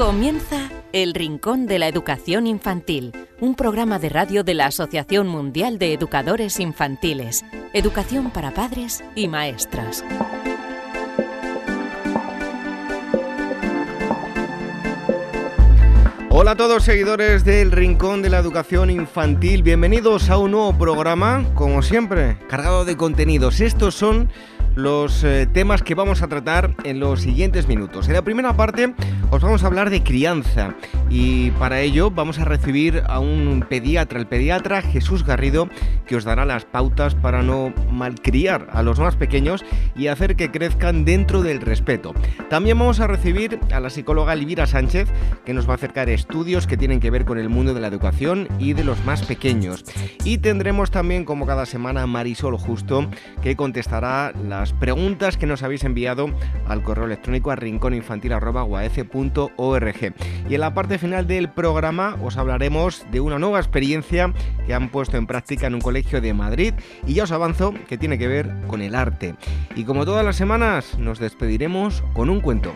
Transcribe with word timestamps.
Comienza 0.00 0.70
El 0.94 1.12
Rincón 1.12 1.66
de 1.66 1.78
la 1.78 1.86
Educación 1.86 2.46
Infantil, 2.46 3.12
un 3.38 3.54
programa 3.54 3.98
de 3.98 4.08
radio 4.08 4.42
de 4.42 4.54
la 4.54 4.64
Asociación 4.64 5.28
Mundial 5.28 5.78
de 5.78 5.92
Educadores 5.92 6.58
Infantiles, 6.58 7.44
Educación 7.74 8.30
para 8.30 8.50
Padres 8.54 9.04
y 9.14 9.28
Maestras. 9.28 10.02
Hola 16.30 16.52
a 16.52 16.56
todos 16.56 16.82
seguidores 16.82 17.44
del 17.44 17.70
Rincón 17.70 18.22
de 18.22 18.30
la 18.30 18.38
Educación 18.38 18.88
Infantil, 18.88 19.62
bienvenidos 19.62 20.30
a 20.30 20.38
un 20.38 20.52
nuevo 20.52 20.78
programa, 20.78 21.44
como 21.54 21.82
siempre, 21.82 22.38
cargado 22.48 22.86
de 22.86 22.96
contenidos. 22.96 23.60
Estos 23.60 23.96
son 23.96 24.30
los 24.74 25.24
eh, 25.24 25.46
temas 25.46 25.82
que 25.82 25.94
vamos 25.94 26.22
a 26.22 26.28
tratar 26.28 26.74
en 26.84 27.00
los 27.00 27.22
siguientes 27.22 27.68
minutos. 27.68 28.08
En 28.08 28.14
la 28.14 28.22
primera 28.22 28.56
parte 28.56 28.94
os 29.30 29.42
vamos 29.42 29.62
a 29.62 29.66
hablar 29.66 29.90
de 29.90 30.02
crianza 30.02 30.74
y 31.08 31.50
para 31.52 31.80
ello 31.80 32.10
vamos 32.10 32.38
a 32.38 32.44
recibir 32.44 33.02
a 33.06 33.18
un 33.20 33.64
pediatra, 33.68 34.18
el 34.18 34.26
pediatra 34.26 34.82
Jesús 34.82 35.24
Garrido, 35.24 35.68
que 36.06 36.16
os 36.16 36.24
dará 36.24 36.44
las 36.44 36.64
pautas 36.64 37.14
para 37.14 37.42
no 37.42 37.72
malcriar 37.90 38.68
a 38.72 38.82
los 38.82 38.98
más 38.98 39.16
pequeños 39.16 39.64
y 39.96 40.06
hacer 40.06 40.36
que 40.36 40.50
crezcan 40.50 41.04
dentro 41.04 41.42
del 41.42 41.60
respeto. 41.60 42.14
También 42.48 42.78
vamos 42.78 43.00
a 43.00 43.06
recibir 43.06 43.58
a 43.72 43.80
la 43.80 43.90
psicóloga 43.90 44.32
Elvira 44.32 44.66
Sánchez, 44.66 45.08
que 45.44 45.54
nos 45.54 45.68
va 45.68 45.72
a 45.72 45.76
acercar 45.76 46.08
estudios 46.08 46.66
que 46.66 46.76
tienen 46.76 47.00
que 47.00 47.10
ver 47.10 47.24
con 47.24 47.38
el 47.38 47.48
mundo 47.48 47.74
de 47.74 47.80
la 47.80 47.88
educación 47.88 48.48
y 48.58 48.72
de 48.72 48.84
los 48.84 49.04
más 49.04 49.22
pequeños. 49.22 49.84
Y 50.24 50.38
tendremos 50.38 50.90
también, 50.90 51.24
como 51.24 51.46
cada 51.46 51.66
semana, 51.66 52.06
Marisol 52.06 52.56
Justo, 52.56 53.08
que 53.42 53.56
contestará 53.56 54.32
las 54.60 54.72
preguntas 54.74 55.38
que 55.38 55.46
nos 55.46 55.62
habéis 55.62 55.84
enviado 55.84 56.28
al 56.68 56.82
correo 56.82 57.06
electrónico 57.06 57.50
a 57.50 57.56
rincóninfantil.org. 57.56 60.14
Y 60.50 60.54
en 60.54 60.60
la 60.60 60.74
parte 60.74 60.98
final 60.98 61.26
del 61.26 61.48
programa 61.48 62.18
os 62.22 62.36
hablaremos 62.36 63.06
de 63.10 63.20
una 63.20 63.38
nueva 63.38 63.58
experiencia 63.58 64.34
que 64.66 64.74
han 64.74 64.90
puesto 64.90 65.16
en 65.16 65.26
práctica 65.26 65.66
en 65.66 65.76
un 65.76 65.80
colegio 65.80 66.20
de 66.20 66.34
Madrid 66.34 66.74
y 67.06 67.14
ya 67.14 67.24
os 67.24 67.32
avanzo 67.32 67.72
que 67.88 67.96
tiene 67.96 68.18
que 68.18 68.28
ver 68.28 68.52
con 68.66 68.82
el 68.82 68.94
arte. 68.94 69.34
Y 69.76 69.84
como 69.84 70.04
todas 70.04 70.26
las 70.26 70.36
semanas, 70.36 70.98
nos 70.98 71.18
despediremos 71.18 72.04
con 72.12 72.28
un 72.28 72.42
cuento. 72.42 72.74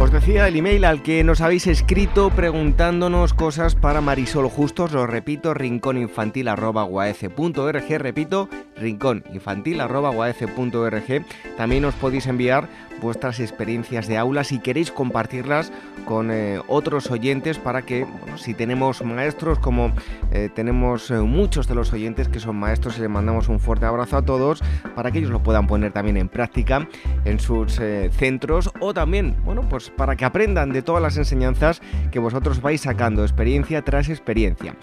Os 0.00 0.12
decía 0.12 0.46
el 0.46 0.54
email 0.54 0.84
al 0.84 1.02
que 1.02 1.24
nos 1.24 1.40
habéis 1.40 1.66
escrito 1.66 2.30
preguntándonos 2.30 3.34
cosas 3.34 3.74
para 3.74 4.00
Marisol 4.00 4.48
Justos, 4.48 4.92
lo 4.92 5.08
repito, 5.08 5.54
rincóninfantil.org, 5.54 7.98
repito, 7.98 8.48
rincóninfantil.org. 8.76 11.26
También 11.56 11.84
os 11.84 11.94
podéis 11.94 12.28
enviar 12.28 12.68
vuestras 13.00 13.40
experiencias 13.40 14.06
de 14.06 14.18
aula 14.18 14.44
si 14.44 14.60
queréis 14.60 14.90
compartirlas 14.90 15.72
con 16.04 16.30
eh, 16.30 16.60
otros 16.68 17.10
oyentes 17.10 17.58
para 17.58 17.82
que, 17.82 18.06
si 18.36 18.54
tenemos 18.54 19.02
maestros 19.02 19.58
como 19.58 19.92
eh, 20.32 20.48
tenemos 20.54 21.10
eh, 21.10 21.20
muchos 21.20 21.68
de 21.68 21.74
los 21.74 21.92
oyentes 21.92 22.28
que 22.28 22.40
son 22.40 22.56
maestros 22.56 22.98
y 22.98 23.02
les 23.02 23.10
mandamos 23.10 23.48
un 23.48 23.60
fuerte 23.60 23.86
abrazo 23.86 24.16
a 24.16 24.22
todos 24.22 24.62
para 24.94 25.10
que 25.10 25.18
ellos 25.18 25.30
lo 25.30 25.42
puedan 25.42 25.66
poner 25.66 25.92
también 25.92 26.16
en 26.16 26.28
práctica 26.28 26.88
en 27.24 27.40
sus 27.40 27.80
centros 28.10 28.70
o 28.80 28.94
también, 28.94 29.36
bueno, 29.44 29.62
pues 29.68 29.87
para 29.90 30.16
que 30.16 30.24
aprendan 30.24 30.70
de 30.70 30.82
todas 30.82 31.02
las 31.02 31.16
enseñanzas 31.16 31.80
que 32.10 32.18
vosotros 32.18 32.60
vais 32.60 32.80
sacando 32.80 33.22
experiencia 33.22 33.82
tras 33.82 34.08
experiencia. 34.08 34.74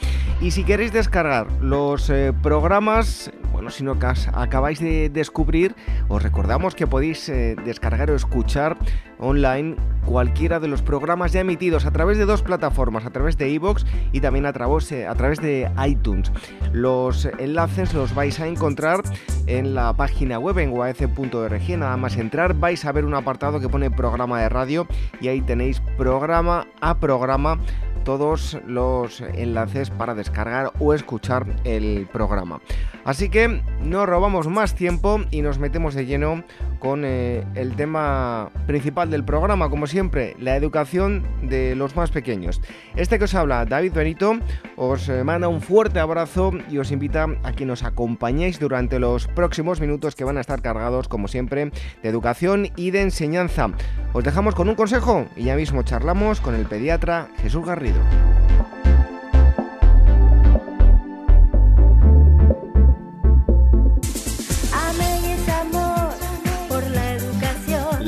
Y 0.42 0.52
si 0.52 0.64
queréis 0.64 0.92
descargar 0.92 1.48
los 1.62 2.12
programas, 2.42 3.32
bueno, 3.56 3.70
si 3.70 3.86
no 3.86 3.98
acabáis 4.34 4.82
de 4.82 5.10
descubrir, 5.10 5.78
os 6.10 6.22
recordamos 6.22 6.76
que 6.76 6.88
podéis 6.88 7.32
descargar 7.64 8.12
o 8.12 8.16
escuchar 8.16 8.78
online 9.18 9.78
cualquiera 10.06 10.60
de 10.60 10.68
los 10.68 10.82
programas 10.82 11.32
ya 11.32 11.40
emitidos 11.40 11.86
a 11.86 11.92
través 11.92 12.18
de 12.18 12.26
dos 12.26 12.42
plataformas, 12.42 13.06
a 13.06 13.12
través 13.12 13.38
de 13.38 13.48
iVoox 13.50 13.86
y 14.12 14.20
también 14.20 14.46
a 14.46 14.52
través, 14.52 14.92
eh, 14.92 15.08
a 15.08 15.16
través 15.16 15.40
de 15.40 15.72
iTunes. 15.88 16.34
Los 16.74 17.30
enlaces 17.40 17.94
los 17.94 18.14
vais 18.14 18.42
a 18.42 18.48
encontrar 18.48 19.02
en 19.48 19.74
la 19.74 19.94
página 19.94 20.38
web 20.38 20.60
en 20.60 20.72
guaece.org. 20.72 21.78
Nada 21.78 21.96
más 21.96 22.18
entrar 22.18 22.56
vais 22.56 22.84
a 22.84 22.92
ver 22.92 23.06
un 23.06 23.14
apartado 23.14 23.62
que 23.62 23.70
pone 23.70 23.90
programa 23.90 24.42
de 24.42 24.50
radio 24.50 24.86
y 25.22 25.30
ahí 25.30 25.40
tenéis 25.40 25.82
programa 25.98 26.68
a 26.82 27.00
programa 27.00 27.58
todos 28.06 28.58
los 28.66 29.20
enlaces 29.20 29.90
para 29.90 30.16
descargar 30.16 30.72
o 30.80 30.94
escuchar 30.94 31.46
el 31.66 32.08
programa. 32.08 32.62
Así 33.04 33.30
que 33.30 33.62
no 33.82 34.06
robamos 34.06 34.48
más 34.48 34.76
tiempo 34.76 35.20
y 35.32 35.42
nos 35.42 35.60
metemos 35.60 35.94
de 35.94 36.06
lleno 36.06 36.46
con 36.86 37.02
eh, 37.04 37.44
el 37.56 37.76
tema 37.76 38.52
principal 38.68 39.10
del 39.10 39.24
programa, 39.24 39.72
como 39.72 39.88
siempre, 39.88 40.36
la 40.40 40.56
educación 40.56 41.26
de 41.42 41.76
los 41.76 41.96
más 41.96 42.12
pequeños. 42.12 42.62
Este 42.96 43.18
que 43.18 43.24
os 43.24 43.34
habla, 43.34 43.66
David 43.66 43.94
Benito, 43.94 44.38
os 44.76 45.10
eh, 45.10 45.24
manda 45.24 45.48
un 45.48 45.62
fuerte 45.62 45.98
abrazo 45.98 46.52
y 46.70 46.78
os 46.78 46.92
invita 46.92 47.26
a 47.42 47.54
que 47.54 47.66
nos 47.66 47.82
acompañéis 47.82 48.60
durante 48.60 49.00
los 49.00 49.28
próximos 49.28 49.82
minutos 49.82 50.14
que 50.16 50.26
van 50.26 50.38
a 50.38 50.42
estar 50.42 50.62
cargados, 50.62 51.08
como 51.08 51.28
siempre, 51.28 51.72
de 52.04 52.10
educación 52.10 52.68
y 52.76 52.92
de 52.92 53.02
enseñanza. 53.02 53.72
Os 54.14 54.24
dejamos 54.24 54.54
con 54.54 54.70
un 54.70 54.76
consejo 54.76 55.26
y 55.36 55.46
ya 55.46 55.56
mismo 55.56 55.82
charlamos 55.82 56.40
con 56.40 56.54
el 56.54 56.68
pediatra 56.68 57.30
Jesús 57.42 57.66
Garrido. 57.66 57.98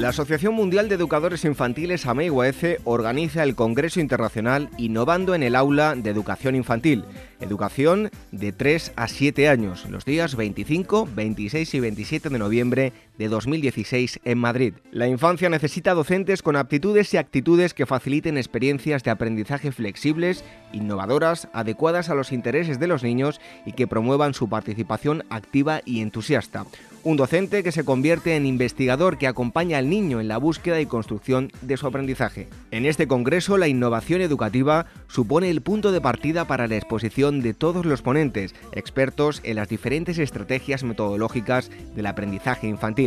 La 0.07 0.11
Asociación 0.11 0.53
Mundial 0.53 0.87
de 0.87 0.95
Educadores 0.95 1.43
Infantiles 1.43 2.05
AMEIUAECE 2.05 2.79
organiza 2.85 3.43
el 3.43 3.55
Congreso 3.55 3.99
Internacional 3.99 4.69
Innovando 4.77 5.35
en 5.35 5.43
el 5.43 5.53
Aula 5.53 5.95
de 5.95 6.09
Educación 6.09 6.55
Infantil, 6.55 7.03
educación 7.41 8.09
de 8.31 8.53
3 8.53 8.93
a 8.95 9.09
7 9.09 9.49
años, 9.49 9.85
los 9.89 10.05
días 10.05 10.37
25, 10.37 11.09
26 11.13 11.73
y 11.73 11.79
27 11.81 12.29
de 12.29 12.39
noviembre 12.39 12.93
de 13.17 13.27
2016 13.27 14.19
en 14.23 14.37
Madrid. 14.37 14.73
La 14.91 15.07
infancia 15.07 15.49
necesita 15.49 15.93
docentes 15.93 16.41
con 16.41 16.55
aptitudes 16.55 17.13
y 17.13 17.17
actitudes 17.17 17.73
que 17.73 17.85
faciliten 17.85 18.37
experiencias 18.37 19.03
de 19.03 19.11
aprendizaje 19.11 19.71
flexibles, 19.71 20.43
innovadoras, 20.73 21.47
adecuadas 21.53 22.09
a 22.09 22.15
los 22.15 22.31
intereses 22.31 22.79
de 22.79 22.87
los 22.87 23.03
niños 23.03 23.39
y 23.65 23.73
que 23.73 23.87
promuevan 23.87 24.33
su 24.33 24.49
participación 24.49 25.23
activa 25.29 25.81
y 25.85 26.01
entusiasta. 26.01 26.65
Un 27.03 27.15
docente 27.15 27.63
que 27.63 27.71
se 27.71 27.85
convierte 27.85 28.35
en 28.35 28.45
investigador 28.45 29.17
que 29.17 29.27
acompaña 29.27 29.77
al 29.77 29.89
niño 29.89 30.19
en 30.19 30.27
la 30.27 30.37
búsqueda 30.37 30.81
y 30.81 30.85
construcción 30.85 31.51
de 31.61 31.77
su 31.77 31.87
aprendizaje. 31.87 32.49
En 32.71 32.85
este 32.85 33.07
congreso, 33.07 33.57
la 33.57 33.69
innovación 33.69 34.19
educativa 34.19 34.87
supone 35.07 35.49
el 35.49 35.61
punto 35.61 35.93
de 35.93 36.01
partida 36.01 36.47
para 36.47 36.67
la 36.67 36.75
exposición 36.75 37.41
de 37.41 37.53
todos 37.53 37.85
los 37.85 38.01
ponentes, 38.01 38.53
expertos 38.73 39.39
en 39.45 39.55
las 39.55 39.69
diferentes 39.69 40.17
estrategias 40.17 40.83
metodológicas 40.83 41.71
del 41.95 42.07
aprendizaje 42.07 42.67
infantil. 42.67 43.06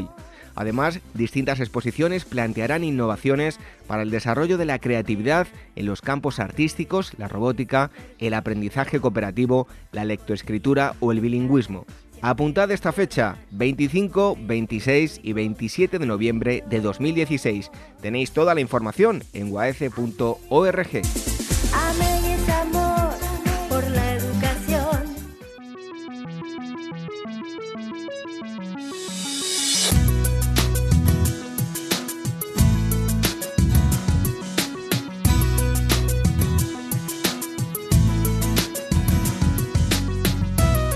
Además, 0.55 1.01
distintas 1.15 1.61
exposiciones 1.61 2.25
plantearán 2.25 2.85
innovaciones 2.85 3.59
para 3.87 4.03
el 4.03 4.11
desarrollo 4.11 4.59
de 4.59 4.65
la 4.65 4.79
creatividad 4.79 5.47
en 5.77 5.87
los 5.87 6.03
campos 6.03 6.39
artísticos, 6.39 7.13
la 7.19 7.29
robótica, 7.29 7.91
el 8.19 8.35
aprendizaje 8.35 9.01
cooperativo, 9.01 9.69
la 9.93 10.05
lectoescritura 10.05 10.95
o 11.01 11.13
el 11.13 11.21
bilingüismo. 11.21 11.87
Apuntad 12.23 12.71
esta 12.71 12.93
fecha, 12.93 13.37
25, 13.53 14.37
26 14.39 15.21
y 15.23 15.33
27 15.33 15.99
de 15.99 16.07
noviembre 16.07 16.63
de 16.69 16.81
2016. 16.81 17.71
Tenéis 18.03 18.33
toda 18.33 18.55
la 18.55 18.61
información 18.61 19.23
en 19.33 19.51
waece.org. 19.51 21.03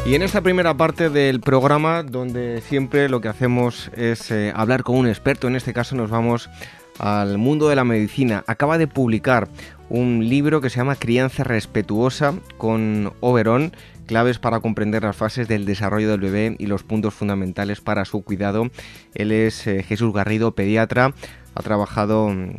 Y 0.06 0.15
en 0.15 0.21
esta 0.21 0.43
primera 0.43 0.77
parte 0.77 1.09
del 1.09 1.41
programa, 1.41 2.03
donde 2.03 2.61
siempre 2.61 3.09
lo 3.09 3.23
que 3.23 3.29
hacemos 3.29 3.91
es 3.97 4.31
eh, 4.31 4.53
hablar 4.55 4.83
con 4.83 4.97
un 4.97 5.09
experto, 5.09 5.49
en 5.49 5.56
este 5.56 5.73
caso 5.73 5.97
nos 5.97 6.11
vamos 6.11 6.51
al 6.99 7.39
mundo 7.39 7.71
de 7.71 7.77
la 7.77 7.85
medicina. 7.85 8.45
Acaba 8.47 8.77
de 8.77 8.87
publicar 8.87 9.49
un 9.89 10.29
libro 10.29 10.61
que 10.61 10.69
se 10.69 10.77
llama 10.77 10.97
Crianza 10.97 11.43
Respetuosa 11.43 12.35
con 12.59 13.15
Oberón, 13.21 13.73
claves 14.05 14.39
para 14.39 14.61
comprender 14.61 15.05
las 15.05 15.17
fases 15.17 15.49
del 15.49 15.65
desarrollo 15.65 16.11
del 16.11 16.21
bebé 16.21 16.56
y 16.59 16.67
los 16.67 16.83
puntos 16.83 17.15
fundamentales 17.15 17.81
para 17.81 18.05
su 18.05 18.23
cuidado. 18.23 18.69
Él 19.15 19.33
es 19.33 19.67
eh, 19.67 19.83
Jesús 19.83 20.12
Garrido, 20.12 20.55
pediatra. 20.55 21.15
Ha 21.55 21.62
trabajado 21.62 22.29
mm, 22.29 22.51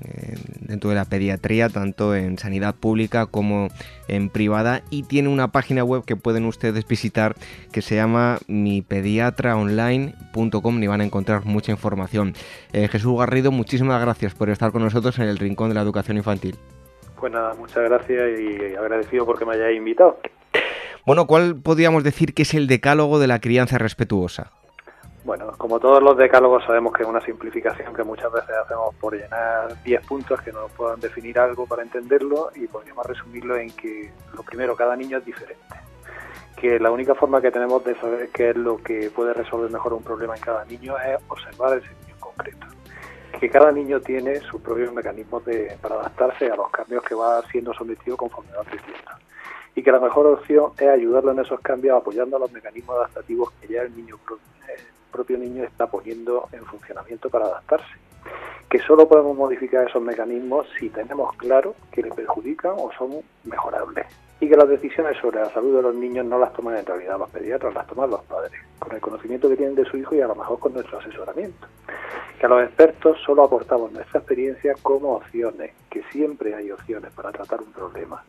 dentro 0.61 0.89
de 0.89 0.95
la 0.95 1.05
pediatría, 1.05 1.69
tanto 1.69 2.15
en 2.15 2.37
sanidad 2.37 2.75
pública 2.75 3.25
como 3.25 3.69
en 4.07 4.29
privada, 4.29 4.83
y 4.89 5.03
tiene 5.03 5.29
una 5.29 5.51
página 5.51 5.83
web 5.83 6.05
que 6.05 6.15
pueden 6.15 6.45
ustedes 6.45 6.87
visitar 6.87 7.35
que 7.71 7.81
se 7.81 7.95
llama 7.95 8.39
mipediatraonline.com 8.47 10.83
y 10.83 10.87
van 10.87 11.01
a 11.01 11.05
encontrar 11.05 11.45
mucha 11.45 11.71
información. 11.71 12.33
Eh, 12.73 12.87
Jesús 12.87 13.17
Garrido, 13.17 13.51
muchísimas 13.51 14.01
gracias 14.01 14.33
por 14.33 14.49
estar 14.49 14.71
con 14.71 14.83
nosotros 14.83 15.17
en 15.19 15.25
el 15.25 15.37
Rincón 15.37 15.69
de 15.69 15.75
la 15.75 15.81
Educación 15.81 16.17
Infantil. 16.17 16.55
Pues 17.19 17.31
nada, 17.31 17.53
muchas 17.55 17.83
gracias 17.83 18.39
y 18.39 18.75
agradecido 18.75 19.25
porque 19.25 19.45
me 19.45 19.53
hayáis 19.53 19.77
invitado. 19.77 20.19
Bueno, 21.05 21.27
¿cuál 21.27 21.55
podríamos 21.55 22.03
decir 22.03 22.33
que 22.33 22.41
es 22.41 22.53
el 22.53 22.67
decálogo 22.67 23.19
de 23.19 23.27
la 23.27 23.39
crianza 23.39 23.77
respetuosa? 23.77 24.51
Bueno, 25.25 25.51
como 25.57 25.79
todos 25.79 26.03
los 26.03 26.15
decálogos 26.15 26.63
sabemos 26.65 26.93
que 26.93 27.01
es 27.01 27.09
una 27.09 27.19
simplificación 27.19 27.95
que 27.95 28.03
muchas 28.03 28.31
veces 28.31 28.51
hacemos 28.63 28.93
por 28.93 29.15
llenar 29.15 29.81
10 29.83 30.05
puntos 30.05 30.39
que 30.41 30.51
nos 30.51 30.71
puedan 30.73 30.99
definir 30.99 31.39
algo 31.39 31.65
para 31.65 31.81
entenderlo 31.81 32.51
y 32.53 32.67
podríamos 32.67 33.03
resumirlo 33.07 33.57
en 33.57 33.71
que 33.71 34.11
lo 34.35 34.43
primero, 34.43 34.75
cada 34.75 34.95
niño 34.95 35.17
es 35.17 35.25
diferente. 35.25 35.75
Que 36.55 36.79
la 36.79 36.91
única 36.91 37.15
forma 37.15 37.41
que 37.41 37.49
tenemos 37.49 37.83
de 37.83 37.99
saber 37.99 38.29
qué 38.29 38.51
es 38.51 38.55
lo 38.55 38.77
que 38.77 39.09
puede 39.09 39.33
resolver 39.33 39.71
mejor 39.71 39.93
un 39.93 40.03
problema 40.03 40.35
en 40.35 40.41
cada 40.43 40.63
niño 40.65 40.95
es 40.99 41.19
observar 41.27 41.75
ese 41.75 41.87
niño 41.87 42.13
en 42.13 42.19
concreto 42.19 42.67
que 43.39 43.49
cada 43.49 43.69
niño 43.71 43.99
tiene 43.99 44.39
sus 44.49 44.61
propios 44.61 44.93
mecanismos 44.93 45.43
de, 45.43 45.75
para 45.81 45.95
adaptarse 45.95 46.49
a 46.49 46.55
los 46.55 46.69
cambios 46.69 47.03
que 47.03 47.15
va 47.15 47.41
siendo 47.51 47.73
sometido 47.73 48.15
conforme 48.15 48.51
va 48.53 48.63
creciendo. 48.63 49.11
Y 49.75 49.83
que 49.83 49.91
la 49.91 49.99
mejor 49.99 50.27
opción 50.27 50.71
es 50.77 50.87
ayudarlo 50.87 51.33
en 51.33 51.39
esos 51.39 51.59
cambios 51.59 51.97
apoyando 51.97 52.39
los 52.39 52.49
mecanismos 52.53 52.95
adaptativos 52.95 53.51
que 53.59 53.67
ya 53.67 53.81
el 53.81 53.93
niño 53.93 54.17
el 54.69 54.94
propio 55.15 55.37
niño 55.37 55.63
está 55.63 55.87
poniendo 55.87 56.49
en 56.51 56.65
funcionamiento 56.65 57.29
para 57.29 57.45
adaptarse. 57.45 57.95
Que 58.69 58.79
solo 58.79 59.07
podemos 59.07 59.37
modificar 59.37 59.87
esos 59.87 60.01
mecanismos 60.01 60.67
si 60.77 60.89
tenemos 60.89 61.33
claro 61.37 61.75
que 61.91 62.01
le 62.01 62.11
perjudican 62.11 62.73
o 62.77 62.91
son 62.97 63.21
mejorables 63.45 64.07
y 64.41 64.49
que 64.49 64.57
las 64.57 64.67
decisiones 64.67 65.17
sobre 65.21 65.39
la 65.39 65.49
salud 65.51 65.77
de 65.77 65.81
los 65.81 65.95
niños 65.95 66.25
no 66.25 66.37
las 66.37 66.51
toman 66.51 66.77
en 66.77 66.85
realidad 66.85 67.17
los 67.17 67.29
pediatras, 67.29 67.73
las 67.73 67.87
toman 67.87 68.09
los 68.09 68.21
padres, 68.23 68.59
con 68.77 68.93
el 68.93 68.99
conocimiento 68.99 69.47
que 69.47 69.55
tienen 69.55 69.75
de 69.75 69.85
su 69.85 69.95
hijo 69.95 70.13
y 70.15 70.19
a 70.19 70.27
lo 70.27 70.35
mejor 70.35 70.59
con 70.59 70.73
nuestro 70.73 70.99
asesoramiento. 70.99 71.67
Que 72.37 72.45
a 72.45 72.49
los 72.49 72.63
expertos 72.63 73.17
solo 73.25 73.43
aportamos 73.43 73.93
nuestra 73.93 74.19
experiencia 74.19 74.75
como 74.81 75.13
opciones, 75.13 75.71
que 75.89 76.03
siempre 76.11 76.53
hay 76.53 76.69
opciones 76.71 77.13
para 77.13 77.31
tratar 77.31 77.61
un 77.61 77.71
problema. 77.71 78.21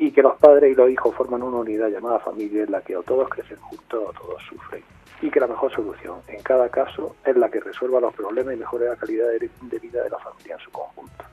Y 0.00 0.12
que 0.12 0.22
los 0.22 0.36
padres 0.38 0.72
y 0.72 0.74
los 0.74 0.88
hijos 0.88 1.14
forman 1.14 1.42
una 1.42 1.58
unidad 1.58 1.88
llamada 1.88 2.18
familia 2.20 2.64
en 2.64 2.72
la 2.72 2.80
que 2.80 2.96
o 2.96 3.02
todos 3.02 3.28
crecen 3.28 3.58
juntos 3.58 4.02
o 4.08 4.12
todos 4.14 4.42
sufren. 4.48 4.82
Y 5.20 5.30
que 5.30 5.38
la 5.38 5.46
mejor 5.46 5.70
solución 5.72 6.20
en 6.26 6.42
cada 6.42 6.70
caso 6.70 7.16
es 7.22 7.36
la 7.36 7.50
que 7.50 7.60
resuelva 7.60 8.00
los 8.00 8.14
problemas 8.14 8.54
y 8.54 8.56
mejore 8.56 8.86
la 8.86 8.96
calidad 8.96 9.28
de 9.28 9.78
vida 9.78 10.02
de 10.02 10.08
la 10.08 10.18
familia 10.18 10.54
en 10.54 10.60
su 10.60 10.70
conjunto. 10.70 11.24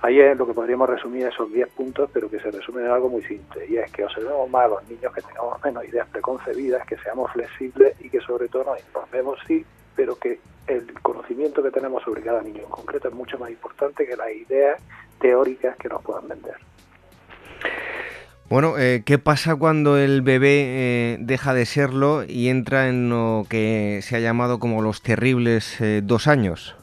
Ahí 0.00 0.20
es 0.20 0.38
lo 0.38 0.46
que 0.46 0.54
podríamos 0.54 0.88
resumir 0.88 1.26
esos 1.26 1.50
10 1.50 1.68
puntos, 1.70 2.08
pero 2.12 2.30
que 2.30 2.38
se 2.38 2.52
resumen 2.52 2.84
en 2.84 2.92
algo 2.92 3.08
muy 3.08 3.22
simple, 3.22 3.66
y 3.66 3.78
es 3.78 3.90
que 3.90 4.04
observemos 4.04 4.48
más 4.48 4.66
a 4.66 4.68
los 4.68 4.88
niños, 4.88 5.12
que 5.12 5.22
tengamos 5.22 5.64
menos 5.64 5.84
ideas 5.84 6.06
preconcebidas, 6.08 6.86
que 6.86 6.96
seamos 6.98 7.32
flexibles 7.32 8.00
y 8.00 8.10
que 8.10 8.20
sobre 8.20 8.46
todo 8.46 8.64
nos 8.64 8.78
informemos, 8.78 9.40
sí, 9.46 9.64
pero 9.96 10.14
que 10.16 10.38
el 10.68 10.92
conocimiento 11.00 11.62
que 11.62 11.70
tenemos 11.70 12.02
sobre 12.04 12.22
cada 12.22 12.42
niño 12.42 12.62
en 12.62 12.70
concreto 12.70 13.08
es 13.08 13.14
mucho 13.14 13.38
más 13.38 13.50
importante 13.50 14.06
que 14.06 14.14
las 14.14 14.30
ideas 14.30 14.80
teóricas 15.18 15.76
que 15.78 15.88
nos 15.88 16.00
puedan 16.02 16.28
vender. 16.28 16.56
Bueno, 18.54 18.78
eh, 18.78 19.02
¿qué 19.04 19.18
pasa 19.18 19.56
cuando 19.56 19.98
el 19.98 20.22
bebé 20.22 20.62
eh, 20.62 21.16
deja 21.18 21.54
de 21.54 21.66
serlo 21.66 22.22
y 22.22 22.50
entra 22.50 22.88
en 22.88 23.10
lo 23.10 23.42
que 23.50 23.98
se 24.00 24.14
ha 24.14 24.20
llamado 24.20 24.60
como 24.60 24.80
los 24.80 25.02
terribles 25.02 25.80
eh, 25.80 26.02
dos 26.04 26.28
años? 26.28 26.76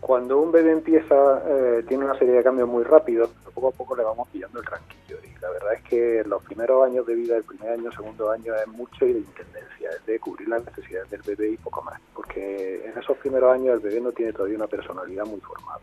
Cuando 0.00 0.40
un 0.40 0.50
bebé 0.50 0.72
empieza, 0.72 1.14
eh, 1.46 1.84
tiene 1.86 2.06
una 2.06 2.18
serie 2.18 2.34
de 2.34 2.42
cambios 2.42 2.68
muy 2.68 2.82
rápidos, 2.82 3.30
poco 3.54 3.68
a 3.68 3.70
poco 3.70 3.94
le 3.94 4.02
vamos 4.02 4.26
pillando 4.26 4.58
el 4.58 4.66
tranquillo. 4.66 5.18
Y 5.22 5.40
la 5.40 5.50
verdad 5.50 5.74
es 5.74 5.82
que 5.84 6.24
los 6.26 6.42
primeros 6.42 6.84
años 6.84 7.06
de 7.06 7.14
vida, 7.14 7.36
el 7.36 7.44
primer 7.44 7.70
año, 7.70 7.92
segundo 7.92 8.32
año, 8.32 8.56
es 8.56 8.66
mucho 8.66 9.06
y 9.06 9.12
de 9.12 9.20
intendencia, 9.20 9.90
es 9.96 10.04
de 10.04 10.18
cubrir 10.18 10.48
las 10.48 10.64
necesidades 10.64 11.10
del 11.10 11.22
bebé 11.22 11.50
y 11.50 11.56
poco 11.58 11.80
más. 11.82 12.00
Porque 12.12 12.84
en 12.84 12.98
esos 12.98 13.16
primeros 13.18 13.54
años 13.54 13.74
el 13.74 13.88
bebé 13.88 14.00
no 14.00 14.10
tiene 14.10 14.32
todavía 14.32 14.56
una 14.56 14.66
personalidad 14.66 15.26
muy 15.26 15.38
formada. 15.38 15.78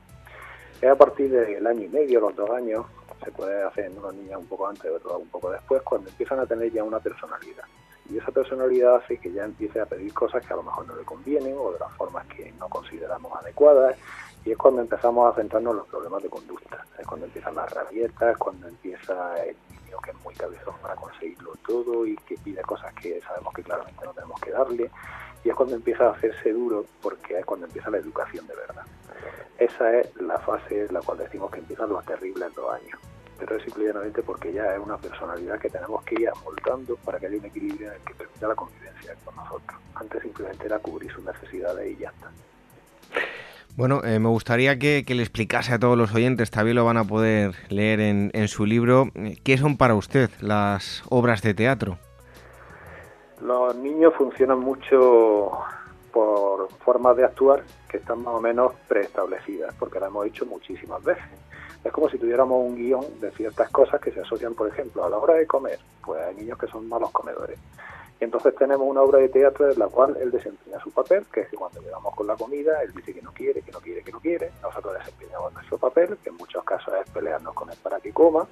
Es 0.81 0.89
a 0.89 0.95
partir 0.95 1.29
del 1.29 1.65
año 1.67 1.83
y 1.83 1.89
medio, 1.89 2.19
los 2.19 2.35
dos 2.35 2.49
años, 2.49 2.85
se 3.23 3.31
puede 3.31 3.61
hacer 3.63 3.85
en 3.85 3.99
una 3.99 4.11
niña 4.11 4.37
un 4.37 4.47
poco 4.47 4.67
antes, 4.67 4.91
o 5.05 5.17
un 5.17 5.29
poco 5.29 5.51
después, 5.51 5.81
cuando 5.83 6.09
empiezan 6.09 6.39
a 6.39 6.45
tener 6.47 6.71
ya 6.71 6.83
una 6.83 6.99
personalidad. 6.99 7.65
Y 8.09 8.17
esa 8.17 8.31
personalidad 8.31 8.95
hace 8.95 9.17
que 9.17 9.31
ya 9.31 9.45
empiece 9.45 9.79
a 9.79 9.85
pedir 9.85 10.11
cosas 10.13 10.45
que 10.45 10.51
a 10.51 10.55
lo 10.55 10.63
mejor 10.63 10.87
no 10.87 10.95
le 10.95 11.03
convienen 11.03 11.55
o 11.57 11.71
de 11.71 11.79
las 11.79 11.93
formas 11.93 12.25
que 12.27 12.51
no 12.59 12.67
consideramos 12.67 13.31
adecuadas 13.41 13.95
y 14.43 14.51
es 14.51 14.57
cuando 14.57 14.81
empezamos 14.81 15.31
a 15.31 15.35
centrarnos 15.35 15.71
en 15.71 15.77
los 15.77 15.87
problemas 15.87 16.23
de 16.23 16.29
conducta, 16.29 16.83
es 16.97 17.05
cuando 17.05 17.27
empiezan 17.27 17.55
las 17.55 17.71
rabietas, 17.71 18.37
cuando 18.37 18.67
empieza 18.67 19.43
el 19.43 19.55
niño 19.69 19.97
que 20.03 20.11
es 20.11 20.17
muy 20.23 20.33
cabezón 20.33 20.73
para 20.81 20.95
conseguirlo 20.95 21.53
todo 21.65 22.05
y 22.07 22.15
que 22.17 22.35
pide 22.39 22.61
cosas 22.63 22.91
que 22.95 23.21
sabemos 23.21 23.53
que 23.53 23.63
claramente 23.63 24.03
no 24.03 24.13
tenemos 24.13 24.41
que 24.41 24.51
darle 24.51 24.91
y 25.43 25.49
es 25.49 25.55
cuando 25.55 25.75
empieza 25.75 26.07
a 26.07 26.11
hacerse 26.11 26.51
duro 26.51 26.85
porque 27.01 27.39
es 27.39 27.45
cuando 27.45 27.65
empieza 27.65 27.89
la 27.89 27.97
educación 27.97 28.47
de 28.47 28.55
verdad. 28.55 28.85
Esa 29.57 29.99
es 29.99 30.15
la 30.21 30.39
fase 30.39 30.85
en 30.85 30.93
la 30.93 31.01
cual 31.01 31.19
decimos 31.19 31.51
que 31.51 31.59
empiezan 31.59 31.89
los 31.89 32.05
terribles 32.05 32.53
dos 32.55 32.73
años 32.73 32.99
pero 33.41 33.57
es 33.57 33.63
simplemente 33.63 34.21
porque 34.21 34.53
ya 34.53 34.75
es 34.75 34.79
una 34.79 34.97
personalidad 34.97 35.59
que 35.59 35.67
tenemos 35.67 36.03
que 36.03 36.13
ir 36.21 36.29
amoldando 36.29 36.95
para 36.97 37.19
que 37.19 37.25
haya 37.25 37.38
un 37.38 37.45
equilibrio 37.45 37.88
en 37.88 37.93
el 37.95 38.01
que 38.01 38.13
permita 38.13 38.47
la 38.47 38.53
convivencia 38.53 39.15
con 39.25 39.35
nosotros. 39.35 39.81
Antes 39.95 40.21
simplemente 40.21 40.65
era 40.67 40.77
cubrir 40.77 41.11
sus 41.11 41.23
necesidades 41.25 41.91
y 41.91 41.99
ya 41.99 42.09
está. 42.09 42.29
Bueno, 43.75 44.03
eh, 44.03 44.19
me 44.19 44.29
gustaría 44.29 44.77
que, 44.77 45.03
le 45.07 45.23
explicase 45.23 45.73
a 45.73 45.79
todos 45.79 45.97
los 45.97 46.13
oyentes, 46.13 46.51
también 46.51 46.75
lo 46.75 46.85
van 46.85 46.97
a 46.97 47.03
poder 47.03 47.55
leer 47.69 47.99
en, 48.01 48.29
en 48.33 48.47
su 48.47 48.67
libro, 48.67 49.09
¿qué 49.43 49.57
son 49.57 49.75
para 49.75 49.95
usted 49.95 50.29
las 50.39 51.03
obras 51.09 51.41
de 51.41 51.55
teatro? 51.55 51.97
Los 53.41 53.75
niños 53.75 54.13
funcionan 54.15 54.59
mucho 54.59 55.51
por 56.11 56.69
formas 56.83 57.17
de 57.17 57.23
actuar 57.23 57.63
que 57.89 57.97
están 57.97 58.23
más 58.23 58.35
o 58.35 58.41
menos 58.41 58.73
preestablecidas, 58.88 59.73
porque 59.79 59.99
lo 59.99 60.07
hemos 60.07 60.25
dicho 60.25 60.45
muchísimas 60.45 61.03
veces. 61.03 61.23
Es 61.83 61.91
como 61.91 62.09
si 62.09 62.19
tuviéramos 62.19 62.63
un 62.63 62.75
guion 62.75 63.03
de 63.19 63.31
ciertas 63.31 63.69
cosas 63.69 63.99
que 63.99 64.11
se 64.11 64.21
asocian, 64.21 64.53
por 64.53 64.67
ejemplo, 64.67 65.03
a 65.03 65.09
la 65.09 65.17
hora 65.17 65.33
de 65.33 65.47
comer. 65.47 65.79
Pues 66.05 66.21
hay 66.21 66.35
niños 66.35 66.59
que 66.59 66.67
son 66.67 66.88
malos 66.88 67.09
comedores. 67.11 67.57
Y 68.19 68.23
entonces 68.23 68.53
tenemos 68.55 68.88
una 68.88 69.01
obra 69.01 69.17
de 69.17 69.29
teatro 69.29 69.71
en 69.71 69.79
la 69.79 69.88
cual 69.88 70.15
él 70.21 70.29
desempeña 70.29 70.79
su 70.79 70.91
papel, 70.91 71.25
que 71.33 71.41
es 71.41 71.49
que 71.49 71.57
cuando 71.57 71.81
llegamos 71.81 72.13
con 72.13 72.27
la 72.27 72.35
comida, 72.35 72.83
él 72.83 72.93
dice 72.93 73.15
que 73.15 73.21
no 73.23 73.33
quiere, 73.33 73.63
que 73.63 73.71
no 73.71 73.79
quiere, 73.79 74.03
que 74.03 74.11
no 74.11 74.19
quiere. 74.19 74.51
Nosotros 74.61 74.93
desempeñamos 74.99 75.51
nuestro 75.53 75.79
papel, 75.79 76.15
que 76.23 76.29
en 76.29 76.38
muchos 76.38 76.63
casos 76.63 76.93
es 77.03 77.09
pelearnos 77.09 77.55
con 77.55 77.71
él 77.71 77.77
para 77.81 77.99
que 77.99 78.13
coma. 78.13 78.47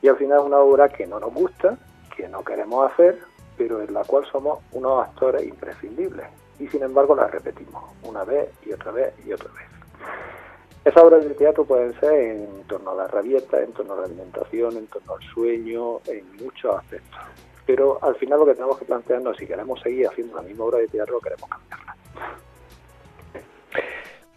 Y 0.00 0.08
al 0.08 0.16
final 0.16 0.38
es 0.38 0.46
una 0.46 0.60
obra 0.60 0.88
que 0.88 1.06
no 1.06 1.20
nos 1.20 1.34
gusta, 1.34 1.76
que 2.16 2.28
no 2.28 2.42
queremos 2.42 2.90
hacer, 2.90 3.18
pero 3.60 3.82
en 3.82 3.92
la 3.92 4.02
cual 4.04 4.24
somos 4.32 4.60
unos 4.72 5.06
actores 5.06 5.46
imprescindibles. 5.46 6.26
Y 6.58 6.66
sin 6.68 6.82
embargo 6.82 7.14
la 7.14 7.26
repetimos 7.26 7.92
una 8.04 8.24
vez 8.24 8.48
y 8.64 8.72
otra 8.72 8.90
vez 8.90 9.12
y 9.26 9.34
otra 9.34 9.52
vez. 9.52 9.68
Esas 10.82 11.04
obras 11.04 11.22
de 11.22 11.34
teatro 11.34 11.66
pueden 11.66 11.92
ser 12.00 12.14
en 12.14 12.64
torno 12.66 12.92
a 12.92 12.94
la 12.94 13.08
rabieta, 13.08 13.60
en 13.60 13.70
torno 13.74 13.92
a 13.92 13.96
la 13.96 14.04
alimentación, 14.04 14.78
en 14.78 14.86
torno 14.86 15.14
al 15.14 15.22
sueño, 15.34 16.00
en 16.06 16.24
muchos 16.42 16.74
aspectos. 16.74 17.20
Pero 17.66 17.98
al 18.00 18.14
final 18.14 18.38
lo 18.38 18.46
que 18.46 18.54
tenemos 18.54 18.78
que 18.78 18.86
plantearnos 18.86 19.36
si 19.36 19.46
queremos 19.46 19.78
seguir 19.82 20.08
haciendo 20.08 20.36
la 20.36 20.42
misma 20.42 20.64
obra 20.64 20.78
de 20.78 20.88
teatro 20.88 21.20
queremos 21.20 21.50
cambiarla. 21.50 21.96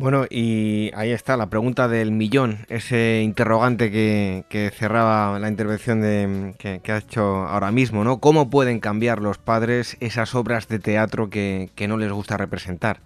Bueno, 0.03 0.25
y 0.29 0.91
ahí 0.95 1.13
está 1.13 1.38
la 1.38 1.45
pregunta 1.45 1.88
del 1.88 2.12
millón, 2.12 2.65
ese 2.67 3.22
interrogante 3.22 3.89
que, 3.89 4.69
cerraba 4.74 5.39
la 5.39 5.48
intervención 5.48 6.01
de, 6.01 6.55
que, 6.60 6.91
ha 6.91 6.98
hecho 6.98 7.24
ahora 7.24 7.72
mismo, 7.72 8.03
¿no? 8.03 8.19
¿Cómo 8.19 8.50
pueden 8.50 8.81
cambiar 8.81 9.22
los 9.22 9.38
padres 9.38 9.95
esas 10.01 10.36
obras 10.36 10.67
de 10.67 10.79
teatro 10.79 11.29
que 11.29 11.88
no 11.88 11.95
les 11.95 12.12
gusta 12.12 12.36
representar? 12.36 12.98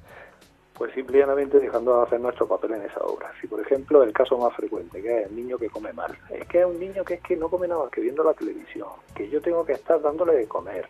Pues 0.74 0.92
simplemente 0.96 1.60
dejando 1.60 2.00
de 2.00 2.08
hacer 2.08 2.20
nuestro 2.20 2.48
papel 2.48 2.74
en 2.74 2.82
esa 2.82 3.02
obra. 3.02 3.32
Si, 3.40 3.46
por 3.46 3.62
ejemplo, 3.62 4.02
el 4.02 4.12
caso 4.12 4.36
más 4.40 4.56
frecuente, 4.56 5.00
que 5.00 5.22
es 5.22 5.28
el 5.28 5.36
niño 5.36 5.60
que 5.60 5.70
come 5.70 5.94
mal, 5.94 6.18
es 6.32 6.48
que 6.48 6.62
es 6.62 6.66
un 6.66 6.80
niño 6.80 7.04
que 7.04 7.14
es 7.14 7.22
que 7.22 7.38
no 7.38 7.48
come 7.48 7.68
nada 7.68 7.84
más 7.84 7.92
que 7.92 8.02
viendo 8.02 8.24
la 8.24 8.34
televisión, 8.34 8.88
que 9.14 9.30
yo 9.30 9.40
tengo 9.40 9.64
que 9.64 9.74
estar 9.74 10.02
dándole 10.02 10.34
de 10.34 10.48
comer. 10.48 10.90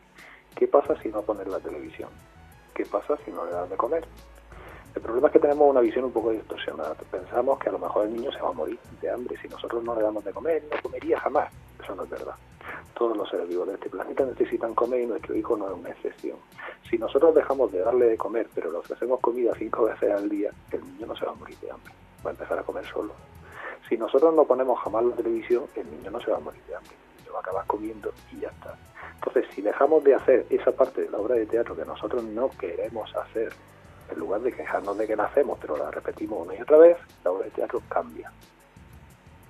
¿Qué 0.56 0.70
pasa 0.70 0.96
si 1.04 1.10
no 1.10 1.22
pones 1.24 1.48
la 1.48 1.60
televisión? 1.60 2.08
¿Qué 2.74 2.86
pasa 2.86 3.18
si 3.26 3.32
no 3.32 3.44
le 3.44 3.52
das 3.52 3.70
de 3.70 3.76
comer? 3.76 4.06
El 4.98 5.04
problema 5.04 5.28
es 5.28 5.34
que 5.34 5.40
tenemos 5.40 5.70
una 5.70 5.82
visión 5.82 6.06
un 6.06 6.12
poco 6.12 6.32
distorsionada. 6.32 6.96
Pensamos 7.12 7.60
que 7.60 7.70
a 7.70 7.72
lo 7.72 7.78
mejor 7.78 8.08
el 8.08 8.16
niño 8.16 8.32
se 8.32 8.42
va 8.42 8.50
a 8.50 8.54
morir 8.54 8.80
de 9.00 9.12
hambre 9.12 9.38
si 9.40 9.48
nosotros 9.48 9.84
no 9.84 9.94
le 9.94 10.02
damos 10.02 10.26
de 10.26 10.34
comer, 10.34 10.64
no 10.72 10.82
comería 10.82 11.20
jamás. 11.20 11.54
Eso 11.80 11.94
no 11.94 12.04
es 12.04 12.10
verdad. 12.10 12.34
Todos 12.96 13.16
los 13.16 13.30
seres 13.30 13.48
vivos 13.48 13.68
de 13.68 13.76
este 13.76 13.92
planeta 13.92 14.26
necesitan 14.26 14.74
comer 14.74 15.02
y 15.02 15.06
nuestro 15.06 15.36
hijo 15.36 15.56
no 15.56 15.68
es 15.68 15.78
una 15.78 15.90
excepción. 15.92 16.38
Si 16.90 16.98
nosotros 16.98 17.36
dejamos 17.36 17.72
de 17.72 17.82
darle 17.82 18.08
de 18.08 18.18
comer, 18.18 18.50
pero 18.56 18.72
le 18.72 18.80
ofrecemos 18.80 19.20
comida 19.20 19.54
cinco 19.56 19.84
veces 19.84 20.12
al 20.12 20.28
día, 20.28 20.50
el 20.72 20.82
niño 20.84 21.06
no 21.06 21.16
se 21.16 21.26
va 21.26 21.34
a 21.34 21.36
morir 21.36 21.58
de 21.60 21.70
hambre, 21.70 21.94
va 22.26 22.32
a 22.32 22.34
empezar 22.34 22.58
a 22.58 22.64
comer 22.64 22.86
solo. 22.88 23.14
Si 23.88 23.98
nosotros 24.00 24.34
no 24.34 24.46
ponemos 24.46 24.80
jamás 24.80 25.06
la 25.06 25.16
televisión, 25.16 25.66
el 25.76 25.92
niño 25.92 26.10
no 26.10 26.20
se 26.22 26.32
va 26.32 26.38
a 26.38 26.40
morir 26.40 26.64
de 26.68 26.76
hambre, 26.76 26.94
se 27.24 27.30
va 27.30 27.38
a 27.38 27.42
acabar 27.42 27.68
comiendo 27.68 28.12
y 28.32 28.40
ya 28.40 28.50
está. 28.50 28.76
Entonces, 29.14 29.46
si 29.54 29.62
dejamos 29.62 30.04
de 30.04 30.16
hacer 30.16 30.48
esa 30.50 30.72
parte 30.72 31.02
de 31.02 31.10
la 31.12 31.20
obra 31.20 31.36
de 31.36 31.46
teatro 31.46 31.76
que 31.76 31.86
nosotros 31.86 32.24
no 32.24 32.50
queremos 32.50 33.16
hacer, 33.16 33.54
en 34.10 34.20
lugar 34.20 34.42
de 34.42 34.52
quejarnos 34.52 34.98
de 34.98 35.08
que 35.08 35.16
la 35.16 35.26
hacemos, 35.26 35.58
pero 35.60 35.78
la 35.78 35.92
repetimos 35.92 36.46
una 36.46 36.56
y 36.56 36.62
otra 36.62 36.78
vez, 36.78 36.98
la 37.24 37.32
obra 37.32 37.46
de 37.46 37.52
teatro 37.52 37.82
cambia. 37.90 38.32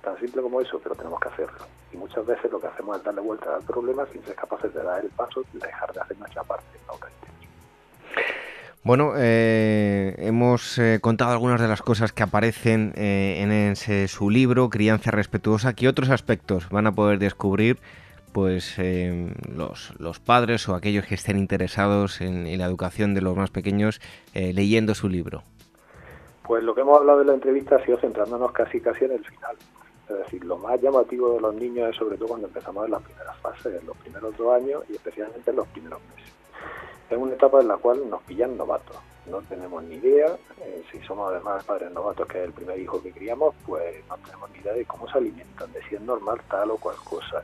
Tan 0.02 0.18
simple 0.18 0.42
como 0.42 0.60
eso, 0.60 0.80
pero 0.82 0.94
tenemos 0.94 1.20
que 1.20 1.28
hacerlo. 1.28 1.58
Y 1.92 1.96
muchas 1.96 2.24
veces 2.26 2.50
lo 2.50 2.60
que 2.60 2.66
hacemos 2.66 2.98
es 2.98 3.04
darle 3.04 3.20
vuelta 3.20 3.56
al 3.56 3.62
problema 3.62 4.06
sin 4.12 4.24
ser 4.24 4.34
capaces 4.34 4.72
de 4.72 4.82
dar 4.82 5.04
el 5.04 5.10
paso 5.10 5.42
y 5.52 5.58
dejar 5.58 5.92
de 5.92 6.00
hacer 6.00 6.18
nuestra 6.18 6.42
parte 6.44 6.66
en 6.78 6.86
la 6.86 6.92
obra 6.92 7.08
de 7.08 7.14
teatro. 7.14 7.28
Bueno, 8.84 9.12
eh, 9.16 10.14
hemos 10.18 10.78
eh, 10.78 10.98
contado 11.00 11.32
algunas 11.32 11.60
de 11.60 11.68
las 11.68 11.82
cosas 11.82 12.12
que 12.12 12.22
aparecen 12.22 12.92
eh, 12.96 13.40
en 13.40 13.52
ese, 13.52 14.08
su 14.08 14.30
libro, 14.30 14.70
Crianza 14.70 15.10
Respetuosa. 15.10 15.74
¿Qué 15.74 15.88
otros 15.88 16.10
aspectos 16.10 16.68
van 16.70 16.86
a 16.86 16.92
poder 16.92 17.18
descubrir 17.18 17.78
pues 18.32 18.76
los, 19.54 19.92
los, 19.98 20.20
padres 20.20 20.68
o 20.68 20.74
aquellos 20.74 21.06
que 21.06 21.14
estén 21.14 21.38
interesados 21.38 22.20
en, 22.20 22.56
la 22.58 22.64
educación 22.64 23.14
de 23.14 23.22
los 23.22 23.36
más 23.36 23.50
pequeños 23.50 24.00
leyendo 24.34 24.94
su 24.94 25.08
libro? 25.08 25.42
Pues 26.44 26.62
lo 26.62 26.74
que 26.74 26.80
hemos 26.80 26.98
hablado 26.98 27.20
en 27.20 27.26
la 27.26 27.34
entrevista 27.34 27.76
ha 27.76 27.84
sido 27.84 27.98
centrándonos 27.98 28.52
casi 28.52 28.80
casi 28.80 29.04
en 29.04 29.12
el 29.12 29.24
final. 29.24 29.56
Es 30.08 30.16
decir, 30.16 30.42
lo 30.44 30.56
más 30.56 30.80
llamativo 30.80 31.34
de 31.34 31.40
los 31.40 31.54
niños 31.54 31.90
es 31.90 31.96
sobre 31.96 32.16
todo 32.16 32.28
cuando 32.28 32.46
empezamos 32.46 32.86
en 32.86 32.92
las 32.92 33.02
primeras 33.02 33.36
fases, 33.38 33.78
en 33.78 33.86
los 33.86 33.96
primeros 33.98 34.34
dos 34.38 34.54
años 34.54 34.82
y 34.88 34.94
especialmente 34.94 35.50
en 35.50 35.56
los 35.56 35.68
primeros 35.68 36.00
meses. 36.14 36.32
Es 37.10 37.18
una 37.18 37.34
etapa 37.34 37.60
en 37.60 37.68
la 37.68 37.76
cual 37.76 38.08
nos 38.08 38.22
pillan 38.22 38.56
novatos. 38.56 38.96
No 39.30 39.42
tenemos 39.42 39.82
ni 39.84 39.96
idea, 39.96 40.38
eh, 40.62 40.82
si 40.90 40.98
somos 41.00 41.30
además 41.30 41.62
padres 41.64 41.90
novatos, 41.92 42.26
que 42.26 42.38
es 42.38 42.44
el 42.44 42.52
primer 42.52 42.78
hijo 42.78 43.02
que 43.02 43.12
criamos, 43.12 43.54
pues 43.66 44.02
no 44.08 44.16
tenemos 44.16 44.50
ni 44.50 44.58
idea 44.60 44.72
de 44.72 44.86
cómo 44.86 45.06
se 45.10 45.18
alimentan, 45.18 45.70
de 45.72 45.82
si 45.82 45.96
es 45.96 46.00
normal 46.00 46.40
tal 46.48 46.70
o 46.70 46.78
cual 46.78 46.96
cosa. 47.04 47.42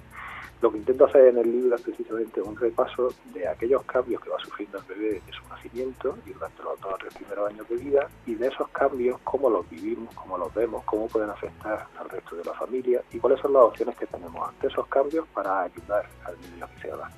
Lo 0.60 0.70
que 0.72 0.78
intento 0.78 1.04
hacer 1.04 1.26
en 1.28 1.38
el 1.38 1.50
libro 1.50 1.76
es 1.76 1.82
precisamente 1.82 2.40
un 2.40 2.56
repaso 2.56 3.12
de 3.34 3.46
aquellos 3.46 3.82
cambios 3.84 4.22
que 4.22 4.30
va 4.30 4.38
sufriendo 4.38 4.78
el 4.78 4.84
bebé 4.84 5.12
desde 5.14 5.32
su 5.32 5.48
nacimiento 5.48 6.16
y 6.24 6.30
durante 6.32 6.62
los 6.62 6.80
dos 6.80 6.94
o 6.94 6.96
tres 6.96 7.14
primeros 7.14 7.50
años 7.50 7.68
de 7.68 7.76
vida 7.76 8.08
y 8.26 8.34
de 8.34 8.46
esos 8.48 8.68
cambios, 8.68 9.20
cómo 9.24 9.50
los 9.50 9.68
vivimos, 9.68 10.14
cómo 10.14 10.38
los 10.38 10.52
vemos, 10.54 10.82
cómo 10.84 11.06
pueden 11.08 11.30
afectar 11.30 11.86
al 11.98 12.08
resto 12.08 12.36
de 12.36 12.44
la 12.44 12.54
familia 12.54 13.02
y 13.12 13.18
cuáles 13.18 13.40
son 13.40 13.52
las 13.52 13.62
opciones 13.62 13.96
que 13.96 14.06
tenemos 14.06 14.48
ante 14.48 14.68
esos 14.68 14.86
cambios 14.86 15.26
para 15.34 15.62
ayudar 15.62 16.06
al 16.24 16.40
niño 16.40 16.66
que 16.74 16.80
se 16.80 16.90
adapte. 16.90 17.14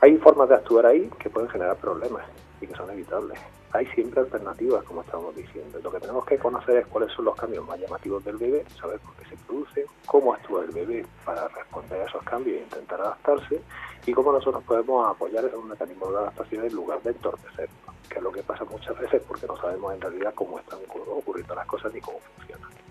Hay 0.00 0.16
formas 0.18 0.48
de 0.48 0.54
actuar 0.54 0.86
ahí 0.86 1.10
que 1.18 1.30
pueden 1.30 1.50
generar 1.50 1.76
problemas 1.76 2.24
y 2.60 2.66
que 2.66 2.74
son 2.74 2.90
evitables 2.90 3.38
hay 3.74 3.86
siempre 3.86 4.20
alternativas, 4.20 4.84
como 4.84 5.00
estamos 5.00 5.34
diciendo. 5.34 5.80
Lo 5.82 5.90
que 5.90 5.98
tenemos 5.98 6.24
que 6.24 6.38
conocer 6.38 6.76
es 6.76 6.86
cuáles 6.86 7.12
son 7.12 7.24
los 7.24 7.34
cambios 7.34 7.66
más 7.66 7.78
llamativos 7.80 8.24
del 8.24 8.36
bebé, 8.36 8.64
saber 8.80 9.00
por 9.00 9.14
qué 9.16 9.28
se 9.28 9.36
producen, 9.44 9.84
cómo 10.06 10.32
actúa 10.32 10.64
el 10.64 10.70
bebé 10.70 11.04
para 11.24 11.48
responder 11.48 12.00
a 12.00 12.04
esos 12.04 12.22
cambios 12.22 12.58
e 12.58 12.62
intentar 12.62 13.00
adaptarse, 13.00 13.60
y 14.06 14.12
cómo 14.12 14.30
nosotros 14.30 14.62
podemos 14.62 15.08
apoyar 15.08 15.44
en 15.44 15.56
un 15.56 15.68
mecanismo 15.68 16.08
de 16.08 16.18
adaptación 16.18 16.64
en 16.64 16.72
lugar 16.72 17.02
de 17.02 17.10
entorpecerlo, 17.10 17.74
que 18.08 18.18
es 18.18 18.22
lo 18.22 18.30
que 18.30 18.44
pasa 18.44 18.64
muchas 18.64 18.96
veces 18.96 19.20
porque 19.26 19.46
no 19.48 19.56
sabemos 19.56 19.92
en 19.92 20.00
realidad 20.00 20.32
cómo 20.36 20.60
están 20.60 20.78
ocurriendo 20.88 21.54
las 21.56 21.66
cosas 21.66 21.92
ni 21.92 22.00
cómo 22.00 22.20
funcionan. 22.36 22.83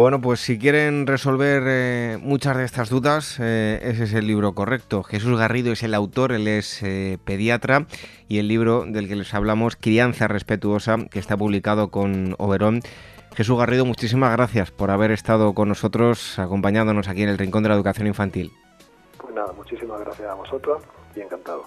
Bueno, 0.00 0.22
pues 0.22 0.40
si 0.40 0.58
quieren 0.58 1.06
resolver 1.06 1.62
eh, 1.66 2.18
muchas 2.22 2.56
de 2.56 2.64
estas 2.64 2.88
dudas, 2.88 3.36
eh, 3.38 3.78
ese 3.82 4.04
es 4.04 4.14
el 4.14 4.26
libro 4.26 4.54
correcto. 4.54 5.02
Jesús 5.02 5.38
Garrido 5.38 5.72
es 5.72 5.82
el 5.82 5.92
autor, 5.92 6.32
él 6.32 6.48
es 6.48 6.82
eh, 6.82 7.18
pediatra 7.22 7.84
y 8.26 8.38
el 8.38 8.48
libro 8.48 8.86
del 8.86 9.08
que 9.08 9.14
les 9.14 9.34
hablamos, 9.34 9.76
Crianza 9.76 10.26
Respetuosa, 10.26 10.96
que 11.10 11.18
está 11.18 11.36
publicado 11.36 11.90
con 11.90 12.34
Oberón. 12.38 12.80
Jesús 13.36 13.58
Garrido, 13.58 13.84
muchísimas 13.84 14.32
gracias 14.32 14.70
por 14.70 14.90
haber 14.90 15.10
estado 15.10 15.52
con 15.52 15.68
nosotros, 15.68 16.38
acompañándonos 16.38 17.06
aquí 17.06 17.22
en 17.22 17.28
el 17.28 17.36
Rincón 17.36 17.62
de 17.62 17.68
la 17.68 17.74
Educación 17.74 18.06
Infantil. 18.06 18.52
Pues 19.18 19.34
nada, 19.34 19.52
muchísimas 19.52 20.00
gracias 20.00 20.30
a 20.30 20.34
vosotros 20.34 20.82
y 21.14 21.20
encantado. 21.20 21.66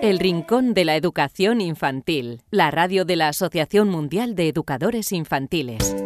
El 0.00 0.20
Rincón 0.20 0.74
de 0.74 0.84
la 0.84 0.94
Educación 0.94 1.60
Infantil, 1.60 2.42
la 2.52 2.70
radio 2.70 3.04
de 3.04 3.16
la 3.16 3.28
Asociación 3.28 3.88
Mundial 3.88 4.36
de 4.36 4.48
Educadores 4.48 5.10
Infantiles. 5.10 5.96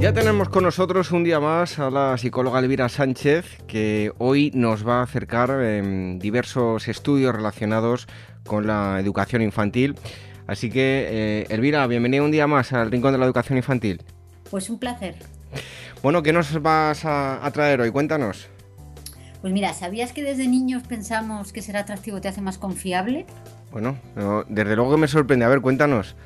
Ya 0.00 0.12
tenemos 0.12 0.48
con 0.48 0.64
nosotros 0.64 1.12
un 1.12 1.22
día 1.22 1.38
más 1.38 1.78
a 1.78 1.88
la 1.88 2.18
psicóloga 2.18 2.58
Elvira 2.58 2.88
Sánchez, 2.88 3.62
que 3.68 4.10
hoy 4.18 4.50
nos 4.52 4.84
va 4.84 4.98
a 4.98 5.02
acercar 5.04 5.50
en 5.62 6.18
diversos 6.18 6.88
estudios 6.88 7.32
relacionados 7.32 8.08
con 8.44 8.66
la 8.66 8.98
educación 8.98 9.42
infantil. 9.42 9.94
Así 10.52 10.68
que, 10.68 11.06
eh, 11.08 11.46
Elvira, 11.48 11.86
bienvenida 11.86 12.22
un 12.22 12.30
día 12.30 12.46
más 12.46 12.74
al 12.74 12.90
Rincón 12.90 13.12
de 13.12 13.18
la 13.18 13.24
Educación 13.24 13.56
Infantil. 13.56 14.02
Pues 14.50 14.68
un 14.68 14.78
placer. 14.78 15.14
Bueno, 16.02 16.22
¿qué 16.22 16.34
nos 16.34 16.60
vas 16.60 17.06
a, 17.06 17.50
traer 17.54 17.80
hoy? 17.80 17.90
Cuéntanos. 17.90 18.50
Pues 19.40 19.50
mira, 19.54 19.72
¿sabías 19.72 20.12
que 20.12 20.22
desde 20.22 20.46
niños 20.46 20.82
pensamos 20.86 21.54
que 21.54 21.62
ser 21.62 21.78
atractivo 21.78 22.20
te 22.20 22.28
hace 22.28 22.42
más 22.42 22.58
confiable? 22.58 23.24
Bueno, 23.70 23.96
desde 24.46 24.76
luego 24.76 24.90
que 24.90 24.98
me 24.98 25.08
sorprende. 25.08 25.46
A 25.46 25.48
ver, 25.48 25.62
cuéntanos. 25.62 26.16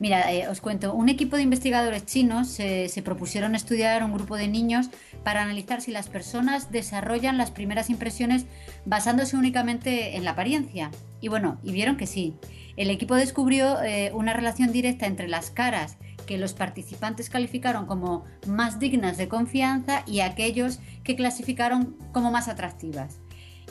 Mira, 0.00 0.32
eh, 0.32 0.48
os 0.48 0.60
cuento, 0.60 0.94
un 0.94 1.08
equipo 1.08 1.36
de 1.36 1.42
investigadores 1.42 2.04
chinos 2.04 2.48
se 2.48 3.02
propusieron 3.04 3.54
estudiar 3.54 4.02
un 4.04 4.12
grupo 4.12 4.36
de 4.36 4.48
niños 4.48 4.90
para 5.22 5.42
analizar 5.42 5.80
si 5.80 5.90
las 5.90 6.08
personas 6.08 6.70
desarrollan 6.70 7.38
las 7.38 7.50
primeras 7.50 7.90
impresiones 7.90 8.46
basándose 8.84 9.36
únicamente 9.36 10.16
en 10.16 10.24
la 10.24 10.32
apariencia. 10.32 10.90
Y 11.20 11.28
bueno, 11.28 11.58
y 11.62 11.72
vieron 11.72 11.96
que 11.96 12.06
sí. 12.06 12.34
El 12.76 12.90
equipo 12.90 13.14
descubrió 13.14 13.82
eh, 13.82 14.10
una 14.14 14.32
relación 14.32 14.72
directa 14.72 15.06
entre 15.06 15.28
las 15.28 15.50
caras 15.50 15.96
que 16.26 16.38
los 16.38 16.54
participantes 16.54 17.30
calificaron 17.30 17.86
como 17.86 18.24
más 18.46 18.78
dignas 18.78 19.16
de 19.16 19.28
confianza 19.28 20.02
y 20.06 20.20
aquellos 20.20 20.80
que 21.02 21.16
clasificaron 21.16 21.96
como 22.12 22.30
más 22.30 22.48
atractivas. 22.48 23.20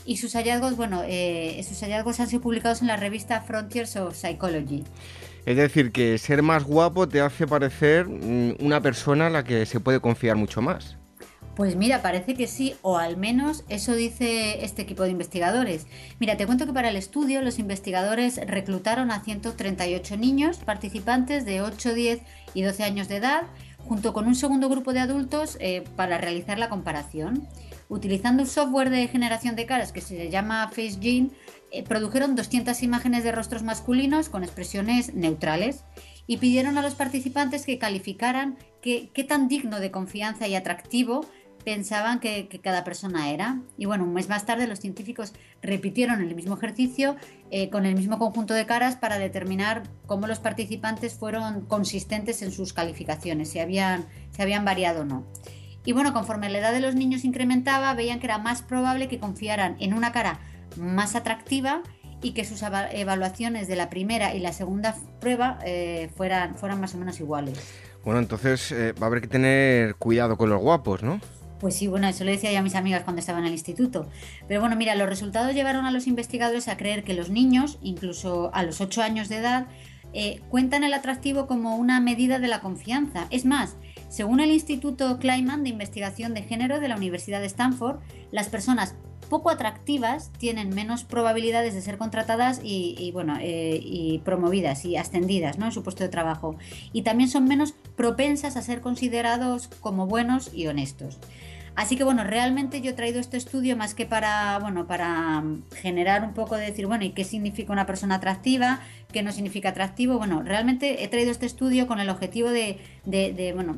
Y 0.05 0.17
sus 0.17 0.33
hallazgos, 0.33 0.75
bueno, 0.75 1.01
eh, 1.05 1.63
sus 1.67 1.79
hallazgos 1.81 2.19
han 2.19 2.27
sido 2.27 2.41
publicados 2.41 2.81
en 2.81 2.87
la 2.87 2.97
revista 2.97 3.41
Frontiers 3.41 3.95
of 3.95 4.15
Psychology. 4.15 4.83
Es 5.45 5.57
decir, 5.57 5.91
que 5.91 6.17
ser 6.17 6.41
más 6.41 6.63
guapo 6.63 7.07
te 7.07 7.19
hace 7.19 7.47
parecer 7.47 8.07
mm, 8.07 8.55
una 8.59 8.81
persona 8.81 9.27
a 9.27 9.29
la 9.29 9.43
que 9.43 9.65
se 9.65 9.79
puede 9.79 10.00
confiar 10.00 10.38
mucho 10.38 10.62
más. 10.62 10.97
Pues 11.55 11.75
mira, 11.75 12.01
parece 12.01 12.33
que 12.33 12.47
sí, 12.47 12.75
o 12.81 12.97
al 12.97 13.15
menos 13.15 13.63
eso 13.69 13.93
dice 13.93 14.65
este 14.65 14.81
equipo 14.81 15.03
de 15.03 15.12
investigadores. 15.12 15.85
Mira, 16.19 16.35
te 16.35 16.47
cuento 16.47 16.65
que 16.65 16.73
para 16.73 16.89
el 16.89 16.95
estudio 16.95 17.41
los 17.41 17.59
investigadores 17.59 18.39
reclutaron 18.47 19.12
a 19.12 19.23
138 19.23 20.17
niños 20.17 20.57
participantes 20.57 21.45
de 21.45 21.62
8, 21.62 21.93
10 21.93 22.21
y 22.55 22.63
12 22.63 22.83
años 22.83 23.07
de 23.07 23.17
edad, 23.17 23.43
junto 23.77 24.13
con 24.13 24.25
un 24.25 24.33
segundo 24.33 24.67
grupo 24.67 24.93
de 24.93 25.01
adultos 25.01 25.57
eh, 25.59 25.83
para 25.95 26.17
realizar 26.17 26.57
la 26.57 26.69
comparación. 26.69 27.47
Utilizando 27.88 28.43
un 28.43 28.50
software 28.50 28.89
de 28.89 29.07
generación 29.07 29.55
de 29.55 29.67
caras 29.67 29.91
que 29.91 30.01
se 30.01 30.31
llama 30.31 30.67
FaceGene, 30.69 31.29
eh, 31.73 31.81
produjeron 31.81 32.35
200 32.35 32.83
imágenes 32.83 33.23
de 33.23 33.31
rostros 33.31 33.63
masculinos 33.63 34.29
con 34.29 34.43
expresiones 34.43 35.15
neutrales 35.15 35.83
y 36.27 36.37
pidieron 36.37 36.77
a 36.77 36.83
los 36.83 36.93
participantes 36.93 37.65
que 37.65 37.79
calificaran 37.79 38.59
qué, 38.83 39.09
tan 39.27 39.47
digno 39.47 39.79
de 39.79 39.89
confianza 39.89 40.47
y 40.47 40.53
atractivo 40.53 41.25
pensaban 41.65 42.19
que, 42.19 42.47
cada 42.61 42.83
persona 42.83 43.31
era. 43.31 43.59
Y 43.75 43.85
bueno, 43.85 44.03
un 44.03 44.13
mes 44.13 44.29
más 44.29 44.45
tarde 44.45 44.67
los 44.67 44.81
científicos 44.81 45.33
repitieron 45.63 46.21
el 46.21 46.35
mismo 46.35 46.55
ejercicio 46.55 47.15
eh, 47.49 47.71
con 47.71 47.87
el 47.87 47.95
mismo 47.95 48.19
conjunto 48.19 48.53
de 48.53 48.67
caras 48.67 48.95
para 48.95 49.17
determinar 49.17 49.81
cómo 50.05 50.27
los 50.27 50.37
participantes 50.37 51.15
fueron 51.15 51.65
consistentes 51.65 52.43
en 52.43 52.51
sus 52.51 52.73
calificaciones, 52.73 53.49
si 53.49 53.57
habían, 53.57 54.05
si 54.29 54.43
habían 54.43 54.63
variado 54.63 55.01
o 55.01 55.05
no. 55.05 55.25
Y 55.85 55.93
bueno, 55.93 56.13
conforme 56.13 56.51
la 56.51 56.59
edad 56.59 56.71
de 56.71 56.81
los 56.81 56.93
niños 56.93 57.25
incrementaba, 57.25 57.95
veían 57.95 58.19
que 58.19 58.27
era 58.27 58.37
más 58.37 58.61
probable 58.61 59.07
que 59.07 59.17
confiaran 59.17 59.75
en 59.79 59.95
una 59.95 60.11
cara 60.11 60.39
más 60.77 61.15
atractiva 61.15 61.83
y 62.21 62.31
que 62.31 62.45
sus 62.45 62.63
evaluaciones 62.63 63.67
de 63.67 63.75
la 63.75 63.89
primera 63.89 64.33
y 64.33 64.39
la 64.39 64.53
segunda 64.53 64.95
prueba 65.19 65.59
eh, 65.65 66.09
fueran, 66.15 66.55
fueran 66.55 66.79
más 66.79 66.95
o 66.95 66.97
menos 66.97 67.19
iguales. 67.19 67.59
Bueno, 68.03 68.19
entonces 68.19 68.71
eh, 68.71 68.93
va 68.93 69.07
a 69.07 69.09
haber 69.09 69.21
que 69.21 69.27
tener 69.27 69.95
cuidado 69.95 70.37
con 70.37 70.49
los 70.49 70.61
guapos, 70.61 71.03
¿no? 71.03 71.19
Pues 71.59 71.75
sí, 71.75 71.87
bueno, 71.87 72.07
eso 72.07 72.25
lo 72.25 72.31
decía 72.31 72.51
yo 72.51 72.59
a 72.59 72.61
mis 72.61 72.75
amigas 72.75 73.03
cuando 73.03 73.21
estaba 73.21 73.39
en 73.39 73.45
el 73.45 73.53
instituto. 73.53 74.09
Pero 74.47 74.59
bueno, 74.59 74.75
mira, 74.75 74.95
los 74.95 75.07
resultados 75.07 75.53
llevaron 75.53 75.85
a 75.85 75.91
los 75.91 76.07
investigadores 76.07 76.67
a 76.67 76.75
creer 76.75 77.05
que 77.05 77.13
los 77.13 77.29
niños, 77.29 77.79
incluso 77.81 78.51
a 78.53 78.63
los 78.63 78.81
8 78.81 79.01
años 79.01 79.29
de 79.29 79.37
edad, 79.37 79.67
eh, 80.11 80.41
cuentan 80.49 80.83
el 80.83 80.93
atractivo 80.93 81.47
como 81.47 81.77
una 81.77 82.01
medida 82.01 82.39
de 82.39 82.47
la 82.47 82.59
confianza. 82.59 83.27
Es 83.29 83.45
más, 83.45 83.77
según 84.09 84.41
el 84.41 84.51
Instituto 84.51 85.17
Kleiman 85.19 85.63
de 85.63 85.69
Investigación 85.69 86.33
de 86.33 86.43
Género 86.43 86.81
de 86.81 86.89
la 86.89 86.97
Universidad 86.97 87.39
de 87.39 87.47
Stanford, 87.47 87.99
las 88.31 88.49
personas 88.49 88.95
poco 89.29 89.49
atractivas 89.49 90.31
tienen 90.37 90.69
menos 90.69 91.03
probabilidades 91.03 91.73
de 91.73 91.81
ser 91.81 91.97
contratadas 91.97 92.59
y, 92.63 93.11
bueno, 93.13 93.37
eh, 93.39 93.79
y 93.81 94.19
promovidas 94.19 94.85
y 94.85 94.97
ascendidas 94.97 95.57
¿no? 95.57 95.65
en 95.67 95.71
su 95.71 95.83
puesto 95.83 96.03
de 96.03 96.09
trabajo. 96.09 96.55
Y 96.91 97.01
también 97.01 97.29
son 97.29 97.45
menos 97.45 97.73
propensas 97.95 98.57
a 98.57 98.61
ser 98.61 98.81
considerados 98.81 99.67
como 99.81 100.07
buenos 100.07 100.53
y 100.53 100.67
honestos. 100.67 101.19
Así 101.75 101.95
que 101.95 102.03
bueno, 102.03 102.23
realmente 102.23 102.81
yo 102.81 102.91
he 102.91 102.93
traído 102.93 103.19
este 103.19 103.37
estudio 103.37 103.75
más 103.75 103.95
que 103.95 104.05
para, 104.05 104.59
bueno, 104.59 104.85
para 104.85 105.43
generar 105.75 106.23
un 106.23 106.33
poco 106.33 106.55
de 106.55 106.65
decir, 106.65 106.85
bueno, 106.85 107.03
¿y 107.03 107.11
qué 107.11 107.23
significa 107.23 107.73
una 107.73 107.87
persona 107.87 108.15
atractiva? 108.15 108.79
¿Qué 109.11 109.23
no 109.23 109.31
significa 109.31 109.69
atractivo? 109.69 110.19
Bueno, 110.19 110.43
realmente 110.43 111.03
he 111.03 111.07
traído 111.07 111.31
este 111.31 111.47
estudio 111.47 111.87
con 111.87 111.99
el 111.99 112.09
objetivo 112.09 112.49
de, 112.51 112.79
de, 113.05 113.51
bueno, 113.55 113.77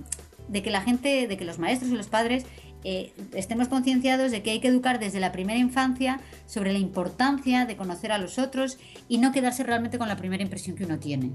de 0.50 0.62
que 0.62 0.72
la 0.72 0.82
gente, 0.82 1.28
de 1.28 1.38
que 1.38 1.46
los 1.46 1.58
maestros 1.58 1.90
y 1.92 1.96
los 1.96 2.08
padres 2.08 2.46
eh, 2.88 3.12
estemos 3.34 3.68
concienciados 3.68 4.30
de 4.30 4.44
que 4.44 4.52
hay 4.52 4.60
que 4.60 4.68
educar 4.68 5.00
desde 5.00 5.20
la 5.20 5.32
primera 5.32 5.58
infancia 5.58 6.20
sobre 6.46 6.72
la 6.72 6.78
importancia 6.78 7.66
de 7.66 7.76
conocer 7.76 8.12
a 8.12 8.20
los 8.20 8.38
otros 8.38 8.78
y 9.10 9.18
no 9.18 9.32
quedarse 9.32 9.64
realmente 9.64 9.98
con 9.98 10.08
la 10.08 10.18
primera 10.18 10.44
impresión 10.44 10.76
que 10.76 10.86
uno 10.86 11.00
tiene. 11.00 11.32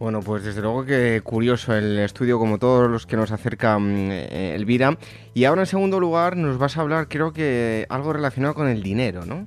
Bueno, 0.00 0.18
pues 0.18 0.42
desde 0.42 0.62
luego 0.62 0.84
que 0.84 1.20
curioso 1.22 1.76
el 1.76 1.96
estudio, 2.00 2.40
como 2.40 2.58
todos 2.58 2.90
los 2.90 3.06
que 3.06 3.16
nos 3.16 3.30
acerca 3.30 3.78
mm, 3.78 4.10
eh, 4.10 4.54
Elvira. 4.56 4.98
Y 5.32 5.44
ahora 5.44 5.62
en 5.62 5.66
segundo 5.66 6.00
lugar 6.00 6.36
nos 6.36 6.58
vas 6.58 6.76
a 6.76 6.80
hablar, 6.80 7.08
creo 7.08 7.32
que 7.32 7.86
algo 7.88 8.12
relacionado 8.12 8.54
con 8.54 8.66
el 8.66 8.82
dinero, 8.82 9.24
¿no? 9.24 9.46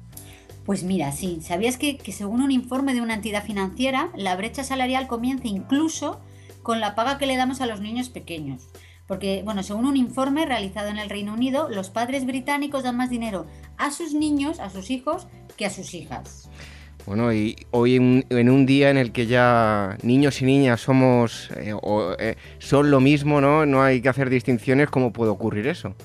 Pues 0.65 0.83
mira, 0.83 1.11
sí, 1.11 1.39
¿sabías 1.41 1.77
que, 1.77 1.97
que 1.97 2.13
según 2.13 2.41
un 2.41 2.51
informe 2.51 2.93
de 2.93 3.01
una 3.01 3.15
entidad 3.15 3.43
financiera, 3.43 4.11
la 4.15 4.37
brecha 4.37 4.63
salarial 4.63 5.07
comienza 5.07 5.49
incluso 5.49 6.21
con 6.63 6.79
la 6.79 6.95
paga 6.95 7.17
que 7.17 7.25
le 7.25 7.35
damos 7.35 7.59
a 7.59 7.65
los 7.65 7.81
niños 7.81 8.07
pequeños? 8.07 8.69
Porque, 9.07 9.41
bueno, 9.43 9.63
según 9.63 9.85
un 9.85 9.95
informe 9.95 10.45
realizado 10.45 10.89
en 10.89 10.97
el 10.97 11.09
Reino 11.09 11.33
Unido, 11.33 11.69
los 11.69 11.89
padres 11.89 12.25
británicos 12.25 12.83
dan 12.83 12.97
más 12.97 13.09
dinero 13.09 13.45
a 13.77 13.91
sus 13.91 14.13
niños, 14.13 14.59
a 14.59 14.69
sus 14.69 14.89
hijos, 14.91 15.27
que 15.55 15.65
a 15.65 15.69
sus 15.69 15.93
hijas. 15.93 16.49
Bueno, 17.05 17.31
y 17.31 17.55
hoy 17.71 17.95
en, 17.95 18.49
un 18.49 18.65
día 18.65 18.89
en 18.89 18.97
el 18.97 19.13
que 19.13 19.27
ya 19.27 19.97
niños 20.03 20.41
y 20.41 20.45
niñas 20.45 20.81
somos 20.81 21.49
eh, 21.55 21.73
eh, 22.19 22.35
son 22.59 22.91
lo 22.91 22.99
mismo, 22.99 23.39
¿no? 23.39 23.65
No 23.65 23.81
hay 23.81 24.01
que 24.01 24.09
hacer 24.09 24.29
distinciones, 24.29 24.89
¿cómo 24.89 25.13
puede 25.13 25.31
ocurrir 25.31 25.67
eso? 25.67 25.95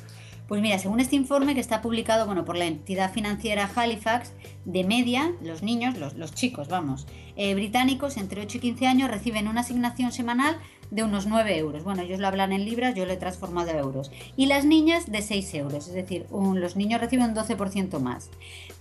Pues 0.47 0.63
mira, 0.63 0.79
según 0.79 1.01
este 1.01 1.17
informe 1.17 1.55
que 1.55 1.61
está 1.61 1.83
publicado 1.83 2.27
bueno, 2.27 2.45
por 2.45 2.57
la 2.57 2.67
entidad 2.67 3.13
financiera 3.13 3.69
Halifax, 3.75 4.33
de 4.65 4.85
media, 4.85 5.33
los 5.43 5.63
niños, 5.63 5.97
los, 5.97 6.35
chicos, 6.35 6.69
vamos, 6.69 7.09
eh, 7.37 7.55
británicos 7.55 8.17
entre 8.17 8.43
8 8.43 8.59
y 8.59 8.61
15 8.61 8.87
años 8.87 9.11
reciben 9.11 9.49
una 9.49 9.63
asignación 9.63 10.13
semanal 10.13 10.57
de 10.93 11.03
unos 11.03 11.27
9 11.27 11.57
euros. 11.57 11.85
Bueno, 11.85 12.03
ellos 12.03 12.21
lo 12.21 12.29
hablan 12.29 12.53
en 12.53 12.67
libras, 12.67 12.95
yo 12.95 13.07
lo 13.07 13.13
he 13.13 13.17
transformado 13.17 13.71
a 13.71 13.79
euros. 13.79 14.13
Y 14.37 14.47
las 14.47 14.67
niñas 14.67 15.11
de 15.11 15.23
6 15.23 15.55
euros, 15.55 15.89
es 15.89 15.95
decir, 15.95 16.27
los 16.31 16.77
niños 16.77 17.01
reciben 17.01 17.31
un 17.31 17.35
12% 17.35 17.99
más. 17.99 18.29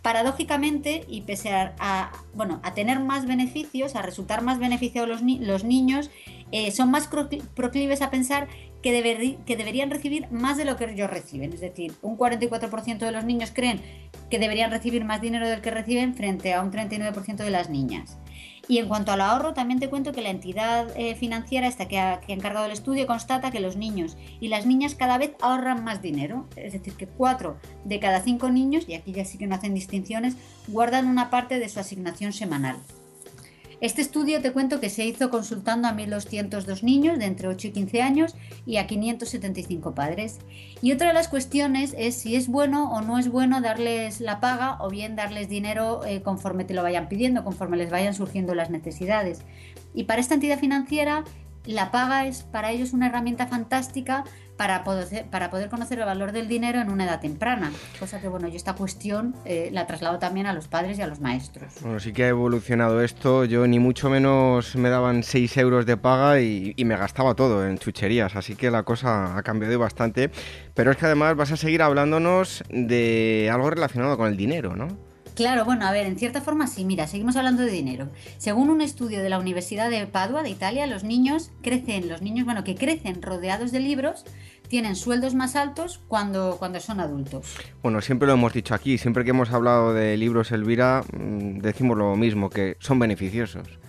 Paradójicamente, 0.02 1.06
y 1.08 1.22
pese 1.22 1.54
a, 1.54 2.12
bueno, 2.34 2.60
a 2.64 2.74
tener 2.74 3.00
más 3.00 3.26
beneficios, 3.26 3.96
a 3.96 4.02
resultar 4.02 4.42
más 4.42 4.60
beneficiados 4.60 5.10
los, 5.10 5.22
los 5.22 5.64
niños, 5.64 6.12
eh, 6.52 6.72
son 6.72 6.92
más 6.92 7.08
proclives 7.56 8.02
a 8.02 8.10
pensar 8.10 8.50
que, 8.82 9.38
que, 9.46 9.56
deberían 9.56 9.90
recibir 9.90 10.30
más 10.32 10.58
de 10.58 10.66
lo 10.66 10.76
que 10.76 10.92
ellos 10.92 11.10
reciben. 11.10 11.54
Es 11.54 11.62
decir, 11.62 11.94
un 12.02 12.18
44% 12.18 12.98
de 12.98 13.12
los 13.14 13.24
niños 13.24 13.52
creen 13.54 13.80
que 14.30 14.38
deberían 14.38 14.70
recibir 14.70 15.06
más 15.06 15.22
dinero 15.22 15.48
del 15.48 15.62
que 15.62 15.72
reciben 15.72 16.14
frente 16.14 16.54
a 16.54 16.62
un 16.62 16.72
39% 16.72 17.38
de 17.38 17.50
las 17.52 17.70
niñas. 17.70 18.18
Y 18.68 18.78
en 18.78 18.88
cuanto 18.88 19.12
al 19.12 19.22
ahorro, 19.22 19.54
también 19.54 19.80
te 19.80 19.90
cuento 19.90 20.12
que 20.12 20.22
la 20.22 20.30
entidad 20.30 20.88
eh, 20.96 21.16
financiera 21.16 21.68
esta 21.68 21.88
que 21.88 22.00
ha, 22.00 22.22
que 22.22 22.32
ha, 22.32 22.36
encargado 22.36 22.66
el 22.68 22.72
estudio 22.72 23.08
constata 23.08 23.52
que 23.52 23.60
los 23.60 23.76
niños 23.76 24.18
y 24.40 24.48
las 24.48 24.66
niñas 24.66 24.96
cada 24.96 25.18
vez 25.18 25.34
ahorran 25.42 25.84
más 25.84 26.02
dinero. 26.02 26.48
Es 26.56 26.74
decir, 26.74 26.94
que 26.94 27.08
4 27.08 27.58
de 27.86 28.00
cada 28.00 28.22
5 28.22 28.50
niños, 28.50 28.86
y 28.88 28.94
aquí 28.94 29.12
ya 29.12 29.26
sí 29.26 29.38
que 29.38 29.48
no 29.48 29.56
hacen 29.56 29.74
distinciones, 29.74 30.36
guardan 30.68 31.08
una 31.08 31.30
parte 31.30 31.60
de 31.60 31.70
su 31.70 31.80
asignación 31.80 32.34
semanal. 32.34 32.78
Este 33.82 34.04
estudio 34.04 34.44
te 34.44 34.52
cuento 34.52 34.80
que 34.80 34.92
se 34.92 35.08
hizo 35.08 35.32
consultando 35.32 35.88
a 35.88 35.94
1.202 35.94 36.84
niños 36.84 37.18
de 37.18 37.26
entre 37.26 37.48
8 37.48 37.70
y 37.70 37.72
15 37.72 38.02
años 38.04 38.36
y 38.64 38.78
a 38.78 38.86
575 38.86 39.96
padres. 39.96 40.38
Y 40.84 40.92
otra 40.92 41.08
de 41.08 41.16
las 41.16 41.28
cuestiones 41.28 41.96
es 41.98 42.14
si 42.14 42.36
es 42.36 42.48
bueno 42.48 42.92
o 42.92 43.02
no 43.02 43.18
es 43.18 43.28
bueno 43.28 43.60
darles 43.60 44.22
la 44.22 44.40
paga 44.40 44.78
o 44.82 44.92
bien 44.92 45.16
darles 45.16 45.50
dinero 45.50 46.06
eh, 46.06 46.22
conforme 46.22 46.64
te 46.64 46.76
lo 46.76 46.84
vayan 46.84 47.10
pidiendo, 47.10 47.44
conforme 47.44 47.76
les 47.76 47.90
vayan 47.90 48.14
surgiendo 48.14 48.54
las 48.54 48.70
necesidades. 48.70 49.42
Y 49.96 50.04
para 50.04 50.22
esta 50.22 50.36
entidad 50.36 50.60
financiera, 50.60 51.24
la 51.66 51.90
paga 51.90 52.28
es 52.28 52.44
para 52.44 52.72
ellos 52.72 52.94
una 52.94 53.08
herramienta 53.08 53.48
fantástica 53.48 54.26
para 54.62 54.84
poder, 54.84 55.26
para 55.32 55.50
poder 55.50 55.70
conocer 55.70 55.98
el 55.98 56.06
valor 56.06 56.34
del 56.34 56.48
dinero 56.48 56.80
en 56.80 56.92
una 56.92 57.06
edad 57.06 57.20
temprana. 57.20 57.72
Cosa 58.00 58.22
que, 58.22 58.28
bueno, 58.28 58.48
yo 58.48 58.58
esta 58.58 58.76
cuestión 58.76 59.34
eh, 59.44 59.70
la 59.72 59.88
traslado 59.88 60.20
también 60.20 60.46
a 60.46 60.54
los 60.54 60.68
padres 60.68 61.00
y 61.00 61.02
a 61.02 61.08
los 61.08 61.20
maestros. 61.20 61.74
Bueno, 61.82 62.00
sí 62.00 62.14
que 62.14 62.26
ha 62.26 62.28
evolucionado 62.28 63.02
esto. 63.02 63.44
Yo 63.46 63.66
ni 63.66 63.80
mucho 63.80 64.12
menos 64.12 64.76
me 64.76 64.90
daban 64.90 65.24
6 65.24 65.58
euros 65.58 65.88
de 65.88 65.98
paga 65.98 66.42
y, 66.42 66.76
y 66.78 66.86
me 66.86 66.96
gastaba 66.96 67.34
todo 67.34 67.66
en 67.66 67.80
chucherías. 67.80 68.36
Así 68.36 68.56
que 68.56 68.70
la 68.70 68.84
cosa 68.84 69.36
ha 69.36 69.42
cambiado 69.42 69.80
bastante. 69.80 70.30
Pero 70.76 70.92
es 70.92 70.98
que 70.98 71.08
además 71.08 71.36
vas 71.36 71.52
a 71.52 71.58
seguir 71.58 71.82
hablándonos 71.82 72.64
de 72.70 73.50
algo 73.52 73.72
relacionado 73.72 74.16
con 74.16 74.28
el 74.28 74.38
dinero, 74.38 74.76
¿no? 74.76 75.11
Claro, 75.36 75.66
bueno, 75.66 75.86
a 75.86 75.92
ver, 75.92 76.06
en 76.06 76.18
cierta 76.18 76.42
forma 76.42 76.68
sí, 76.68 76.84
mira, 76.84 77.08
seguimos 77.08 77.36
hablando 77.36 77.64
de 77.64 77.72
dinero. 77.72 78.10
Según 78.38 78.70
un 78.70 78.82
estudio 78.82 79.24
de 79.24 79.30
la 79.30 79.40
Universidad 79.40 79.90
de 79.90 80.06
Padua, 80.06 80.44
de 80.44 80.50
Italia, 80.50 80.88
los 80.88 81.04
niños 81.04 81.52
crecen, 81.62 82.10
los 82.10 82.22
niños, 82.22 82.46
bueno, 82.46 82.64
que 82.64 82.76
crecen 82.76 83.22
rodeados 83.22 83.72
de 83.72 83.80
libros, 83.80 84.26
tienen 84.68 84.96
sueldos 84.96 85.36
más 85.36 85.56
altos 85.56 86.02
cuando, 86.08 86.56
cuando 86.58 86.80
son 86.80 87.00
adultos. 87.00 87.56
Bueno, 87.82 88.02
siempre 88.02 88.28
lo 88.28 88.34
hemos 88.34 88.54
dicho 88.54 88.74
aquí, 88.74 88.98
siempre 88.98 89.24
que 89.24 89.32
hemos 89.32 89.52
hablado 89.52 89.94
de 89.94 90.16
libros, 90.18 90.52
Elvira, 90.52 91.04
mm, 91.12 91.60
decimos 91.60 91.98
lo 91.98 92.16
mismo, 92.16 92.50
que 92.50 92.78
son 92.80 93.00
beneficiosos. 93.00 93.81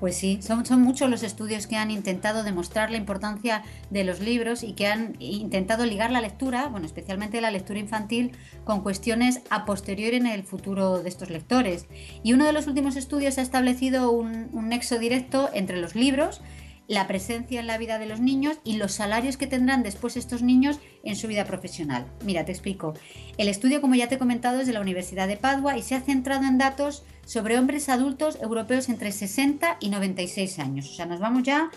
Pues 0.00 0.16
sí, 0.16 0.40
son, 0.40 0.64
muchos 0.80 1.10
los 1.10 1.22
estudios 1.22 1.66
que 1.66 1.76
han 1.76 1.90
intentado 1.90 2.42
demostrar 2.42 2.90
la 2.90 2.96
importancia 2.96 3.62
de 3.90 4.02
los 4.02 4.20
libros 4.20 4.62
y 4.62 4.72
que 4.72 4.86
han 4.86 5.14
intentado 5.18 5.84
ligar 5.84 6.10
la 6.10 6.22
lectura, 6.22 6.68
bueno, 6.68 6.86
especialmente 6.86 7.42
la 7.42 7.50
lectura 7.50 7.78
infantil, 7.78 8.32
con 8.64 8.80
cuestiones 8.80 9.42
a 9.50 9.66
posteriori 9.66 10.16
en 10.16 10.26
el 10.26 10.42
futuro 10.42 11.02
de 11.02 11.08
estos 11.10 11.28
lectores. 11.28 11.86
Y 12.22 12.32
uno 12.32 12.46
de 12.46 12.54
los 12.54 12.66
últimos 12.66 12.96
estudios 12.96 13.36
ha 13.36 13.42
establecido 13.42 14.10
un, 14.10 14.48
un 14.52 14.70
nexo 14.70 14.98
directo 14.98 15.50
entre 15.52 15.78
los 15.78 15.94
libros, 15.94 16.40
la 16.88 17.06
presencia 17.06 17.60
en 17.60 17.66
la 17.66 17.78
vida 17.78 17.98
de 17.98 18.06
los 18.06 18.20
niños 18.20 18.56
y 18.64 18.78
los 18.78 18.92
salarios 18.92 19.36
que 19.36 19.46
tendrán 19.46 19.82
después 19.82 20.16
estos 20.16 20.42
niños 20.42 20.80
en 21.04 21.14
su 21.14 21.28
vida 21.28 21.44
profesional. 21.44 22.06
Mira, 22.24 22.46
te 22.46 22.52
explico. 22.52 22.94
El 23.36 23.48
estudio, 23.48 23.80
como 23.80 23.94
ya 23.96 24.08
te 24.08 24.14
he 24.14 24.18
comentado, 24.18 24.60
es 24.60 24.66
de 24.66 24.72
la 24.72 24.80
Universidad 24.80 25.28
de 25.28 25.36
Padua 25.36 25.76
y 25.76 25.82
se 25.82 25.94
ha 25.94 26.00
centrado 26.00 26.44
en 26.44 26.58
datos 26.58 27.04
sobre 27.24 27.58
hombres 27.58 27.88
adultos 27.88 28.38
europeos 28.40 28.88
entre 28.88 29.12
60 29.12 29.76
y 29.80 29.90
96 29.90 30.58
años. 30.58 30.90
O 30.90 30.94
sea, 30.94 31.06
nos 31.06 31.20
vamos 31.20 31.42
ya 31.42 31.70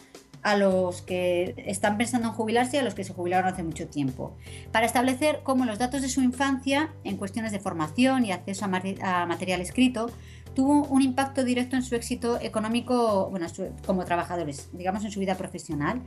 a 0.43 0.58
los 0.58 1.01
que 1.01 1.56
están 1.65 1.97
pensando 1.97 2.27
en 2.27 2.34
jubilarse 2.34 2.75
y 2.75 2.79
a 2.79 2.84
los 2.84 2.93
que 2.93 3.03
se 3.03 3.13
jubilaron 3.13 3.51
hace 3.51 3.63
mucho 3.63 3.88
tiempo, 3.88 4.36
para 4.71 4.86
establecer 4.86 5.39
cómo 5.43 5.65
los 5.65 5.79
datos 5.79 6.01
de 6.01 6.10
su 6.10 6.21
infancia 6.21 6.93
en 7.03 7.17
cuestiones 7.17 7.51
de 7.51 7.60
formación 7.60 8.25
y 8.25 8.32
acceso 8.32 8.65
a, 8.65 9.25
material 9.25 9.62
escrito 9.62 10.12
tuvo 10.53 10.84
un 10.84 11.01
impacto 11.01 11.43
directo 11.43 11.75
en 11.75 11.82
su 11.82 11.95
éxito 11.95 12.39
económico 12.39 13.29
bueno, 13.32 13.47
como 13.88 14.06
trabajadores, 14.06 14.69
digamos 14.73 15.03
en 15.03 15.12
su 15.12 15.19
vida 15.19 15.36
profesional. 15.36 16.01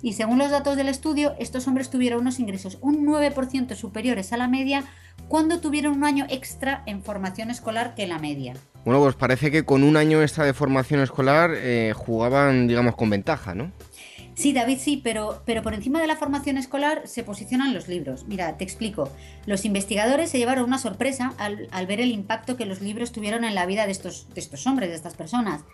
Y 0.00 0.14
según 0.14 0.38
los 0.38 0.50
datos 0.50 0.76
del 0.76 0.88
estudio, 0.88 1.34
estos 1.38 1.68
hombres 1.68 1.90
tuvieron 1.90 2.22
unos 2.22 2.40
ingresos 2.40 2.78
un 2.80 3.04
9% 3.04 3.74
superiores 3.74 4.32
a 4.32 4.38
la 4.38 4.48
media 4.48 4.84
cuando 5.28 5.60
tuvieron 5.60 5.98
un 5.98 6.04
año 6.04 6.24
extra 6.30 6.82
en 6.86 7.02
formación 7.02 7.50
escolar 7.50 7.94
que 7.94 8.06
la 8.06 8.18
media. 8.18 8.54
Bueno, 8.84 9.00
pues 9.00 9.14
parece 9.14 9.50
que 9.50 9.64
con 9.64 9.82
un 9.82 9.96
año 9.96 10.22
extra 10.22 10.44
de 10.44 10.54
formación 10.54 11.00
escolar 11.00 11.50
eh, 11.54 11.92
jugaban, 11.94 12.66
digamos, 12.66 12.96
con 12.96 13.10
ventaja, 13.10 13.54
¿no? 13.54 13.72
Sí, 14.34 14.54
David, 14.54 14.78
sí, 14.80 14.98
pero, 15.04 15.42
pero 15.44 15.62
por 15.62 15.74
encima 15.74 16.00
de 16.00 16.06
la 16.06 16.16
formación 16.16 16.56
escolar 16.56 17.02
se 17.04 17.24
posicionan 17.24 17.74
los 17.74 17.88
libros. 17.88 18.24
Mira, 18.26 18.56
te 18.56 18.64
explico. 18.64 19.10
Los 19.44 19.66
investigadores 19.66 20.30
se 20.30 20.38
llevaron 20.38 20.64
una 20.64 20.78
sorpresa 20.78 21.34
al, 21.36 21.68
ver 21.86 22.00
el 22.00 22.10
impacto 22.10 22.56
que 22.56 22.64
los 22.64 22.80
libros 22.80 23.12
tuvieron 23.12 23.44
en 23.44 23.54
la 23.54 23.66
vida 23.66 23.84
de 23.84 23.92
estos, 23.92 24.32
de 24.32 24.40
estos 24.40 24.66
hombres, 24.66 24.88
de 24.88 24.94
estas 24.94 25.14
personas. 25.14 25.64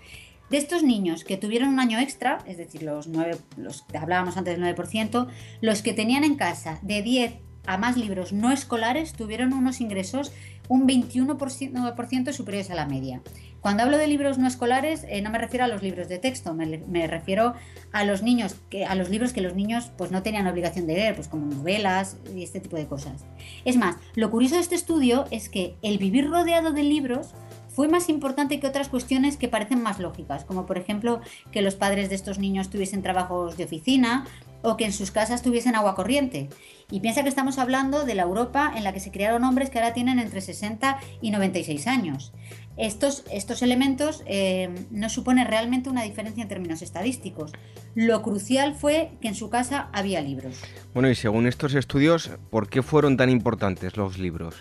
De 0.50 0.56
estos 0.56 0.82
niños 0.82 1.22
que 1.22 1.36
tuvieron 1.36 1.68
un 1.68 1.78
año 1.78 2.00
extra, 2.00 2.38
es 2.46 2.56
decir, 2.56 2.82
los, 2.82 3.06
9, 3.06 3.36
los 3.56 3.82
que 3.82 3.98
hablábamos 3.98 4.36
antes 4.36 4.58
del 4.58 4.76
9%, 4.76 5.28
los 5.60 5.82
que 5.82 5.92
tenían 5.92 6.24
en 6.24 6.34
casa 6.34 6.80
de 6.82 7.02
10 7.02 7.34
a 7.66 7.78
más 7.78 7.96
libros 7.96 8.32
no 8.32 8.52
escolares 8.52 9.12
tuvieron 9.12 9.52
unos 9.52 9.80
ingresos 9.80 10.32
un 10.68 10.86
21% 10.86 12.32
superiores 12.32 12.70
a 12.70 12.74
la 12.74 12.86
media. 12.86 13.22
Cuando 13.60 13.82
hablo 13.82 13.98
de 13.98 14.06
libros 14.06 14.38
no 14.38 14.46
escolares, 14.46 15.04
eh, 15.08 15.22
no 15.22 15.30
me 15.30 15.38
refiero 15.38 15.64
a 15.64 15.68
los 15.68 15.82
libros 15.82 16.08
de 16.08 16.18
texto, 16.18 16.54
me, 16.54 17.06
refiero 17.08 17.54
a 17.92 18.04
los 18.04 18.22
niños, 18.22 18.54
que, 18.70 18.84
a 18.84 18.94
los 18.94 19.10
libros 19.10 19.32
que 19.32 19.40
los 19.40 19.54
niños 19.54 19.90
pues, 19.98 20.12
no 20.12 20.22
tenían 20.22 20.46
obligación 20.46 20.86
de 20.86 20.94
leer, 20.94 21.16
pues 21.16 21.26
como 21.26 21.46
novelas 21.46 22.16
y 22.34 22.44
este 22.44 22.60
tipo 22.60 22.76
de 22.76 22.86
cosas. 22.86 23.24
Es 23.64 23.76
más, 23.76 23.96
lo 24.14 24.30
curioso 24.30 24.54
de 24.54 24.60
este 24.60 24.76
estudio 24.76 25.24
es 25.32 25.48
que 25.48 25.76
el 25.82 25.98
vivir 25.98 26.30
rodeado 26.30 26.72
de 26.72 26.84
libros 26.84 27.34
fue 27.76 27.88
más 27.88 28.08
importante 28.08 28.58
que 28.58 28.66
otras 28.66 28.88
cuestiones 28.88 29.36
que 29.36 29.48
parecen 29.48 29.82
más 29.82 29.98
lógicas, 29.98 30.46
como 30.46 30.64
por 30.64 30.78
ejemplo 30.78 31.20
que 31.52 31.60
los 31.60 31.74
padres 31.74 32.08
de 32.08 32.14
estos 32.14 32.38
niños 32.38 32.70
tuviesen 32.70 33.02
trabajos 33.02 33.58
de 33.58 33.64
oficina 33.64 34.24
o 34.66 34.76
que 34.76 34.84
en 34.84 34.92
sus 34.92 35.12
casas 35.12 35.42
tuviesen 35.42 35.76
agua 35.76 35.94
corriente. 35.94 36.48
Y 36.90 36.98
piensa 36.98 37.22
que 37.22 37.28
estamos 37.28 37.58
hablando 37.58 38.04
de 38.04 38.16
la 38.16 38.22
Europa 38.22 38.72
en 38.74 38.82
la 38.82 38.92
que 38.92 38.98
se 38.98 39.12
criaron 39.12 39.44
hombres 39.44 39.70
que 39.70 39.78
ahora 39.78 39.94
tienen 39.94 40.18
entre 40.18 40.40
60 40.40 40.98
y 41.20 41.30
96 41.30 41.86
años. 41.86 42.32
Estos, 42.76 43.24
estos 43.30 43.62
elementos 43.62 44.24
eh, 44.26 44.68
no 44.90 45.08
suponen 45.08 45.46
realmente 45.46 45.88
una 45.88 46.02
diferencia 46.02 46.42
en 46.42 46.48
términos 46.48 46.82
estadísticos. 46.82 47.52
Lo 47.94 48.22
crucial 48.22 48.74
fue 48.74 49.12
que 49.20 49.28
en 49.28 49.36
su 49.36 49.50
casa 49.50 49.88
había 49.92 50.20
libros. 50.20 50.60
Bueno, 50.92 51.08
y 51.08 51.14
según 51.14 51.46
estos 51.46 51.74
estudios, 51.74 52.32
¿por 52.50 52.68
qué 52.68 52.82
fueron 52.82 53.16
tan 53.16 53.30
importantes 53.30 53.96
los 53.96 54.18
libros? 54.18 54.56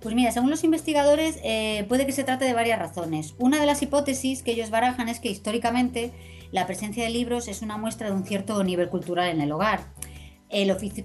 Pues 0.00 0.14
mira, 0.14 0.30
según 0.32 0.50
los 0.50 0.64
investigadores, 0.64 1.38
eh, 1.44 1.84
puede 1.88 2.06
que 2.06 2.12
se 2.12 2.24
trate 2.24 2.44
de 2.44 2.54
varias 2.54 2.78
razones. 2.78 3.34
Una 3.38 3.60
de 3.60 3.66
las 3.66 3.82
hipótesis 3.82 4.42
que 4.42 4.52
ellos 4.52 4.70
barajan 4.70 5.08
es 5.08 5.20
que 5.20 5.30
históricamente 5.30 6.12
la 6.52 6.66
presencia 6.66 7.02
de 7.02 7.10
libros 7.10 7.48
es 7.48 7.62
una 7.62 7.76
muestra 7.76 8.08
de 8.08 8.14
un 8.14 8.24
cierto 8.24 8.62
nivel 8.62 8.88
cultural 8.88 9.28
en 9.30 9.40
el 9.40 9.50
hogar. 9.50 9.80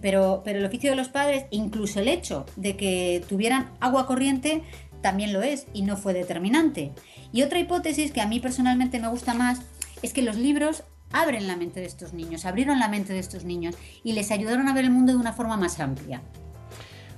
Pero, 0.02 0.42
pero 0.44 0.60
el 0.60 0.66
oficio 0.66 0.90
de 0.90 0.98
los 0.98 1.08
padres, 1.08 1.46
incluso 1.52 2.02
el 2.02 2.10
hecho 2.10 2.46
de 2.58 2.76
que 2.76 3.24
tuvieran 3.30 3.72
agua 3.80 4.06
corriente, 4.06 4.62
también 5.02 5.32
lo 5.32 5.42
es 5.42 5.68
y 5.74 5.84
no 5.84 5.96
fue 5.96 6.14
determinante. 6.14 6.92
Y 7.32 7.44
otra 7.44 7.60
hipótesis 7.60 8.12
que 8.12 8.20
a 8.20 8.28
mí 8.28 8.42
personalmente 8.42 9.00
me 9.00 9.08
gusta 9.08 9.34
más 9.34 9.62
es 10.02 10.12
que 10.12 10.22
los 10.22 10.36
libros 10.36 10.84
abren 11.14 11.48
la 11.48 11.56
mente 11.56 11.80
de 11.80 11.86
estos 11.86 12.12
niños, 12.12 12.46
abrieron 12.46 12.80
la 12.80 12.90
mente 12.90 13.14
de 13.14 13.20
estos 13.20 13.46
niños 13.46 13.76
y 14.04 14.12
les 14.14 14.32
ayudaron 14.32 14.68
a 14.68 14.74
ver 14.74 14.84
el 14.84 14.92
mundo 14.92 15.14
de 15.14 15.20
una 15.20 15.32
forma 15.32 15.56
más 15.56 15.80
amplia. 15.80 16.22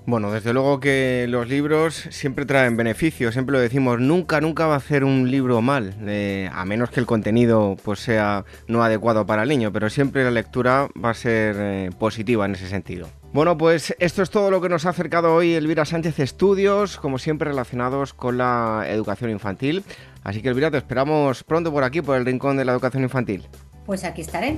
Bueno, 0.09 0.31
desde 0.31 0.53
luego 0.53 0.79
que 0.79 1.27
los 1.29 1.47
libros 1.47 2.07
siempre 2.09 2.47
traen 2.47 2.75
beneficios, 2.75 3.33
siempre 3.33 3.53
lo 3.53 3.59
decimos, 3.59 3.99
nunca, 3.99 4.41
nunca 4.41 4.65
va 4.65 4.73
a 4.73 4.77
hacer 4.77 5.03
un 5.03 5.29
libro 5.29 5.61
mal, 5.61 5.93
eh, 6.07 6.49
a 6.51 6.65
menos 6.65 6.89
que 6.89 6.99
el 6.99 7.05
contenido 7.05 7.77
pues, 7.83 7.99
sea 7.99 8.43
no 8.67 8.83
adecuado 8.83 9.27
para 9.27 9.43
el 9.43 9.49
niño, 9.49 9.71
pero 9.71 9.87
siempre 9.87 10.23
la 10.23 10.31
lectura 10.31 10.87
va 11.01 11.11
a 11.11 11.13
ser 11.13 11.55
eh, 11.59 11.89
positiva 11.99 12.45
en 12.47 12.55
ese 12.55 12.67
sentido. 12.67 13.07
Bueno, 13.33 13.55
pues 13.55 13.95
esto 13.99 14.23
es 14.23 14.31
todo 14.31 14.49
lo 14.49 14.61
que 14.61 14.69
nos 14.69 14.87
ha 14.87 14.89
acercado 14.89 15.31
hoy 15.31 15.53
Elvira 15.53 15.85
Sánchez 15.85 16.17
Estudios, 16.17 16.97
como 16.97 17.19
siempre 17.19 17.47
relacionados 17.47 18.15
con 18.15 18.39
la 18.39 18.85
educación 18.87 19.29
infantil. 19.29 19.83
Así 20.23 20.41
que 20.41 20.49
Elvira, 20.49 20.71
te 20.71 20.77
esperamos 20.77 21.43
pronto 21.43 21.71
por 21.71 21.83
aquí, 21.83 22.01
por 22.01 22.17
el 22.17 22.25
Rincón 22.25 22.57
de 22.57 22.65
la 22.65 22.71
Educación 22.71 23.03
Infantil. 23.03 23.47
Pues 23.85 24.03
aquí 24.03 24.21
estaré. 24.21 24.57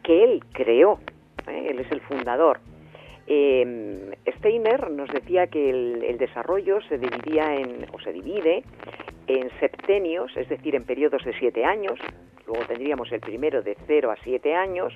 que 0.03 0.25
él 0.25 0.43
creó, 0.53 0.99
¿eh? 1.47 1.69
él 1.71 1.79
es 1.79 1.91
el 1.93 2.01
fundador. 2.01 2.61
Eh, 3.27 4.11
Steiner 4.39 4.91
nos 4.91 5.09
decía 5.11 5.47
que 5.47 5.71
el, 5.71 6.19
desarrollo 6.19 6.81
se 6.83 6.99
dividía 6.99 7.55
en, 7.55 7.87
o 7.93 8.01
se 8.01 8.13
divide 8.13 8.65
en 9.29 9.49
septenios, 9.61 10.37
es 10.37 10.49
decir, 10.49 10.75
en 10.75 10.85
periodos 10.85 11.25
de 11.25 11.33
siete 11.39 11.65
años. 11.65 11.99
Luego 12.47 12.67
tendríamos 12.67 13.11
el 13.13 13.21
primero 13.21 13.63
de 13.63 13.77
0 13.87 14.11
a 14.11 14.17
7 14.25 14.57
años, 14.57 14.93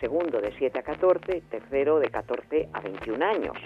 segundo 0.00 0.38
de 0.38 0.52
7 0.58 0.80
a 0.80 0.82
14, 0.82 1.40
tercero 1.50 1.98
de 1.98 2.10
14 2.10 2.68
a 2.74 2.80
21 2.80 3.24
años. 3.24 3.56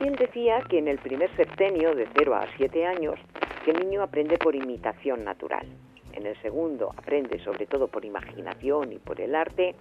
Y 0.00 0.08
él 0.08 0.16
decía 0.16 0.62
que 0.66 0.78
en 0.78 0.88
el 0.88 0.98
primer 0.98 1.28
septenio 1.36 1.94
de 1.94 2.08
0 2.16 2.34
a 2.34 2.46
7 2.56 2.86
años 2.86 3.20
el 3.66 3.80
niño 3.80 4.02
aprende 4.02 4.38
por 4.38 4.56
imitación 4.56 5.24
natural. 5.24 5.66
En 6.12 6.26
el 6.26 6.40
segundo 6.42 6.90
aprende 6.96 7.38
sobre 7.40 7.66
todo 7.66 7.88
por 7.88 8.04
imaginación 8.04 8.92
y 8.92 8.98
por 8.98 9.20
el 9.20 9.34
arte. 9.34 9.74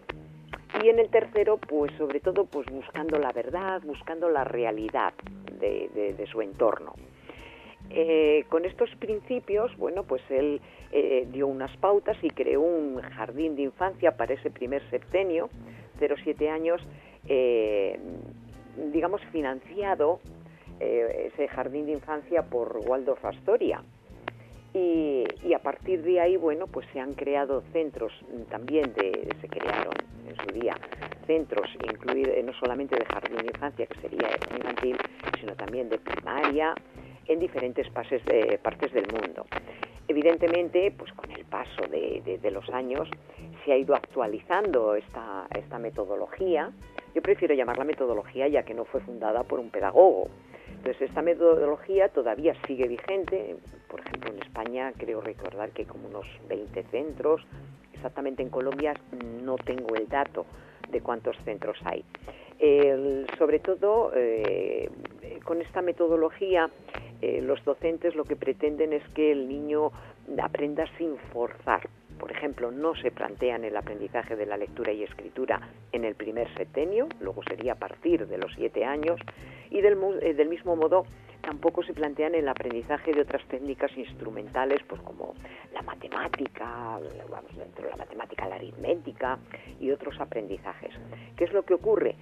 Y 0.84 0.88
en 0.88 1.00
el 1.00 1.10
tercero, 1.10 1.58
pues 1.58 1.92
sobre 1.98 2.20
todo, 2.20 2.46
pues 2.46 2.66
buscando 2.68 3.20
la 3.20 3.32
verdad, 3.32 3.82
buscando 3.84 4.30
la 4.30 4.44
realidad 4.44 5.14
de, 5.60 6.28
su 6.32 6.42
entorno. 6.42 6.94
Eh, 7.90 8.46
con 8.48 8.64
estos 8.64 8.90
principios, 8.96 9.76
bueno, 9.78 10.04
pues 10.04 10.22
él 10.30 10.62
eh, 10.94 11.28
dio 11.30 11.48
unas 11.48 11.76
pautas 11.78 12.18
y 12.22 12.30
creó 12.30 12.62
un 12.62 13.02
jardín 13.02 13.58
de 13.58 13.64
infancia 13.64 14.16
para 14.16 14.34
ese 14.34 14.50
primer 14.50 14.82
septenio, 14.90 15.50
0-7 16.00 16.50
años, 16.50 16.82
eh, 17.28 18.00
digamos, 18.92 19.22
financiado 19.32 20.20
ese 20.80 21.48
jardín 21.48 21.86
de 21.86 21.92
infancia 21.92 22.42
por 22.42 22.80
Waldorf 22.88 23.24
Astoria. 23.24 23.84
Y, 24.74 25.54
a 25.54 25.60
partir 25.60 26.02
de 26.02 26.20
ahí, 26.20 26.38
bueno, 26.38 26.66
pues 26.68 26.88
se 26.94 27.00
han 27.00 27.14
creado 27.14 27.62
centros 27.74 28.14
también 28.50 28.94
de, 28.94 29.28
se 29.42 29.48
crearon 29.48 29.94
en 30.28 30.36
su 30.38 30.60
día 30.60 30.76
centros, 31.28 31.68
incluidos 31.90 32.36
no 32.44 32.54
solamente 32.54 32.96
de 32.96 33.06
jardín 33.06 33.38
de 33.38 33.48
infancia, 33.48 33.86
que 33.86 34.02
sería 34.02 34.30
infantil, 34.56 34.98
sino 35.40 35.56
también 35.56 35.90
de 35.90 35.98
primaria, 35.98 36.74
en 37.28 37.40
diferentes 37.40 37.90
pases 37.90 38.24
de, 38.26 38.60
partes 38.62 38.92
del 38.94 39.06
mundo. 39.08 39.46
Evidentemente, 40.08 40.92
pues 40.98 41.12
con 41.14 41.32
el 41.32 41.46
paso 41.46 41.84
de, 41.90 42.52
los 42.52 42.68
años 42.70 43.08
se 43.64 43.72
ha 43.72 43.78
ido 43.78 43.96
actualizando 43.96 44.96
esta, 44.96 45.48
esta 45.56 45.80
metodología. 45.80 46.72
Yo 47.14 47.22
prefiero 47.22 47.54
llamarla 47.54 47.84
metodología 47.84 48.48
ya 48.48 48.64
que 48.64 48.74
no 48.74 48.86
fue 48.86 49.02
fundada 49.02 49.44
por 49.44 49.60
un 49.60 49.70
pedagogo. 49.70 50.30
Entonces, 50.82 51.10
esta 51.10 51.22
metodología 51.22 52.10
todavía 52.10 52.56
sigue 52.66 52.88
vigente. 52.88 53.56
Por 53.88 54.00
ejemplo, 54.00 54.34
en 54.34 54.42
España 54.42 54.92
creo 54.98 55.22
recordar 55.22 55.70
que 55.70 55.84
hay 55.84 55.88
como 55.88 56.08
unos 56.08 56.26
20 56.50 56.82
centros. 56.86 57.46
Exactamente 57.94 58.42
en 58.42 58.50
Colombia 58.50 58.96
no 59.44 59.58
tengo 59.58 59.96
el 59.96 60.08
dato 60.08 60.48
de 60.90 61.02
cuántos 61.02 61.38
centros 61.46 61.78
hay. 61.86 62.04
sobre 63.38 63.60
todo, 63.60 64.12
eh, 64.16 64.90
con 65.44 65.62
esta 65.62 65.84
metodología, 65.84 66.70
eh, 67.22 67.42
los 67.42 67.64
docentes 67.64 68.16
lo 68.16 68.24
que 68.24 68.36
pretenden 68.36 68.94
es 68.94 69.08
que 69.14 69.32
el 69.32 69.48
niño 69.48 69.92
aprenda 70.42 70.86
sin 70.98 71.18
forzar. 71.32 71.88
Por 72.20 72.32
ejemplo, 72.32 72.72
no 72.72 72.96
se 72.96 73.12
plantean 73.12 73.64
el 73.64 73.76
aprendizaje 73.76 74.36
de 74.36 74.46
la 74.46 74.58
lectura 74.58 74.92
y 74.92 75.04
escritura 75.04 75.60
en 75.92 76.06
el 76.06 76.16
primer 76.16 76.54
septenio, 76.56 77.08
luego 77.20 77.44
sería 77.44 77.74
a 77.74 77.76
partir 77.76 78.28
de 78.28 78.38
los 78.38 78.54
siete 78.56 78.86
años, 78.86 79.20
y 79.70 79.82
del, 79.82 79.98
eh, 80.22 80.34
del 80.34 80.50
mismo 80.50 80.76
modo 80.76 81.06
tampoco 81.42 81.84
se 81.84 81.94
plantean 81.94 82.36
el 82.36 82.48
aprendizaje 82.48 83.14
de 83.14 83.22
otras 83.22 83.44
técnicas 83.48 83.92
instrumentales, 83.98 84.82
pues 84.88 85.02
como 85.02 85.34
la 85.74 85.82
matemática, 85.82 87.00
vamos, 87.30 87.56
dentro 87.58 87.86
de 87.86 87.90
la 87.90 87.98
matemática, 87.98 88.48
la 88.48 88.56
aritmética 88.56 89.40
y 89.80 89.92
otros 89.92 90.20
aprendizajes. 90.20 90.94
¿Qué 91.36 91.46
es 91.46 91.54
lo 91.54 91.64
que 91.64 91.74
ocurre? 91.74 92.16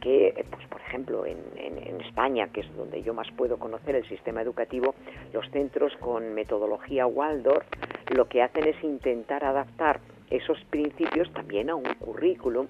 Que, 0.00 0.44
pues, 0.50 0.66
por 0.68 0.80
ejemplo, 0.80 1.26
en, 1.26 1.38
en, 1.56 2.00
España, 2.00 2.48
que 2.52 2.60
es 2.60 2.76
donde 2.76 3.02
yo 3.02 3.12
más 3.12 3.30
puedo 3.36 3.58
conocer 3.58 3.96
el 3.96 4.08
sistema 4.08 4.40
educativo, 4.40 4.94
los 5.32 5.48
centros 5.50 5.94
con 5.96 6.34
metodología 6.34 7.06
Waldorf 7.06 7.66
lo 8.14 8.28
que 8.28 8.42
hacen 8.42 8.66
es 8.68 8.82
intentar 8.84 9.44
adaptar 9.44 10.00
esos 10.30 10.58
principios 10.70 11.32
también 11.32 11.70
a 11.70 11.74
un 11.74 11.84
currículum 11.98 12.66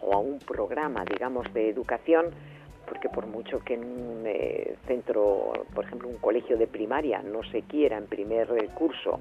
o 0.00 0.14
a 0.14 0.18
un 0.18 0.38
programa, 0.38 1.04
digamos, 1.04 1.52
de 1.52 1.68
educación 1.68 2.26
porque 2.88 3.08
por 3.08 3.26
mucho 3.26 3.60
que 3.60 3.74
en 3.74 3.84
un 3.84 4.22
eh, 4.26 4.76
centro, 4.86 5.52
por 5.74 5.84
ejemplo, 5.84 6.08
un 6.08 6.16
colegio 6.16 6.56
de 6.56 6.66
primaria, 6.66 7.22
no 7.22 7.42
se 7.44 7.62
quiera 7.62 7.98
en 7.98 8.06
primer 8.06 8.48
curso 8.74 9.20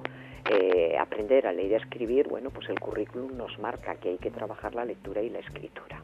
eh, 0.50 0.98
aprender 1.00 1.48
a 1.48 1.54
leer 1.54 1.72
y 1.72 1.74
a 1.76 1.78
escribir, 1.78 2.28
bueno, 2.28 2.50
pues 2.50 2.70
el 2.70 2.80
currículum 2.80 3.36
nos 3.38 3.58
marca 3.60 3.96
que 3.96 4.10
hay 4.10 4.18
que 4.18 4.32
trabajar 4.32 4.76
la 4.76 4.86
lectura 4.86 5.22
y 5.22 5.30
la 5.30 5.40
escritura. 5.40 6.02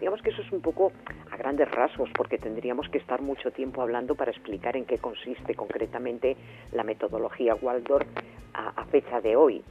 Digamos 0.00 0.20
que 0.22 0.30
eso 0.30 0.42
es 0.42 0.52
un 0.52 0.60
poco 0.60 0.92
a 1.30 1.36
grandes 1.36 1.70
rasgos, 1.70 2.10
porque 2.14 2.38
tendríamos 2.38 2.88
que 2.88 2.98
estar 2.98 3.22
mucho 3.22 3.50
tiempo 3.50 3.82
hablando 3.82 4.14
para 4.14 4.30
explicar 4.30 4.76
en 4.76 4.84
qué 4.84 4.98
consiste 4.98 5.54
concretamente 5.54 6.36
la 6.72 6.82
metodología 6.82 7.54
Waldorf 7.54 8.06
a 8.52 8.84
fecha 8.86 9.20
de 9.20 9.34
hoy. 9.36 9.62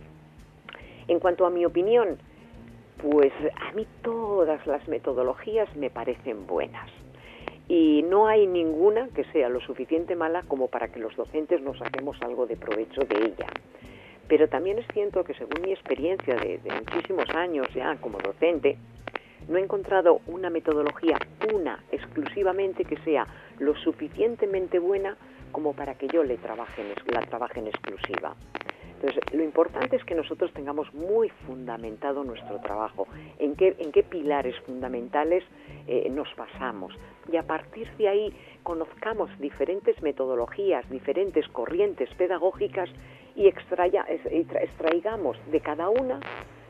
En 1.07 1.19
cuanto 1.19 1.45
a 1.45 1.49
mi 1.49 1.65
opinión, 1.65 2.17
pues 2.97 3.33
a 3.55 3.73
mí 3.73 3.85
todas 4.01 4.65
las 4.65 4.87
metodologías 4.87 5.73
me 5.75 5.89
parecen 5.89 6.47
buenas 6.47 6.89
y 7.67 8.03
no 8.03 8.27
hay 8.27 8.47
ninguna 8.47 9.09
que 9.09 9.23
sea 9.25 9.49
lo 9.49 9.59
suficiente 9.61 10.15
mala 10.15 10.43
como 10.47 10.67
para 10.67 10.89
que 10.89 10.99
los 10.99 11.15
docentes 11.15 11.61
nos 11.61 11.77
saquemos 11.77 12.21
algo 12.21 12.45
de 12.45 12.55
provecho 12.55 13.01
de 13.01 13.25
ella. 13.25 13.47
Pero 14.27 14.47
también 14.47 14.79
es 14.79 14.87
cierto 14.93 15.23
que 15.23 15.33
según 15.33 15.61
mi 15.61 15.71
experiencia 15.71 16.35
de, 16.35 16.59
muchísimos 16.63 17.29
años 17.29 17.67
ya 17.73 17.95
como 17.97 18.17
docente, 18.19 18.77
no 19.47 19.57
he 19.57 19.61
encontrado 19.61 20.21
una 20.27 20.49
metodología, 20.49 21.17
una 21.53 21.83
exclusivamente 21.91 22.85
que 22.85 22.97
sea 23.03 23.27
lo 23.59 23.75
suficientemente 23.75 24.79
buena 24.79 25.17
como 25.51 25.73
para 25.73 25.95
que 25.95 26.07
yo 26.07 26.23
le 26.23 26.37
trabaje, 26.37 26.83
la 27.11 27.21
trabaje 27.21 27.59
en 27.59 27.67
exclusiva. 27.67 28.35
Entonces, 29.03 29.33
lo 29.33 29.43
importante 29.43 29.97
es 29.97 30.03
que 30.05 30.15
nosotros 30.15 30.53
tengamos 30.53 30.93
muy 30.93 31.27
fundamentado 31.45 32.23
nuestro 32.23 32.61
trabajo, 32.61 33.05
en 33.37 33.53
qué, 33.57 33.75
en 33.77 33.91
qué 33.91 34.01
pilares 34.01 34.55
fundamentales 34.61 35.43
eh, 35.87 36.09
nos 36.09 36.33
basamos. 36.37 36.93
Y 37.29 37.35
a 37.35 37.43
partir 37.43 37.91
de 37.97 38.07
ahí 38.07 38.33
conozcamos 38.63 39.29
diferentes 39.39 40.01
metodologías, 40.01 40.89
diferentes 40.89 41.45
corrientes 41.49 42.09
pedagógicas 42.15 42.89
y 43.35 43.47
extraigamos 43.47 45.37
de 45.51 45.59
cada 45.61 45.89
una 45.89 46.19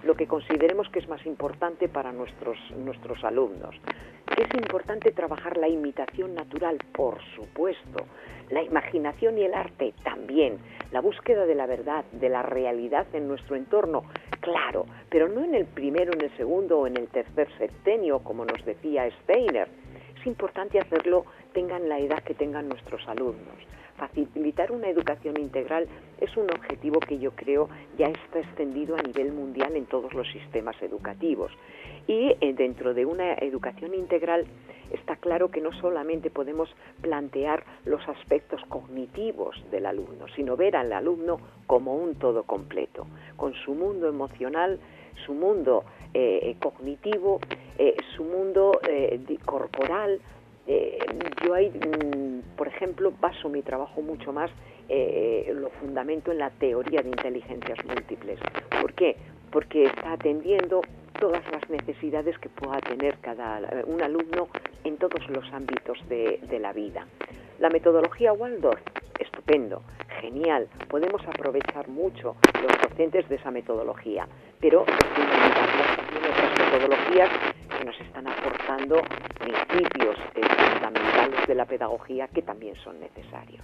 lo 0.04 0.16
que 0.16 0.28
consideremos 0.28 0.90
que 0.90 1.00
es 1.00 1.08
más 1.08 1.26
importante 1.26 1.88
para 1.88 2.12
nuestros, 2.12 2.58
nuestros 2.78 3.24
alumnos. 3.24 3.76
Es 4.38 4.54
importante 4.56 5.12
trabajar 5.12 5.58
la 5.58 5.68
imitación 5.68 6.36
natural, 6.36 6.78
por 6.94 7.22
supuesto, 7.36 8.06
la 8.50 8.62
imaginación 8.62 9.38
y 9.38 9.44
el 9.44 9.54
arte 9.54 9.94
también, 10.04 10.58
la 10.92 11.02
búsqueda 11.02 11.46
de 11.46 11.56
la 11.56 11.66
verdad, 11.66 12.04
de 12.12 12.30
la 12.30 12.42
realidad 12.42 13.08
en 13.14 13.28
nuestro 13.28 13.56
entorno, 13.56 14.04
claro, 14.42 14.86
pero 15.10 15.28
no 15.28 15.44
en 15.44 15.56
el 15.56 15.66
primero, 15.66 16.12
en 16.14 16.22
el 16.22 16.36
segundo 16.38 16.80
o 16.80 16.88
en 16.88 16.98
el 16.98 17.08
tercer 17.08 17.48
septenio, 17.58 18.20
como 18.20 18.46
nos 18.46 18.64
decía 18.66 19.10
Steiner. 19.22 19.68
Es 20.20 20.28
importante 20.28 20.80
hacerlo, 20.80 21.26
tengan 21.54 21.88
la 21.88 22.00
edad 22.00 22.24
que 22.24 22.34
tengan 22.34 22.68
nuestros 22.68 23.08
alumnos. 23.08 23.56
Facilitar 23.98 24.72
una 24.72 24.90
educación 24.90 25.38
integral 25.40 25.88
es 26.20 26.36
un 26.36 26.50
objetivo 26.52 27.00
que 27.00 27.20
yo 27.20 27.32
creo 27.32 27.70
ya 27.98 28.08
está 28.08 28.40
extendido 28.40 28.96
a 28.96 29.02
nivel 29.02 29.32
mundial 29.32 29.76
en 29.76 29.86
todos 29.86 30.14
los 30.14 30.28
sistemas 30.32 30.76
educativos. 30.82 31.52
Y 32.08 32.36
eh, 32.42 32.54
dentro 32.54 32.94
de 32.94 33.06
una 33.06 33.34
educación 33.36 33.94
integral 33.94 34.46
está 34.92 35.16
claro 35.16 35.52
que 35.52 35.62
no 35.62 35.72
solamente 35.74 36.30
podemos 36.30 36.70
plantear 37.02 37.64
los 37.86 38.08
aspectos 38.10 38.62
cognitivos 38.68 39.56
del 39.72 39.86
alumno, 39.86 40.26
sino 40.36 40.58
ver 40.58 40.76
al 40.76 40.92
alumno 40.92 41.40
como 41.68 41.96
un 41.96 42.16
todo 42.16 42.44
completo, 42.44 43.08
con 43.38 43.54
su 43.54 43.74
mundo 43.74 44.08
emocional, 44.08 44.80
su 45.26 45.34
mundo 45.34 45.86
eh, 46.14 46.56
cognitivo, 46.60 47.40
eh, 47.78 47.96
su 48.16 48.24
mundo 48.24 48.80
corporal. 49.46 50.20
Yo 50.66 51.54
ahí, 51.54 51.70
mm, 51.70 52.56
por 52.56 52.68
ejemplo, 52.68 53.14
baso 53.20 53.50
mi 53.50 53.62
trabajo 53.62 54.02
mucho 54.02 54.32
más, 54.32 54.52
lo 54.90 55.70
fundamento 55.82 56.32
en 56.32 56.40
la 56.40 56.50
teoría 56.52 57.02
de 57.02 57.10
inteligencias 57.10 57.84
múltiples. 57.86 58.40
¿Por 58.82 58.94
qué? 58.94 59.16
Porque 59.52 59.86
está 59.86 60.14
atendiendo 60.14 60.82
todas 61.20 61.44
las 61.52 61.70
necesidades 61.70 62.38
que 62.40 62.50
pueda 62.50 62.80
tener 62.82 63.18
cada 63.20 63.62
un 63.86 64.02
alumno 64.02 64.50
en 64.84 64.98
todos 64.98 65.28
los 65.30 65.46
ámbitos 65.54 65.98
de, 66.10 66.60
la 66.60 66.74
vida. 66.74 67.08
La 67.60 67.70
metodología 67.70 68.34
Waldorf, 68.34 68.82
estupendo, 69.20 69.84
genial, 70.20 70.68
podemos 70.90 71.22
aprovechar 71.28 71.88
mucho 71.88 72.36
los 72.62 72.90
docentes 72.90 73.28
de 73.30 73.36
esa 73.36 73.52
metodología, 73.52 74.28
pero 74.60 74.84
también 74.86 76.24
otras 76.30 76.60
metodologías 76.60 77.30
nos 77.84 78.00
están 78.00 78.28
aportando 78.28 79.02
principios 79.40 80.18
eh, 80.36 80.42
fundamentales 80.74 81.48
de 81.48 81.56
la 81.56 81.66
pedagogía 81.66 82.28
que 82.28 82.42
también 82.42 82.76
son 82.84 83.00
necesarios. 83.00 83.64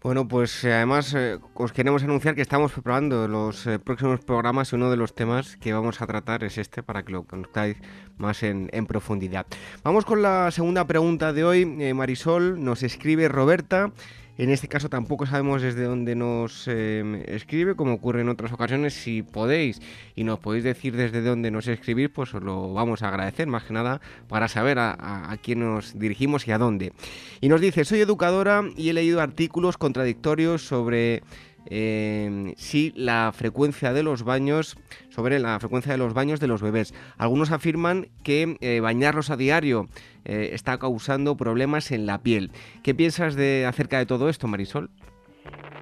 Bueno, 0.00 0.28
pues 0.28 0.62
eh, 0.64 0.72
además 0.72 1.12
eh, 1.14 1.38
os 1.54 1.72
queremos 1.72 2.04
anunciar 2.04 2.34
que 2.34 2.42
estamos 2.42 2.72
preparando 2.72 3.26
los 3.26 3.68
próximos 3.84 4.20
programas 4.20 4.72
y 4.72 4.76
uno 4.76 4.90
de 4.90 4.96
los 4.96 5.14
temas 5.14 5.56
que 5.56 5.72
vamos 5.72 6.00
a 6.00 6.06
tratar 6.06 6.44
es 6.44 6.56
este 6.56 6.82
para 6.82 7.02
que 7.02 7.12
lo 7.12 7.24
conozcáis 7.24 7.76
más 8.16 8.42
en, 8.42 8.68
profundidad. 8.86 9.46
Vamos 9.82 10.04
con 10.04 10.22
la 10.22 10.50
segunda 10.50 10.86
pregunta 10.86 11.32
de 11.32 11.44
hoy. 11.44 11.66
Marisol 11.94 12.62
nos 12.62 12.82
escribe 12.82 13.28
Roberta. 13.28 13.90
En 14.38 14.50
este 14.50 14.68
caso 14.68 14.88
tampoco 14.88 15.26
sabemos 15.26 15.62
desde 15.62 15.82
dónde 15.82 16.14
nos 16.14 16.68
em, 16.68 17.16
escribe, 17.26 17.74
como 17.74 17.94
ocurre 17.94 18.20
en 18.20 18.28
otras 18.28 18.52
ocasiones. 18.52 18.94
Si 18.94 19.24
podéis 19.24 19.82
y 20.14 20.22
nos 20.22 20.38
podéis 20.38 20.62
decir 20.62 20.96
desde 20.96 21.22
dónde 21.22 21.50
nos 21.50 21.66
escribir, 21.66 22.12
pues 22.12 22.32
os 22.34 22.42
lo 22.44 22.72
vamos 22.72 23.02
a 23.02 23.08
agradecer, 23.08 23.48
más 23.48 23.64
que 23.64 23.72
nada 23.72 24.00
para 24.28 24.46
saber 24.46 24.78
a, 24.78 25.36
quién 25.42 25.58
nos 25.58 25.98
dirigimos 25.98 26.46
y 26.46 26.52
a 26.52 26.58
dónde. 26.58 26.92
Y 27.40 27.48
nos 27.48 27.60
dice, 27.60 27.84
soy 27.84 28.00
educadora 28.00 28.62
y 28.76 28.90
he 28.90 28.92
leído 28.92 29.20
artículos 29.20 29.76
contradictorios 29.76 30.62
sobre 30.62 31.24
em, 31.66 32.54
si 32.56 32.92
la 32.94 33.32
frecuencia 33.34 33.92
de 33.92 34.04
los 34.04 34.22
baños, 34.22 34.76
sobre 35.08 35.40
la 35.40 35.58
frecuencia 35.58 35.90
de 35.90 35.98
los 35.98 36.14
baños 36.14 36.38
de 36.38 36.46
los 36.46 36.62
bebés. 36.62 36.94
Algunos 37.16 37.50
afirman 37.50 38.06
que 38.22 38.56
eh, 38.60 38.78
bañarlos 38.78 39.30
a 39.30 39.36
diario 39.36 39.88
eh, 40.28 40.50
está 40.52 40.78
causando 40.78 41.36
problemas 41.36 41.90
en 41.90 42.06
la 42.06 42.18
piel. 42.18 42.50
¿Qué 42.82 42.94
piensas 42.94 43.34
de 43.34 43.64
acerca 43.66 43.98
de 43.98 44.06
todo 44.06 44.28
esto, 44.28 44.46
Marisol? 44.46 44.90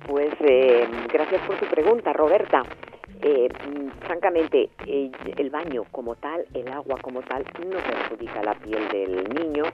Pues 0.06 0.32
eh, 0.40 0.86
gracias 1.12 1.42
por 1.46 1.58
tu 1.58 1.66
pregunta, 1.66 2.12
Roberta. 2.12 2.62
Eh, 3.22 3.48
francamente, 4.06 4.70
el 4.86 5.50
baño 5.50 5.84
como 5.90 6.14
tal, 6.14 6.46
el 6.54 6.68
agua 6.68 6.96
como 7.02 7.22
tal, 7.22 7.44
no 7.58 7.78
perjudica 7.78 8.42
la 8.42 8.54
piel 8.54 8.88
del 8.88 9.24
niño 9.34 9.64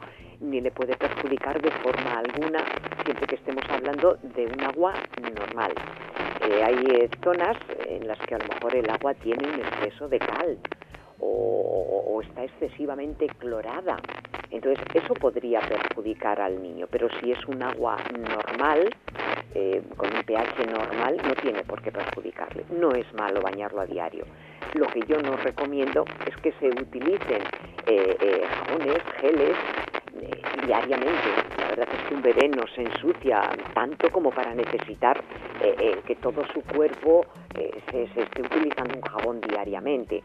ni 0.40 0.61
le 0.61 0.70
puede 0.70 0.96
perjudicar 0.96 1.61
de 1.61 1.70
forma 1.70 2.18
alguna 2.18 2.64
siempre 3.04 3.26
que 3.26 3.37
estemos 3.37 3.62
hablando 3.68 4.16
de 4.35 4.46
un 4.46 4.61
agua 4.64 4.94
normal. 5.37 5.72
hay 6.64 7.08
zonas 7.22 7.56
en 7.87 8.08
las 8.08 8.18
que 8.20 8.35
a 8.35 8.38
lo 8.38 8.46
mejor 8.46 8.74
el 8.74 8.90
agua 8.90 9.14
tiene 9.14 9.46
un 9.46 9.61
exceso 9.61 10.08
de 10.08 10.18
cal 10.18 10.58
o, 11.22 12.20
está 12.22 12.44
excesivamente 12.44 13.26
clorada. 13.38 13.96
Entonces, 14.51 14.85
eso 14.95 15.14
podría 15.14 15.61
perjudicar 15.61 16.40
al 16.40 16.62
niño, 16.62 16.87
pero 16.90 17.09
si 17.21 17.33
es 17.33 17.47
un 17.47 17.62
agua 17.62 17.97
normal, 18.29 18.90
eh, 19.55 19.83
con 19.97 20.14
un 20.14 20.23
pH 20.23 20.66
normal, 20.71 21.16
no 21.25 21.35
tiene 21.35 21.62
por 21.64 21.83
qué 21.83 21.90
perjudicarle. 21.90 22.64
No 22.71 22.92
es 22.92 23.07
malo 23.14 23.42
bañarlo 23.42 23.81
a 23.81 23.87
diario. 23.87 24.25
Lo 24.75 24.87
que 24.87 25.01
yo 25.07 25.21
no 25.21 25.37
recomiendo 25.37 26.05
es 26.27 26.37
que 26.37 26.53
se 26.53 26.68
utilicen 26.68 27.42
eh, 27.87 28.16
eh, 28.21 28.47
jabones, 28.47 29.03
geles, 29.21 29.57
diariamente. 30.66 31.31
La 31.59 31.66
verdad 31.68 31.88
es 31.92 32.09
que 32.09 32.14
un 32.14 32.23
bebé 32.23 32.49
no 32.49 32.66
se 32.75 32.83
ensucia 32.83 33.42
tanto 33.75 34.11
como 34.11 34.31
para 34.31 34.55
necesitar 34.55 35.23
que 36.07 36.16
todo 36.16 36.45
su 36.53 36.61
cuerpo 36.62 37.25
se, 37.55 38.03
esté 38.03 38.42
utilizando 38.42 38.97
un 38.97 39.03
jabón 39.03 39.40
diariamente 39.40 40.23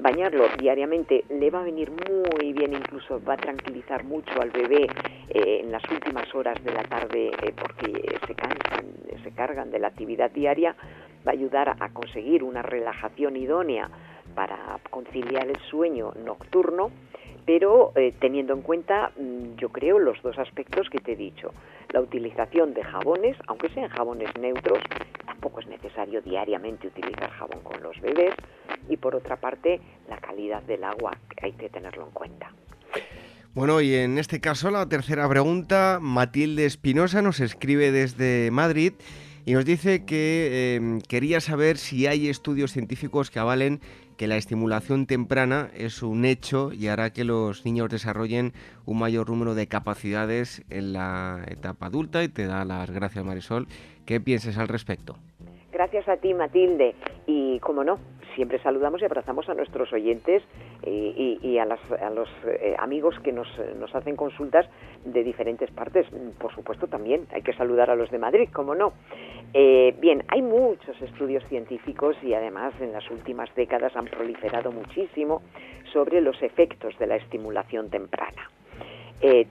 bañarlo 0.00 0.46
diariamente 0.58 1.24
le 1.28 1.50
va 1.50 1.60
a 1.60 1.64
venir 1.64 1.90
muy 1.90 2.52
bien, 2.52 2.72
incluso 2.72 3.22
va 3.22 3.34
a 3.34 3.36
tranquilizar 3.36 4.04
mucho 4.04 4.40
al 4.40 4.50
bebé 4.50 4.86
eh, 5.28 5.60
en 5.62 5.70
las 5.70 5.82
últimas 5.90 6.32
horas 6.34 6.62
de 6.64 6.72
la 6.72 6.82
tarde 6.84 7.28
eh, 7.28 7.52
porque 7.58 8.18
se 8.26 8.34
cansan, 8.34 8.86
se 9.22 9.30
cargan 9.32 9.70
de 9.70 9.78
la 9.78 9.88
actividad 9.88 10.30
diaria, 10.30 10.74
va 11.26 11.32
a 11.32 11.34
ayudar 11.34 11.76
a 11.78 11.88
conseguir 11.90 12.42
una 12.42 12.62
relajación 12.62 13.36
idónea 13.36 13.90
para 14.34 14.78
conciliar 14.90 15.48
el 15.48 15.58
sueño 15.70 16.12
nocturno, 16.24 16.90
pero 17.44 17.92
eh, 17.96 18.14
teniendo 18.18 18.54
en 18.54 18.62
cuenta, 18.62 19.12
mm, 19.16 19.56
yo 19.56 19.70
creo, 19.70 19.98
los 19.98 20.20
dos 20.22 20.38
aspectos 20.38 20.88
que 20.88 20.98
te 20.98 21.12
he 21.12 21.16
dicho. 21.16 21.52
La 21.92 22.00
utilización 22.00 22.72
de 22.74 22.84
jabones, 22.84 23.36
aunque 23.46 23.68
sean 23.70 23.88
jabones 23.88 24.30
neutros, 24.38 24.78
tampoco 25.26 25.60
es 25.60 25.66
necesario 25.66 26.20
diariamente 26.22 26.86
utilizar 26.86 27.30
jabón 27.30 27.60
con 27.62 27.82
los 27.82 28.00
bebés. 28.00 28.34
Y 28.88 28.96
por 28.96 29.14
otra 29.16 29.36
parte, 29.36 29.80
la 30.08 30.18
calidad 30.18 30.62
del 30.62 30.84
agua, 30.84 31.12
hay 31.42 31.52
que 31.52 31.68
tenerlo 31.68 32.04
en 32.06 32.10
cuenta. 32.12 32.52
Bueno, 33.52 33.80
y 33.80 33.94
en 33.94 34.18
este 34.18 34.40
caso 34.40 34.70
la 34.70 34.88
tercera 34.88 35.28
pregunta, 35.28 35.98
Matilde 36.00 36.66
Espinosa 36.66 37.20
nos 37.20 37.40
escribe 37.40 37.90
desde 37.90 38.50
Madrid 38.52 38.92
y 39.44 39.54
nos 39.54 39.64
dice 39.64 40.04
que 40.04 40.76
em, 40.76 41.00
quería 41.00 41.40
saber 41.40 41.76
si 41.76 42.06
hay 42.06 42.28
estudios 42.28 42.70
científicos 42.70 43.30
que 43.30 43.40
avalen 43.40 43.80
que 44.20 44.28
la 44.28 44.36
estimulación 44.36 45.06
temprana 45.06 45.70
es 45.72 46.02
un 46.02 46.26
hecho 46.26 46.74
y 46.74 46.88
hará 46.88 47.08
que 47.08 47.24
los 47.24 47.64
niños 47.64 47.88
desarrollen 47.88 48.52
un 48.84 48.98
mayor 48.98 49.30
número 49.30 49.54
de 49.54 49.66
capacidades 49.66 50.62
en 50.68 50.92
la 50.92 51.42
etapa 51.48 51.86
adulta. 51.86 52.22
Y 52.22 52.28
te 52.28 52.44
da 52.44 52.66
las 52.66 52.90
gracias, 52.90 53.24
Marisol. 53.24 53.66
¿Qué 54.04 54.20
piensas 54.20 54.58
al 54.58 54.68
respecto? 54.68 55.16
Gracias 55.72 56.08
a 56.08 56.16
ti, 56.16 56.34
Matilde. 56.34 56.94
Y, 57.26 57.60
como 57.60 57.84
no, 57.84 57.98
siempre 58.34 58.58
saludamos 58.60 59.02
y 59.02 59.04
abrazamos 59.04 59.48
a 59.48 59.54
nuestros 59.54 59.92
oyentes 59.92 60.42
eh, 60.82 61.38
y, 61.42 61.58
a, 61.58 61.64
los 61.64 62.28
eh, 62.46 62.74
amigos 62.78 63.14
que 63.22 63.32
nos, 63.32 63.48
hacen 63.94 64.16
consultas 64.16 64.66
de 65.04 65.22
diferentes 65.22 65.70
partes. 65.70 66.06
Por 66.38 66.54
supuesto, 66.54 66.86
también 66.86 67.26
hay 67.32 67.42
que 67.42 67.52
saludar 67.52 67.90
a 67.90 67.96
los 67.96 68.10
de 68.10 68.18
Madrid, 68.18 68.48
como 68.52 68.74
no. 68.74 68.92
Eh, 69.54 69.94
bien, 70.00 70.24
hay 70.28 70.42
muchos 70.42 71.00
estudios 71.02 71.44
científicos 71.48 72.16
y 72.22 72.34
además 72.34 72.72
en 72.80 72.92
las 72.92 73.08
últimas 73.10 73.52
décadas 73.54 73.94
han 73.94 74.06
proliferado 74.06 74.72
muchísimo 74.72 75.42
sobre 75.92 76.20
los 76.20 76.40
efectos 76.42 76.98
de 76.98 77.06
la 77.06 77.16
estimulación 77.16 77.90
temprana. 77.90 78.50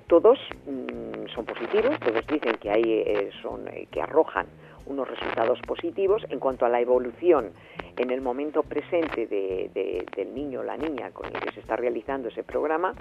todos 0.07 0.39
mm, 0.65 1.27
son 1.33 1.45
positivos, 1.45 1.99
todos 1.99 2.25
dicen 2.27 2.55
que, 2.59 2.69
hay, 2.71 3.29
son, 3.41 3.65
que 3.91 4.01
arrojan 4.01 4.47
unos 4.89 5.07
resultados 5.07 5.59
positivos 5.61 6.25
en 6.29 6.39
cuanto 6.39 6.65
a 6.65 6.69
la 6.69 6.81
evolución 6.81 7.53
en 7.97 8.11
el 8.11 8.21
momento 8.21 8.63
presente 8.63 9.27
del 9.27 10.33
niño 10.33 10.61
o 10.61 10.63
la 10.63 10.77
niña 10.77 11.11
con 11.11 11.27
el 11.27 11.39
que 11.41 11.51
se 11.51 11.59
está 11.59 11.75
realizando 11.75 12.29
ese 12.29 12.43
programa, 12.43 12.93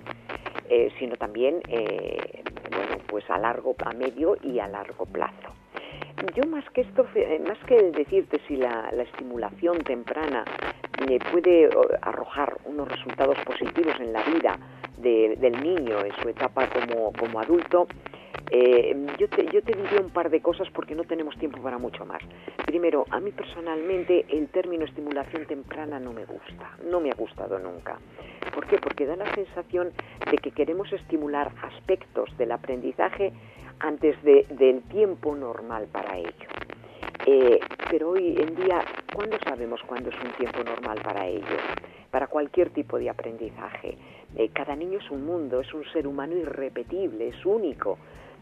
eh, 0.68 0.92
sino 0.98 1.16
también 1.16 1.60
eh, 1.68 2.42
bueno, 2.70 3.02
pues 3.06 3.28
a 3.30 3.38
largo, 3.38 3.74
a 3.84 3.92
medio 3.92 4.36
y 4.42 4.58
a 4.58 4.68
largo 4.68 5.06
plazo. 5.06 5.54
Yo 6.34 6.44
más 6.48 6.68
que 6.70 6.82
esto, 6.82 7.06
eh, 7.14 7.40
más 7.46 7.58
que 7.66 7.90
decirte 7.92 8.40
si 8.48 8.56
la, 8.56 8.90
estimulación 8.90 9.78
temprana 9.78 10.44
puede 11.30 11.70
arrojar 12.02 12.56
unos 12.64 12.88
resultados 12.88 13.38
positivos 13.44 13.94
en 14.00 14.12
la 14.12 14.22
vida 14.24 14.58
del 14.98 15.62
niño 15.62 16.04
en 16.04 16.12
su 16.20 16.28
etapa 16.28 16.68
como, 16.68 17.12
como 17.12 17.40
adulto, 17.40 17.86
eh, 18.50 18.96
yo, 19.18 19.28
te, 19.28 19.46
yo 19.46 19.62
te 19.62 19.76
diría 19.76 20.00
un 20.00 20.10
par 20.10 20.30
de 20.30 20.40
cosas 20.40 20.68
porque 20.70 20.94
no 20.94 21.04
tenemos 21.04 21.36
tiempo 21.38 21.60
para 21.62 21.78
mucho 21.78 22.04
más. 22.04 22.22
Primero, 22.66 23.04
a 23.10 23.20
mí 23.20 23.30
personalmente 23.30 24.26
el 24.28 24.48
término 24.48 24.84
estimulación 24.84 25.46
temprana 25.46 25.98
no 25.98 26.12
me 26.12 26.24
gusta, 26.24 26.76
no 26.84 27.00
me 27.00 27.10
ha 27.10 27.14
gustado 27.14 27.58
nunca. 27.58 27.98
¿Por 28.54 28.66
qué? 28.66 28.78
Porque 28.78 29.06
da 29.06 29.16
la 29.16 29.32
sensación 29.34 29.92
de 30.30 30.38
que 30.38 30.50
queremos 30.50 30.92
estimular 30.92 31.52
aspectos 31.62 32.36
del 32.38 32.52
aprendizaje 32.52 33.32
antes 33.80 34.20
de, 34.22 34.46
del 34.50 34.82
tiempo 34.82 35.34
normal 35.34 35.86
para 35.92 36.16
ello. 36.18 36.48
Eh, 37.26 37.60
pero 37.90 38.10
hoy 38.10 38.36
en 38.38 38.54
día, 38.54 38.80
¿cuándo 39.14 39.36
sabemos 39.44 39.80
cuándo 39.86 40.10
es 40.10 40.16
un 40.24 40.32
tiempo 40.32 40.64
normal 40.64 40.98
para 41.02 41.26
ello? 41.26 41.44
Para 42.10 42.26
cualquier 42.26 42.70
tipo 42.70 42.98
de 42.98 43.10
aprendizaje. 43.10 43.98
Eh, 44.36 44.48
cada 44.52 44.74
niño 44.74 44.98
es 44.98 45.10
un 45.10 45.26
mundo, 45.26 45.60
es 45.60 45.72
un 45.74 45.84
ser 45.92 46.06
humano 46.06 46.34
irrepetible, 46.36 47.28
es 47.28 47.44
único. 47.44 47.98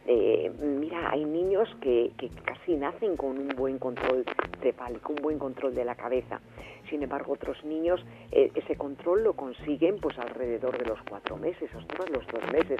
Eh, 0.08 0.52
mira, 0.60 1.10
hay 1.10 1.24
niños 1.24 1.68
que, 1.80 2.12
casi 2.44 2.76
nacen 2.76 3.16
con 3.16 3.38
un 3.38 3.48
buen 3.48 3.78
control 3.78 4.24
cefálico, 4.62 5.12
un 5.12 5.22
buen 5.22 5.38
control 5.38 5.74
de 5.74 5.84
la 5.84 5.96
cabeza. 5.96 6.40
Sin 6.88 7.02
embargo, 7.02 7.32
otros 7.32 7.64
niños 7.64 8.00
eh, 8.30 8.52
ese 8.54 8.76
control 8.76 9.24
lo 9.24 9.32
consiguen 9.32 9.98
pues 9.98 10.16
alrededor 10.18 10.78
de 10.78 10.84
los 10.84 11.00
cuatro 11.08 11.36
meses, 11.36 11.68
o 11.74 11.78
los 12.12 12.26
dos 12.28 12.52
meses. 12.52 12.78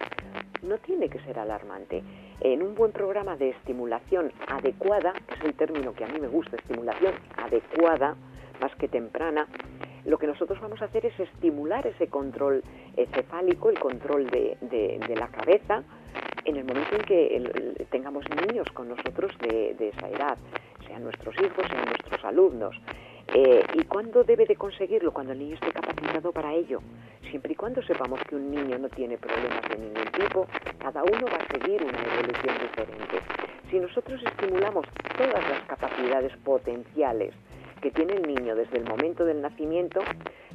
No 0.62 0.78
tiene 0.78 1.08
que 1.08 1.18
ser 1.20 1.38
alarmante. 1.38 2.04
En 2.40 2.62
un 2.62 2.76
buen 2.76 2.92
programa 2.92 3.36
de 3.36 3.50
estimulación 3.50 4.32
adecuada, 4.46 5.12
que 5.26 5.34
es 5.34 5.44
el 5.44 5.54
término 5.54 5.94
que 5.94 6.04
a 6.04 6.08
mí 6.08 6.20
me 6.20 6.28
gusta, 6.28 6.56
estimulación 6.56 7.14
adecuada, 7.36 8.16
más 8.60 8.74
que 8.76 8.86
temprana, 8.86 9.48
lo 10.04 10.18
que 10.18 10.28
nosotros 10.28 10.60
vamos 10.60 10.80
a 10.80 10.84
hacer 10.84 11.04
es 11.04 11.18
estimular 11.18 11.84
ese 11.88 12.06
control 12.06 12.62
cefálico, 13.12 13.70
el 13.70 13.78
control 13.80 14.30
de 14.30 15.14
la 15.18 15.26
cabeza, 15.28 15.82
en 16.46 16.56
el 16.56 16.64
momento 16.64 16.96
en 16.96 17.02
que 17.02 17.86
tengamos 17.90 18.24
niños 18.46 18.66
con 18.72 18.88
nosotros 18.88 19.32
de, 19.40 19.74
esa 19.88 20.08
edad, 20.08 20.38
sean 20.86 21.02
nuestros 21.02 21.34
hijos, 21.36 21.66
sean 21.68 21.84
nuestros 21.86 22.24
alumnos. 22.24 22.76
Eh, 23.34 23.64
¿Y 23.74 23.82
cuándo 23.84 24.22
debe 24.22 24.46
de 24.46 24.54
conseguirlo? 24.54 25.12
Cuando 25.12 25.32
el 25.32 25.40
niño 25.40 25.54
esté 25.56 25.72
capacitado 25.72 26.32
para 26.32 26.54
ello. 26.54 26.80
Siempre 27.28 27.52
y 27.52 27.56
cuando 27.56 27.82
sepamos 27.82 28.20
que 28.28 28.36
un 28.36 28.50
niño 28.50 28.78
no 28.78 28.88
tiene 28.88 29.18
problemas 29.18 29.62
de 29.68 29.78
ningún 29.78 30.06
tipo, 30.12 30.46
cada 30.78 31.02
uno 31.02 31.26
va 31.26 31.38
a 31.38 31.48
seguir 31.52 31.82
una 31.82 31.98
evolución 31.98 32.56
diferente. 32.62 33.18
Si 33.68 33.80
nosotros 33.80 34.22
estimulamos 34.22 34.86
todas 35.18 35.48
las 35.48 35.62
capacidades 35.66 36.32
potenciales 36.44 37.34
que 37.80 37.90
tiene 37.90 38.14
el 38.14 38.22
niño 38.22 38.54
desde 38.54 38.78
el 38.78 38.84
momento 38.84 39.24
del 39.24 39.40
nacimiento, 39.42 40.00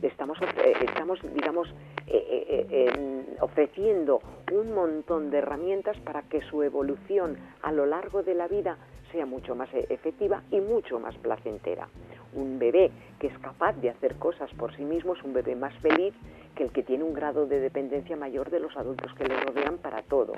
estamos, 0.02 0.38
eh, 0.42 0.74
estamos 0.82 1.20
digamos, 1.34 1.74
eh, 2.08 2.68
eh, 2.70 3.26
ofreciendo 3.40 4.22
un 4.52 4.74
montón 4.74 5.30
de 5.32 5.38
herramientas 5.38 5.98
para 6.02 6.24
que 6.24 6.42
su 6.42 6.64
evolución 6.64 7.38
a 7.62 7.72
lo 7.72 7.86
largo 7.86 8.24
de 8.24 8.34
la 8.34 8.48
vida 8.48 8.78
sea 9.12 9.26
mucho 9.26 9.56
más 9.56 9.70
efectiva 9.74 10.44
y 10.52 10.60
mucho 10.62 11.00
más 11.00 11.16
placentera. 11.18 11.88
Un 12.34 12.60
bebé 12.60 12.92
que 13.20 13.28
es 13.28 13.38
capaz 13.40 13.74
de 13.74 13.90
hacer 13.90 14.16
cosas 14.16 14.50
por 14.54 14.76
sí 14.76 14.84
mismo 14.84 15.14
es 15.14 15.24
un 15.24 15.34
bebé 15.34 15.56
más 15.56 15.74
feliz 15.80 16.14
que 16.56 16.64
el 16.64 16.72
que 16.72 16.84
tiene 16.84 17.04
un 17.04 17.14
grado 17.14 17.46
de 17.46 17.60
dependencia 17.60 18.16
mayor 18.16 18.50
de 18.50 18.60
los 18.60 18.76
adultos 18.78 19.14
que 19.16 19.26
le 19.26 19.40
rodean 19.42 19.78
para 19.78 20.02
todo. 20.04 20.34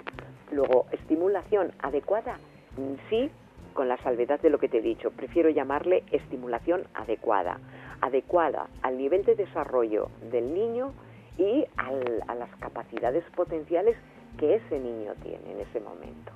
Luego, 0.52 0.88
estimulación 0.92 1.72
adecuada 1.80 2.38
mm, 2.78 3.10
sí, 3.10 3.30
con 3.74 3.88
la 3.88 3.98
salvedad 3.98 4.40
de 4.42 4.50
lo 4.50 4.60
que 4.60 4.70
te 4.70 4.78
he 4.78 4.82
dicho, 4.82 5.12
prefiero 5.12 5.50
llamarle 5.50 6.04
estimulación 6.12 6.84
adecuada, 6.94 7.60
adecuada 8.02 8.68
al 8.82 8.98
nivel 8.98 9.24
de 9.26 9.36
desarrollo 9.36 10.10
del 10.32 10.54
niño 10.54 10.94
y 11.38 11.66
a 11.78 12.36
las 12.36 12.56
capacidades 12.60 13.24
potenciales 13.36 13.98
que 14.38 14.56
ese 14.56 14.80
niño 14.80 15.14
tiene 15.24 15.52
en 15.52 15.60
ese 15.62 15.80
momento. 15.80 16.32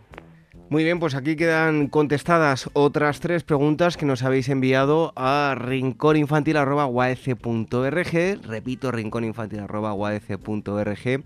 Muy 0.70 0.84
bien, 0.84 1.00
pues 1.00 1.16
aquí 1.16 1.38
quedan 1.38 1.88
contestadas 1.88 2.70
otras 2.74 3.22
tres 3.22 3.46
preguntas 3.46 3.96
que 3.96 4.06
nos 4.06 4.22
habéis 4.24 4.50
enviado 4.50 5.14
a 5.16 5.56
rincóninfantil.org. 5.58 8.46
Repito, 8.46 8.92
rincóninfantil.org. 8.92 11.24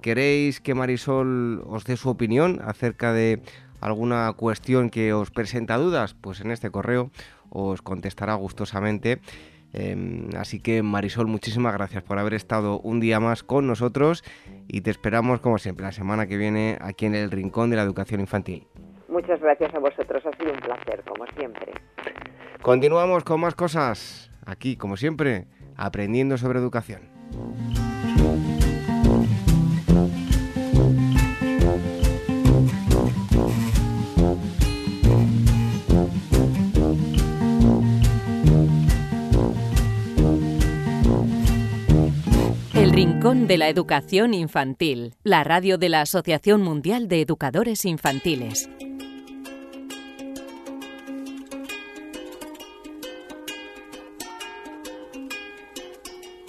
¿Queréis 0.00 0.60
que 0.60 0.74
Marisol 0.74 1.62
os 1.66 1.84
dé 1.84 1.98
su 1.98 2.08
opinión 2.08 2.62
acerca 2.64 3.12
de 3.12 3.42
alguna 3.80 4.32
cuestión 4.34 4.90
que 4.90 5.12
os 5.12 5.30
presenta 5.30 5.76
dudas? 5.76 6.14
Pues 6.14 6.40
en 6.40 6.50
este 6.50 6.70
correo 6.70 7.10
os 7.50 7.82
contestará 7.82 8.34
gustosamente. 8.34 9.20
Em, 9.72 10.30
así 10.36 10.60
que 10.60 10.82
Marisol, 10.82 11.26
muchísimas 11.26 11.74
gracias 11.74 12.02
por 12.02 12.18
haber 12.18 12.34
estado 12.34 12.80
un 12.80 13.00
día 13.00 13.20
más 13.20 13.42
con 13.42 13.66
nosotros 13.66 14.24
y 14.66 14.80
te 14.80 14.90
esperamos 14.90 15.40
como 15.40 15.58
siempre 15.58 15.84
la 15.84 15.92
semana 15.92 16.26
que 16.26 16.38
viene 16.38 16.78
aquí 16.80 17.06
en 17.06 17.14
el 17.14 17.30
Rincón 17.30 17.70
de 17.70 17.76
la 17.76 17.82
Educación 17.82 18.20
Infantil. 18.20 18.66
Muchas 19.08 19.40
gracias 19.40 19.74
a 19.74 19.78
vosotros, 19.78 20.24
ha 20.24 20.36
sido 20.36 20.52
un 20.52 20.60
placer, 20.60 21.02
como 21.06 21.26
siempre. 21.36 21.72
Continuamos 22.62 23.24
con 23.24 23.40
más 23.40 23.54
cosas, 23.54 24.30
aquí 24.44 24.76
como 24.76 24.96
siempre, 24.96 25.46
aprendiendo 25.76 26.36
sobre 26.36 26.58
educación. 26.58 27.02
Rincón 42.98 43.46
de 43.46 43.58
la 43.58 43.68
Educación 43.68 44.34
Infantil, 44.34 45.14
la 45.22 45.44
radio 45.44 45.78
de 45.78 45.88
la 45.88 46.00
Asociación 46.00 46.62
Mundial 46.62 47.06
de 47.06 47.20
Educadores 47.20 47.84
Infantiles. 47.84 48.68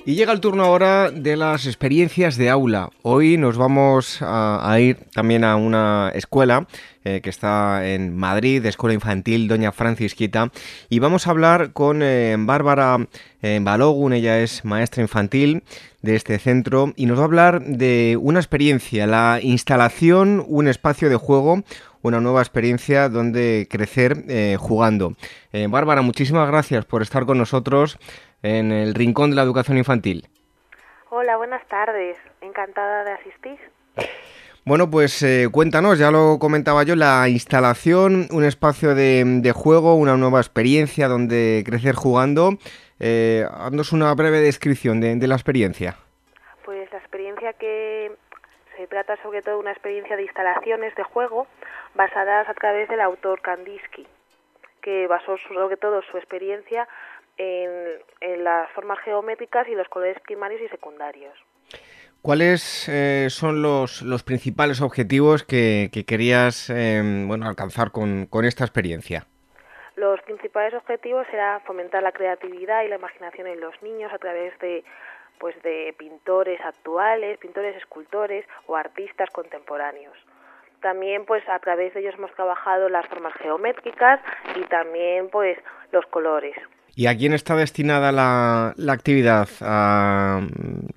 Y 0.07 0.15
llega 0.15 0.33
el 0.33 0.39
turno 0.39 0.63
ahora 0.63 1.11
de 1.11 1.37
las 1.37 1.67
experiencias 1.67 2.35
de 2.35 2.49
aula. 2.49 2.89
Hoy 3.03 3.37
nos 3.37 3.55
vamos 3.55 4.17
a, 4.21 4.75
ir 4.79 4.97
también 5.13 5.43
a 5.43 5.55
una 5.55 6.11
escuela 6.15 6.67
eh, 7.09 7.21
que 7.21 7.29
está 7.29 7.87
en 7.87 8.15
Madrid, 8.15 8.63
Escuela 8.65 8.93
Infantil 8.93 9.47
Doña 9.47 9.71
Francisquita, 9.71 10.51
y 10.89 10.99
vamos 10.99 11.25
a 11.25 11.31
hablar 11.31 11.73
con 11.73 12.03
eh, 12.03 12.35
Bárbara 12.37 12.97
eh, 13.41 13.59
Balogun, 13.61 14.13
ella 14.13 14.39
es 14.39 14.63
maestra 14.63 15.01
infantil 15.01 15.63
de 16.03 16.15
este 16.15 16.37
centro, 16.37 16.93
y 16.95 17.07
nos 17.07 17.17
va 17.17 17.23
a 17.23 17.25
hablar 17.25 17.61
de 17.61 18.17
una 18.21 18.39
experiencia, 18.39 19.07
la 19.07 19.39
instalación, 19.41 20.45
un 20.47 20.67
espacio 20.67 21.09
de 21.09 21.15
juego, 21.15 21.63
una 22.03 22.21
nueva 22.21 22.41
experiencia 22.41 23.09
donde 23.09 23.67
crecer 23.69 24.57
jugando. 24.57 25.15
Bárbara, 25.67 26.01
muchísimas 26.01 26.47
gracias 26.47 26.85
por 26.85 27.01
estar 27.01 27.25
con 27.25 27.37
nosotros 27.37 27.97
en 28.41 28.71
el 28.71 28.95
Rincón 28.95 29.31
de 29.31 29.35
la 29.35 29.41
Educación 29.41 29.77
Infantil. 29.77 30.29
Hola, 31.09 31.35
buenas 31.37 31.65
tardes. 31.67 32.17
Encantada 32.39 33.03
de 33.03 33.11
asistir. 33.11 33.59
Bueno, 34.65 34.89
pues 34.89 35.23
eh, 35.23 35.47
cuéntanos, 35.51 35.97
ya 35.97 36.11
lo 36.11 36.37
comentaba 36.39 36.83
yo, 36.83 36.95
la 36.95 37.27
instalación, 37.29 38.27
un 38.31 38.43
espacio 38.43 38.93
de, 38.93 39.51
juego, 39.55 39.95
una 39.95 40.17
nueva 40.17 40.39
experiencia 40.39 41.07
donde 41.07 41.63
crecer 41.65 41.95
jugando. 41.95 42.51
Eh, 42.99 43.45
haznos 43.51 43.93
una 43.93 44.13
breve 44.13 44.41
descripción 44.41 44.99
de, 44.99 45.15
de, 45.15 45.27
la 45.27 45.35
experiencia. 45.35 45.95
Pues 46.65 46.91
la 46.91 46.97
experiencia 46.97 47.53
que 47.53 48.11
se 48.77 48.87
trata 48.87 49.17
sobre 49.23 49.41
todo 49.41 49.55
de 49.55 49.61
una 49.61 49.71
experiencia 49.71 50.15
de 50.15 50.23
instalaciones 50.23 50.93
de 50.95 51.03
juego 51.03 51.47
basadas 51.95 52.47
a 52.47 52.53
través 52.53 52.87
del 52.89 53.01
autor 53.01 53.41
Kandinsky, 53.41 54.07
que 54.81 55.07
basó 55.07 55.37
sobre 55.37 55.77
todo 55.77 56.01
su 56.01 56.17
experiencia 56.17 56.87
en, 57.39 58.43
las 58.43 58.69
formas 58.71 58.99
geométricas 58.99 59.67
y 59.67 59.75
los 59.75 59.87
colores 59.87 60.19
primarios 60.21 60.61
y 60.61 60.67
secundarios. 60.67 61.33
¿Cuáles 62.21 62.89
eh, 62.89 63.27
son 63.29 63.61
los, 63.61 64.01
los, 64.01 64.23
principales 64.23 64.81
objetivos 64.81 65.43
que, 65.43 65.89
querías 66.05 66.69
em, 66.69 67.27
bueno, 67.27 67.47
alcanzar 67.47 67.91
con, 67.91 68.25
con, 68.25 68.43
esta 68.43 68.65
experiencia? 68.65 69.25
Los 69.95 70.21
principales 70.23 70.73
objetivos 70.73 71.25
era 71.31 71.61
fomentar 71.61 72.03
la 72.03 72.11
creatividad 72.11 72.83
y 72.83 72.89
la 72.89 72.97
imaginación 72.97 73.47
en 73.47 73.61
los 73.61 73.73
niños 73.81 74.11
a 74.11 74.17
través 74.17 74.57
de, 74.59 74.83
pues, 75.39 75.55
de 75.63 75.95
pintores 75.97 76.59
actuales, 76.59 77.37
pintores 77.37 77.77
escultores 77.77 78.45
o 78.67 78.75
artistas 78.75 79.29
contemporáneos. 79.29 80.17
También 80.81 81.25
pues 81.25 81.43
a 81.49 81.59
través 81.59 81.93
de 81.93 82.01
ellos 82.01 82.15
hemos 82.17 82.33
trabajado 82.35 82.89
las 82.89 83.05
formas 83.07 83.33
geométricas 83.33 84.21
y 84.55 84.63
también 84.65 85.29
pues 85.29 85.57
los 85.91 86.05
colores. 86.07 86.55
¿Y 86.99 87.07
a 87.07 87.15
quién 87.15 87.31
está 87.31 87.55
destinada 87.55 88.11
la, 88.11 88.73
la 88.75 88.91
actividad? 88.91 89.47
¿A 89.61 90.41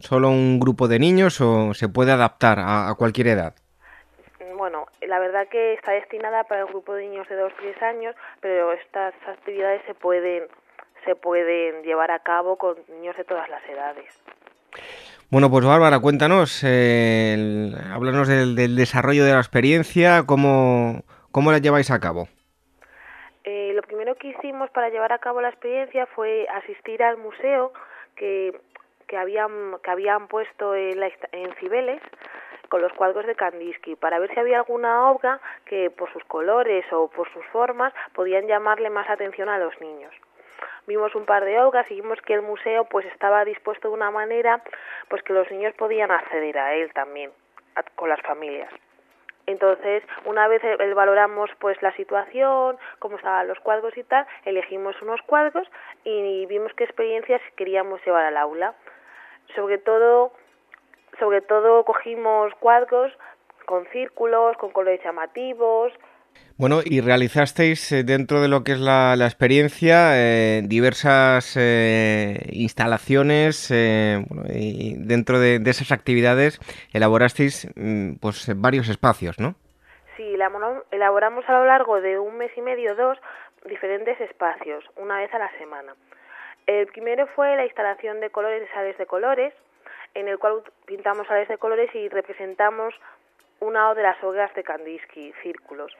solo 0.00 0.30
un 0.30 0.58
grupo 0.58 0.88
de 0.88 0.98
niños 0.98 1.40
o 1.40 1.74
se 1.74 1.88
puede 1.88 2.10
adaptar 2.10 2.58
a, 2.58 2.92
cualquier 2.98 3.28
edad? 3.28 3.54
Bueno, 4.56 4.86
la 5.00 5.20
verdad 5.20 5.46
que 5.48 5.74
está 5.74 5.92
destinada 5.92 6.42
para 6.42 6.62
el 6.62 6.66
grupo 6.66 6.92
de 6.94 7.06
niños 7.06 7.28
de 7.28 7.36
2-3 7.36 7.82
años, 7.84 8.16
pero 8.40 8.72
estas 8.72 9.14
actividades 9.28 9.80
se 9.86 9.94
pueden, 9.94 10.48
se 11.04 11.14
pueden 11.14 11.84
llevar 11.84 12.10
a 12.10 12.18
cabo 12.18 12.56
con 12.56 12.74
niños 12.88 13.16
de 13.16 13.22
todas 13.22 13.48
las 13.48 13.62
edades. 13.68 14.12
Bueno, 15.30 15.52
pues 15.52 15.64
Bárbara, 15.64 16.00
cuéntanos, 16.00 16.64
eh, 16.66 17.70
háblanos 17.94 18.26
del, 18.26 18.56
del, 18.56 18.74
desarrollo 18.74 19.24
de 19.24 19.34
la 19.34 19.38
experiencia, 19.38 20.24
cómo, 20.26 21.04
cómo 21.30 21.52
la 21.52 21.58
lleváis 21.58 21.92
a 21.92 22.00
cabo. 22.00 22.26
Eh, 23.44 23.72
lo 23.74 23.82
primero 23.82 24.14
que 24.14 24.28
para 24.70 24.88
llevar 24.88 25.12
a 25.12 25.18
cabo 25.18 25.40
la 25.40 25.48
experiencia 25.48 26.06
fue 26.06 26.46
asistir 26.48 27.02
al 27.02 27.16
museo 27.16 27.72
que, 28.16 28.58
que, 29.06 29.16
habían, 29.16 29.78
que 29.82 29.90
habían 29.90 30.28
puesto 30.28 30.74
en, 30.74 31.00
la, 31.00 31.10
en 31.32 31.54
Cibeles 31.54 32.02
con 32.68 32.80
los 32.80 32.92
cuadros 32.94 33.26
de 33.26 33.34
Kandinsky 33.34 33.96
para 33.96 34.18
ver 34.18 34.32
si 34.32 34.40
había 34.40 34.58
alguna 34.58 35.10
obra 35.10 35.40
que 35.66 35.90
por 35.90 36.10
sus 36.12 36.24
colores 36.24 36.84
o 36.92 37.08
por 37.08 37.30
sus 37.32 37.44
formas 37.46 37.92
podían 38.14 38.46
llamarle 38.46 38.88
más 38.88 39.08
atención 39.10 39.48
a 39.48 39.58
los 39.58 39.78
niños. 39.80 40.14
Vimos 40.86 41.14
un 41.14 41.26
par 41.26 41.44
de 41.44 41.60
obras 41.60 41.90
y 41.90 41.96
vimos 41.96 42.20
que 42.22 42.34
el 42.34 42.42
museo 42.42 42.84
pues 42.86 43.06
estaba 43.06 43.44
dispuesto 43.44 43.88
de 43.88 43.94
una 43.94 44.10
manera 44.10 44.62
pues 45.08 45.22
que 45.22 45.32
los 45.32 45.50
niños 45.50 45.74
podían 45.74 46.10
acceder 46.10 46.58
a 46.58 46.74
él 46.74 46.92
también 46.92 47.30
con 47.94 48.08
las 48.08 48.20
familias. 48.22 48.72
Entonces, 49.46 50.04
una 50.24 50.46
vez 50.46 50.62
valoramos 50.94 51.50
pues 51.58 51.80
la 51.82 51.94
situación, 51.96 52.78
cómo 53.00 53.16
estaban 53.16 53.48
los 53.48 53.58
cuadros 53.60 53.96
y 53.96 54.04
tal, 54.04 54.26
elegimos 54.44 55.00
unos 55.02 55.20
cuadros 55.22 55.68
y 56.04 56.46
vimos 56.46 56.72
qué 56.74 56.84
experiencias 56.84 57.40
queríamos 57.56 58.04
llevar 58.06 58.24
al 58.24 58.36
aula. 58.36 58.74
Sobre 59.56 59.78
todo, 59.78 60.32
sobre 61.18 61.40
todo 61.40 61.84
cogimos 61.84 62.54
cuadros 62.60 63.12
con 63.66 63.84
círculos, 63.86 64.56
con 64.58 64.70
colores 64.70 65.02
llamativos, 65.02 65.92
bueno, 66.62 66.80
y 66.84 67.00
realizasteis 67.00 67.90
eh, 67.90 68.04
dentro 68.04 68.40
de 68.40 68.48
lo 68.48 68.62
que 68.62 68.72
es 68.72 68.78
la, 68.78 69.14
experiencia 69.14 70.12
eh, 70.14 70.62
diversas 70.64 71.56
eh, 71.58 72.38
instalaciones 72.52 73.70
y 73.70 74.94
dentro 74.98 75.40
de, 75.40 75.60
esas 75.66 75.90
actividades 75.90 76.60
elaborasteis 76.92 77.68
mm, 77.74 78.14
pues 78.20 78.48
varios 78.54 78.88
espacios, 78.88 79.40
¿no? 79.40 79.56
Sí, 80.16 80.36
elaboramos 80.92 81.48
a 81.48 81.52
lo 81.52 81.66
largo 81.66 82.00
de 82.00 82.18
un 82.18 82.36
mes 82.36 82.52
y 82.56 82.60
medio, 82.60 82.94
dos, 82.94 83.18
diferentes 83.64 84.20
espacios, 84.20 84.84
una 84.96 85.18
vez 85.18 85.34
a 85.34 85.38
la 85.38 85.50
semana. 85.58 85.94
El 86.66 86.86
primero 86.86 87.26
fue 87.34 87.56
la 87.56 87.64
instalación 87.64 88.20
de 88.20 88.30
colores 88.30 88.60
de 88.60 88.68
sales 88.68 88.96
de 88.98 89.06
colores, 89.06 89.52
en 90.14 90.28
el 90.28 90.38
cual 90.38 90.62
pintamos 90.86 91.26
sales 91.26 91.48
de 91.48 91.58
colores 91.58 91.92
y 91.94 92.08
representamos 92.08 92.94
una 93.60 93.92
de 93.94 94.02
las 94.02 94.22
obras 94.22 94.54
de 94.54 94.62
Kandinsky, 94.62 95.32
círculos. 95.42 95.92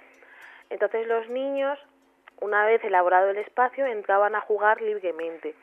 Entonces 0.73 1.07
los 1.07 1.29
niños, 1.29 1.79
una 2.41 2.65
vez 2.65 2.83
elaborado 2.83 3.29
el 3.29 3.37
espacio, 3.37 3.85
entraban 3.85 4.35
a 4.35 4.41
jugar 4.41 4.81
libremente. 4.81 5.55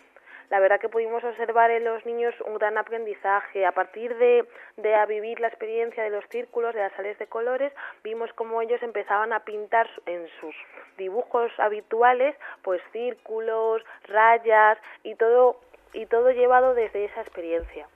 La 0.52 0.60
verdad 0.60 0.80
que 0.80 0.90
pudimos 0.90 1.24
observar 1.24 1.72
en 1.72 1.84
los 1.84 2.06
niños 2.06 2.34
un 2.46 2.58
gran 2.58 2.78
aprendizaje. 2.78 3.66
A 3.66 3.72
partir 3.72 4.16
de, 4.18 4.46
de 4.78 4.96
a 4.96 5.06
vivir 5.08 5.40
la 5.40 5.48
experiencia 5.48 6.04
de 6.04 6.12
los 6.12 6.24
círculos, 6.30 6.76
de 6.76 6.82
las 6.82 6.94
sales 6.94 7.18
de 7.18 7.26
colores, 7.26 7.74
vimos 8.04 8.32
cómo 8.34 8.62
ellos 8.62 8.82
empezaban 8.84 9.34
a 9.34 9.42
pintar 9.42 9.88
en 10.06 10.28
sus 10.40 10.56
dibujos 10.98 11.52
habituales, 11.58 12.36
pues 12.64 12.82
círculos, 12.92 13.84
rayas 14.08 14.78
y 15.04 15.16
todo, 15.16 15.60
y 15.94 16.06
todo 16.06 16.32
llevado 16.32 16.76
desde 16.76 17.06
esa 17.06 17.22
experiencia. 17.22 17.88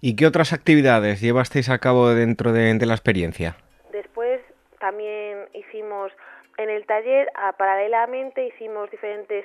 ¿Y 0.00 0.16
qué 0.16 0.26
otras 0.26 0.52
actividades 0.54 1.20
llevasteis 1.20 1.68
a 1.68 1.78
cabo 1.78 2.08
dentro 2.10 2.52
de, 2.52 2.74
de 2.74 2.86
la 2.86 2.94
experiencia? 2.94 3.56
Después 3.92 4.40
también 4.78 5.48
hicimos 5.54 6.12
en 6.58 6.70
el 6.70 6.86
taller, 6.86 7.30
paralelamente, 7.56 8.46
hicimos 8.46 8.90
diferentes 8.90 9.44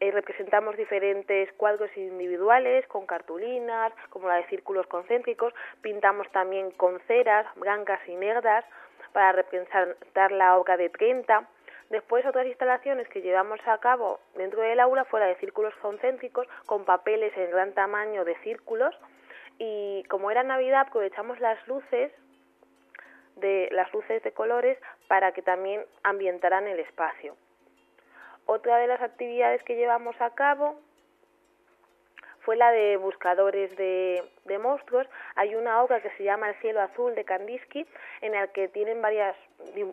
eh, 0.00 0.10
representamos 0.10 0.76
diferentes 0.76 1.52
cuadros 1.52 1.88
individuales 1.96 2.86
con 2.88 3.06
cartulinas, 3.06 3.92
como 4.10 4.28
la 4.28 4.36
de 4.36 4.46
círculos 4.48 4.86
concéntricos, 4.88 5.54
pintamos 5.82 6.30
también 6.32 6.72
con 6.72 7.00
ceras 7.06 7.46
blancas 7.56 8.00
y 8.08 8.16
negras 8.16 8.64
para 9.12 9.32
representar 9.32 10.32
la 10.32 10.58
obra 10.58 10.76
de 10.76 10.90
30. 10.90 11.48
Después 11.90 12.26
otras 12.26 12.46
instalaciones 12.46 13.08
que 13.08 13.22
llevamos 13.22 13.60
a 13.66 13.78
cabo 13.78 14.18
dentro 14.34 14.62
del 14.62 14.80
aula 14.80 15.04
fuera 15.04 15.26
de 15.26 15.36
círculos 15.36 15.74
concéntricos 15.76 16.46
con 16.66 16.84
papeles 16.84 17.32
en 17.36 17.50
gran 17.50 17.72
tamaño 17.72 18.24
de 18.24 18.34
círculos 18.42 18.94
y 19.58 20.02
como 20.10 20.30
era 20.30 20.42
Navidad 20.42 20.86
aprovechamos 20.88 21.38
las 21.38 21.66
luces 21.68 22.10
de 23.36 23.68
las 23.72 23.92
luces 23.92 24.22
de 24.22 24.32
colores 24.32 24.78
para 25.08 25.32
que 25.32 25.42
también 25.42 25.84
ambientaran 26.02 26.66
el 26.66 26.80
espacio. 26.80 27.36
Otra 28.46 28.78
de 28.78 28.86
las 28.86 29.00
actividades 29.00 29.62
que 29.62 29.76
llevamos 29.76 30.20
a 30.20 30.34
cabo 30.34 30.78
fue 32.44 32.56
la 32.56 32.70
de 32.72 32.96
buscadores 32.98 33.74
de, 33.76 34.22
monstruos. 34.60 35.06
Hay 35.34 35.54
una 35.54 35.82
obra 35.82 36.00
que 36.00 36.10
se 36.10 36.24
llama 36.24 36.50
El 36.50 36.54
cielo 36.56 36.80
azul 36.82 37.14
de 37.14 37.24
Kandinsky, 37.24 37.86
en 38.20 38.32
la 38.32 38.46
que 38.48 38.68
tienen 38.68 39.00
varias, 39.00 39.34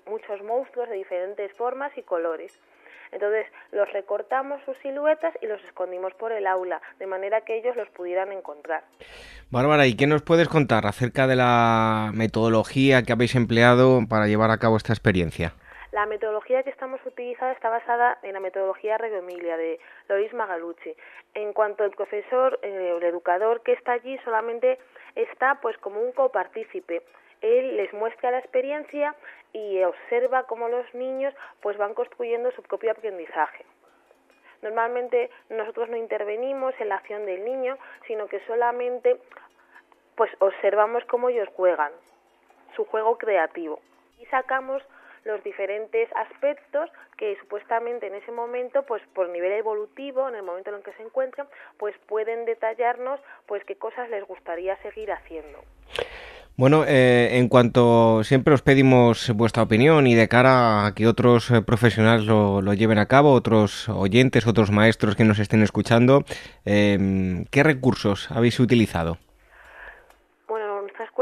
muchos 0.06 0.44
monstruos 0.44 0.90
de 0.90 0.96
diferentes 0.96 1.52
formas 1.54 1.98
y 1.98 2.04
colores. 2.04 2.60
Entonces 3.12 3.46
los 3.72 3.92
recortamos 3.92 4.62
sus 4.66 4.78
siluetas 4.78 5.34
y 5.42 5.48
los 5.48 5.62
escondimos 5.66 6.14
por 6.14 6.32
el 6.32 6.48
aula, 6.48 6.82
de 7.00 7.08
manera 7.08 7.42
que 7.42 7.58
ellos 7.58 7.76
los 7.76 7.90
pudieran 7.90 8.32
encontrar. 8.32 8.84
Bárbara, 9.50 9.86
¿y 9.86 9.96
qué 9.96 10.08
nos 10.08 10.22
puedes 10.22 10.48
contar 10.48 10.86
acerca 10.86 11.28
de 11.28 11.36
la 11.36 12.12
metodología 12.14 13.04
que 13.04 13.12
habéis 13.12 13.36
empleado 13.36 14.00
para 14.10 14.28
llevar 14.28 14.52
a 14.52 14.58
cabo 14.58 14.78
esta 14.78 14.94
experiencia? 14.94 15.54
La 15.92 16.06
metodología 16.06 16.64
que 16.64 16.70
estamos 16.70 17.02
utilizando 17.06 17.54
está 17.54 17.70
basada 17.70 18.18
en 18.24 18.32
la 18.32 18.40
metodología 18.40 18.98
Reggio 18.98 19.20
Emilia 19.20 19.58
de 19.58 19.78
Loris 20.08 20.34
Magalucci. 20.34 20.96
En 21.34 21.52
cuanto 21.52 21.84
al 21.84 21.92
profesor, 21.92 22.58
eh, 22.62 22.96
el 22.98 23.04
educador 23.04 23.62
que 23.62 23.74
está 23.74 23.94
allí 23.94 24.18
solamente 24.24 24.80
está 25.16 25.60
pues 25.62 25.78
como 25.80 26.00
un 26.00 26.14
copartícipe. 26.14 27.02
Él 27.42 27.76
les 27.76 27.92
muestra 27.94 28.32
la 28.32 28.40
experiencia 28.40 29.16
y 29.54 29.84
observa 29.84 30.44
cómo 30.44 30.70
los 30.70 30.94
niños 30.94 31.34
pues 31.62 31.78
van 31.78 31.94
construyendo 31.94 32.52
su 32.52 32.62
propio 32.64 32.92
aprendizaje. 32.92 33.66
Normalmente 34.62 35.30
nosotros 35.50 35.90
no 35.90 35.98
intervenimos 35.98 36.74
en 36.80 36.90
la 36.90 36.96
acción 36.96 37.26
del 37.26 37.44
niño, 37.44 37.78
sino 38.08 38.28
que 38.28 38.40
solamente 38.46 39.18
pues 40.16 40.32
observamos 40.40 41.04
cómo 41.06 41.30
ellos 41.30 41.50
juegan, 41.56 41.92
su 42.76 42.86
juego 42.86 43.18
creativo. 43.18 43.80
Y 44.20 44.26
sacamos 44.28 44.84
los 45.24 45.44
diferentes 45.44 46.10
aspectos 46.16 46.90
que 47.18 47.38
supuestamente 47.38 48.08
en 48.08 48.16
ese 48.16 48.32
momento, 48.32 48.84
pues 48.84 49.02
por 49.14 49.30
nivel 49.30 49.52
evolutivo, 49.52 50.28
en 50.28 50.36
el 50.36 50.44
momento 50.44 50.70
en 50.70 50.78
el 50.78 50.84
que 50.84 50.94
se 50.94 51.04
encuentran, 51.04 51.48
pues 51.78 51.96
pueden 52.08 52.46
detallarnos 52.46 53.20
pues 53.48 53.64
qué 53.66 53.76
cosas 53.76 54.10
les 54.10 54.24
gustaría 54.26 54.76
seguir 54.78 55.12
haciendo. 55.12 55.60
Bueno, 56.58 56.84
eh, 56.88 57.38
en 57.40 57.48
cuanto 57.48 58.24
siempre 58.24 58.54
os 58.54 58.62
pedimos 58.62 59.32
vuestra 59.36 59.64
opinión 59.64 60.06
y 60.06 60.14
de 60.14 60.28
cara 60.28 60.86
a 60.86 60.94
que 60.94 61.08
otros 61.08 61.50
eh, 61.50 61.62
profesionales 61.62 62.26
lo, 62.26 62.62
lleven 62.74 63.00
a 63.00 63.08
cabo, 63.08 63.34
otros 63.34 63.90
oyentes, 63.90 64.46
otros 64.46 64.70
maestros 64.70 65.16
que 65.16 65.24
nos 65.24 65.40
estén 65.40 65.64
escuchando, 65.64 66.24
eh, 66.66 67.46
¿qué 67.50 67.64
recursos 67.64 68.30
habéis 68.30 68.60
utilizado? 68.60 69.18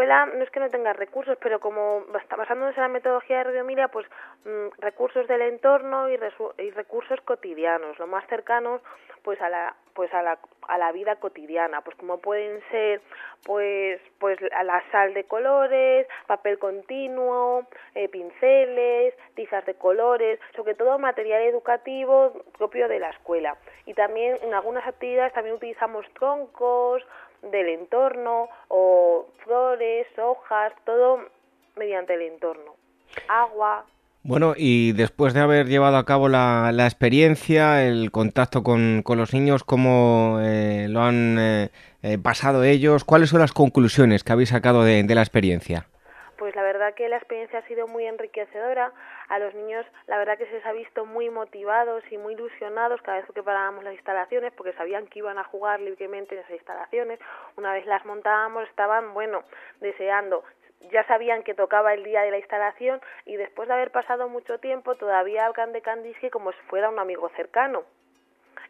No 0.09 0.43
es 0.43 0.49
que 0.49 0.59
no 0.59 0.69
tenga 0.69 0.93
recursos, 0.93 1.37
pero 1.41 1.59
como 1.59 2.03
basándonos 2.35 2.75
en 2.75 2.81
la 2.81 2.89
metodología 2.89 3.37
de 3.37 3.43
Radio 3.45 3.61
Emilia, 3.61 3.87
pues 3.89 4.07
mm, 4.45 4.79
recursos 4.79 5.27
del 5.27 5.41
entorno 5.41 6.09
y, 6.09 6.17
recursos 6.71 7.21
cotidianos, 7.21 7.97
lo 7.99 8.07
más 8.07 8.25
cercanos 8.27 8.81
pues 9.23 9.39
a 9.41 9.49
la 9.49 9.75
pues 9.93 10.13
a 10.13 10.23
la, 10.23 10.39
a 10.69 10.77
la 10.77 10.93
vida 10.93 11.17
cotidiana, 11.17 11.81
pues 11.81 11.97
como 11.97 12.19
pueden 12.19 12.61
ser 12.71 13.01
pues 13.45 13.99
pues 14.17 14.39
la 14.41 14.81
sal 14.91 15.13
de 15.13 15.25
colores, 15.25 16.07
papel 16.25 16.57
continuo, 16.57 17.67
eh, 17.95 18.07
pinceles, 18.07 19.13
tizas 19.35 19.65
de 19.65 19.73
colores, 19.73 20.39
sobre 20.55 20.75
todo 20.75 20.97
material 20.97 21.41
educativo 21.43 22.33
propio 22.57 22.87
de 22.87 22.99
la 22.99 23.09
escuela. 23.09 23.57
Y 23.85 23.93
también 23.93 24.37
en 24.41 24.53
algunas 24.53 24.87
actividades 24.87 25.33
también 25.33 25.55
utilizamos 25.55 26.05
troncos, 26.13 27.03
del 27.41 27.69
entorno 27.69 28.49
o 28.67 29.27
flores, 29.43 30.07
hojas, 30.17 30.73
todo 30.85 31.19
mediante 31.75 32.13
el 32.13 32.21
entorno. 32.23 32.75
Agua. 33.27 33.85
Bueno, 34.21 34.53
y 34.57 34.91
después 34.91 35.33
de 35.33 35.39
haber 35.39 35.67
llevado 35.67 35.97
a 35.97 36.05
cabo 36.05 36.27
la, 36.27 36.71
la 36.73 36.85
experiencia, 36.85 37.87
el 37.87 38.11
contacto 38.11 38.63
con, 38.63 39.01
con 39.01 39.17
los 39.17 39.33
niños, 39.33 39.63
¿cómo 39.63 40.39
eh, 40.41 40.87
lo 40.89 41.01
han 41.01 41.37
eh, 41.39 41.69
eh, 42.03 42.17
pasado 42.17 42.63
ellos? 42.63 43.05
¿Cuáles 43.05 43.29
son 43.29 43.39
las 43.39 43.53
conclusiones 43.53 44.23
que 44.23 44.33
habéis 44.33 44.49
sacado 44.49 44.83
de, 44.83 45.03
de 45.03 45.15
la 45.15 45.21
experiencia? 45.21 45.87
Pues 46.49 46.55
la 46.55 46.63
verdad 46.63 46.95
que 46.95 47.07
la 47.09 47.17
experiencia 47.17 47.59
ha 47.59 47.67
sido 47.67 47.85
muy 47.87 48.07
enriquecedora. 48.07 48.91
A 49.27 49.37
los 49.37 49.53
niños 49.53 49.85
la 50.07 50.17
verdad 50.17 50.35
que 50.35 50.47
se 50.47 50.53
les 50.53 50.65
ha 50.65 50.71
visto 50.71 51.05
muy 51.05 51.29
motivados 51.29 52.03
y 52.09 52.17
muy 52.17 52.33
ilusionados 52.33 52.99
cada 53.03 53.19
vez 53.19 53.27
que 53.35 53.43
parábamos 53.43 53.83
las 53.83 53.93
instalaciones 53.93 54.51
porque 54.53 54.73
sabían 54.73 55.05
que 55.05 55.19
iban 55.19 55.37
a 55.37 55.43
jugar 55.43 55.79
libremente 55.79 56.33
en 56.33 56.41
esas 56.41 56.53
instalaciones. 56.53 57.19
Una 57.55 57.71
vez 57.73 57.85
las 57.85 58.03
montábamos 58.03 58.67
estaban, 58.67 59.13
bueno, 59.13 59.43
deseando 59.79 60.43
ya 60.91 61.05
sabían 61.05 61.43
que 61.43 61.53
tocaba 61.53 61.93
el 61.93 62.03
día 62.03 62.21
de 62.23 62.31
la 62.31 62.39
instalación 62.39 62.99
y 63.25 63.35
después 63.35 63.67
de 63.67 63.75
haber 63.75 63.91
pasado 63.91 64.27
mucho 64.27 64.59
tiempo 64.59 64.95
todavía 64.95 65.45
hablan 65.45 65.71
de 65.71 65.83
Kandinsky 65.83 66.31
como 66.31 66.51
si 66.51 66.61
fuera 66.61 66.89
un 66.89 66.97
amigo 66.97 67.29
cercano 67.35 67.83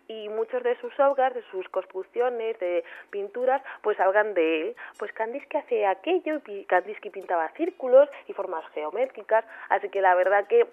y 0.09 0.27
muchos 0.27 0.63
de 0.63 0.75
sus 0.81 0.91
obras, 0.99 1.33
de 1.33 1.43
sus 1.51 1.69
construcciones, 1.69 2.59
de 2.59 2.83
pinturas, 3.11 3.61
pues 3.81 3.95
salgan 3.95 4.33
de 4.33 4.61
él. 4.61 4.75
Pues 4.97 5.13
Kandinsky 5.13 5.57
hace 5.57 5.85
aquello 5.85 6.41
y 6.47 6.65
Kandinsky 6.65 7.11
pintaba 7.11 7.49
círculos 7.55 8.09
y 8.27 8.33
formas 8.33 8.63
geométricas, 8.73 9.45
así 9.69 9.87
que 9.89 10.01
la 10.01 10.15
verdad 10.15 10.47
que 10.47 10.67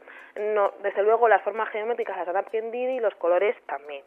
no, 0.55 0.73
desde 0.83 1.03
luego 1.03 1.29
las 1.29 1.43
formas 1.43 1.69
geométricas 1.69 2.17
las 2.17 2.29
han 2.29 2.37
aprendido 2.39 2.91
y 2.93 2.99
los 2.99 3.15
colores 3.17 3.55
también. 3.67 4.03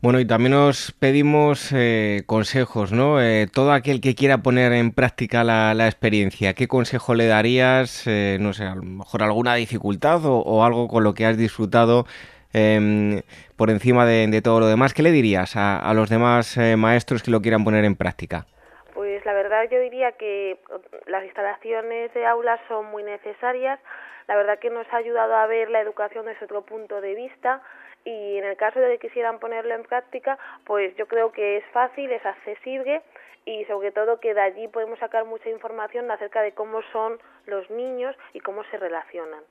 Bueno, 0.00 0.20
y 0.20 0.26
también 0.26 0.54
os 0.54 0.92
pedimos 0.92 1.72
eh, 1.72 2.22
consejos, 2.26 2.92
¿no? 2.92 3.20
Eh, 3.20 3.48
todo 3.52 3.72
aquel 3.72 4.00
que 4.00 4.14
quiera 4.14 4.38
poner 4.38 4.72
en 4.72 4.92
práctica 4.92 5.44
la, 5.44 5.86
experiencia, 5.86 6.54
¿qué 6.54 6.68
consejo 6.68 7.14
le 7.14 7.26
darías? 7.26 8.06
Eh, 8.06 8.38
no 8.40 8.52
sé, 8.52 8.64
a 8.64 8.76
lo 8.76 8.82
mejor 8.82 9.22
alguna 9.22 9.54
dificultad 9.54 10.20
o 10.24 10.64
algo 10.64 10.88
con 10.88 11.02
lo 11.04 11.14
que 11.14 11.26
has 11.26 11.36
disfrutado 11.36 12.06
Em, 12.52 13.20
por 13.56 13.70
encima 13.70 14.06
de, 14.06 14.40
todo 14.42 14.60
lo 14.60 14.66
demás. 14.66 14.94
¿Qué 14.94 15.02
le 15.02 15.10
dirías 15.10 15.54
a, 15.56 15.92
los 15.94 16.08
demás 16.08 16.56
eh, 16.56 16.76
maestros 16.76 17.22
que 17.22 17.30
lo 17.30 17.40
quieran 17.40 17.64
poner 17.64 17.84
en 17.84 17.96
práctica? 17.96 18.46
Pues 18.94 19.24
la 19.26 19.32
verdad 19.32 19.68
yo 19.70 19.80
diría 19.80 20.12
que 20.12 20.58
las 21.06 21.24
instalaciones 21.24 22.12
de 22.14 22.26
aulas 22.26 22.60
son 22.68 22.86
muy 22.86 23.02
necesarias. 23.02 23.78
La 24.26 24.36
verdad 24.36 24.58
que 24.58 24.70
nos 24.70 24.86
ha 24.92 24.96
ayudado 24.96 25.36
a 25.36 25.46
ver 25.46 25.70
la 25.70 25.80
educación 25.80 26.26
desde 26.26 26.44
otro 26.44 26.62
punto 26.62 27.00
de 27.00 27.14
vista 27.14 27.62
y 28.04 28.38
en 28.38 28.44
el 28.44 28.56
caso 28.56 28.80
de 28.80 28.98
que 28.98 29.08
quisieran 29.08 29.38
ponerlo 29.38 29.74
en 29.74 29.82
práctica, 29.82 30.38
pues 30.64 30.96
yo 30.96 31.06
creo 31.06 31.32
que 31.32 31.58
es 31.58 31.64
fácil, 31.72 32.10
es 32.10 32.24
accesible 32.24 33.02
y 33.44 33.64
sobre 33.64 33.92
todo 33.92 34.20
que 34.20 34.34
de 34.34 34.40
allí 34.40 34.68
podemos 34.68 34.98
sacar 34.98 35.24
mucha 35.24 35.48
información 35.48 36.10
acerca 36.10 36.42
de 36.42 36.52
cómo 36.52 36.80
son 36.92 37.18
los 37.46 37.68
niños 37.70 38.14
y 38.32 38.40
cómo 38.40 38.62
se 38.70 38.78
relacionan. 38.78 39.42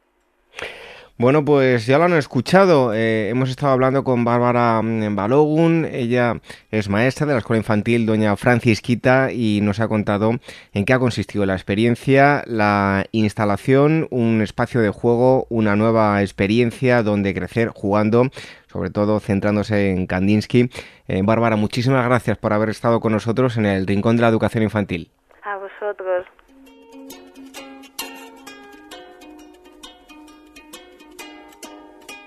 Bueno, 1.19 1.43
pues 1.43 1.87
ya 1.87 1.97
lo 1.97 2.03
han 2.03 2.13
escuchado. 2.13 2.93
Eh, 2.93 3.29
hemos 3.29 3.49
estado 3.49 3.73
hablando 3.73 4.03
con 4.03 4.23
Bárbara 4.23 4.79
mm, 4.83 5.15
Balogun. 5.15 5.85
Ella 5.91 6.35
es 6.69 6.89
maestra 6.89 7.25
de 7.25 7.33
la 7.33 7.39
Escuela 7.39 7.57
Infantil 7.57 8.05
Doña 8.05 8.35
Francisquita 8.35 9.31
y 9.31 9.59
nos 9.63 9.79
ha 9.79 9.87
contado 9.87 10.33
en 10.73 10.85
qué 10.85 10.93
ha 10.93 10.99
consistido 10.99 11.47
la 11.47 11.55
experiencia, 11.55 12.43
la 12.45 13.05
instalación, 13.13 14.07
un 14.11 14.43
espacio 14.43 14.79
de 14.79 14.91
juego, 14.91 15.47
una 15.49 15.75
nueva 15.75 16.21
experiencia 16.21 17.01
donde 17.01 17.33
crecer 17.33 17.69
jugando, 17.69 18.27
sobre 18.71 18.91
todo 18.91 19.19
centrándose 19.19 19.89
en 19.89 20.05
Kandinsky. 20.05 20.69
Eh, 21.07 21.21
Bárbara, 21.23 21.55
muchísimas 21.55 22.05
gracias 22.05 22.37
por 22.37 22.53
haber 22.53 22.69
estado 22.69 22.99
con 22.99 23.11
nosotros 23.11 23.57
en 23.57 23.65
el 23.65 23.87
Rincón 23.87 24.17
de 24.17 24.21
la 24.21 24.29
Educación 24.29 24.61
Infantil. 24.61 25.09
A 25.41 25.57
vosotros. 25.57 26.27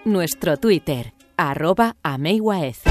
Nuestro 0.05 0.57
Twitter, 0.57 1.13
arroba 1.37 1.97
ameiwaez. 2.03 2.90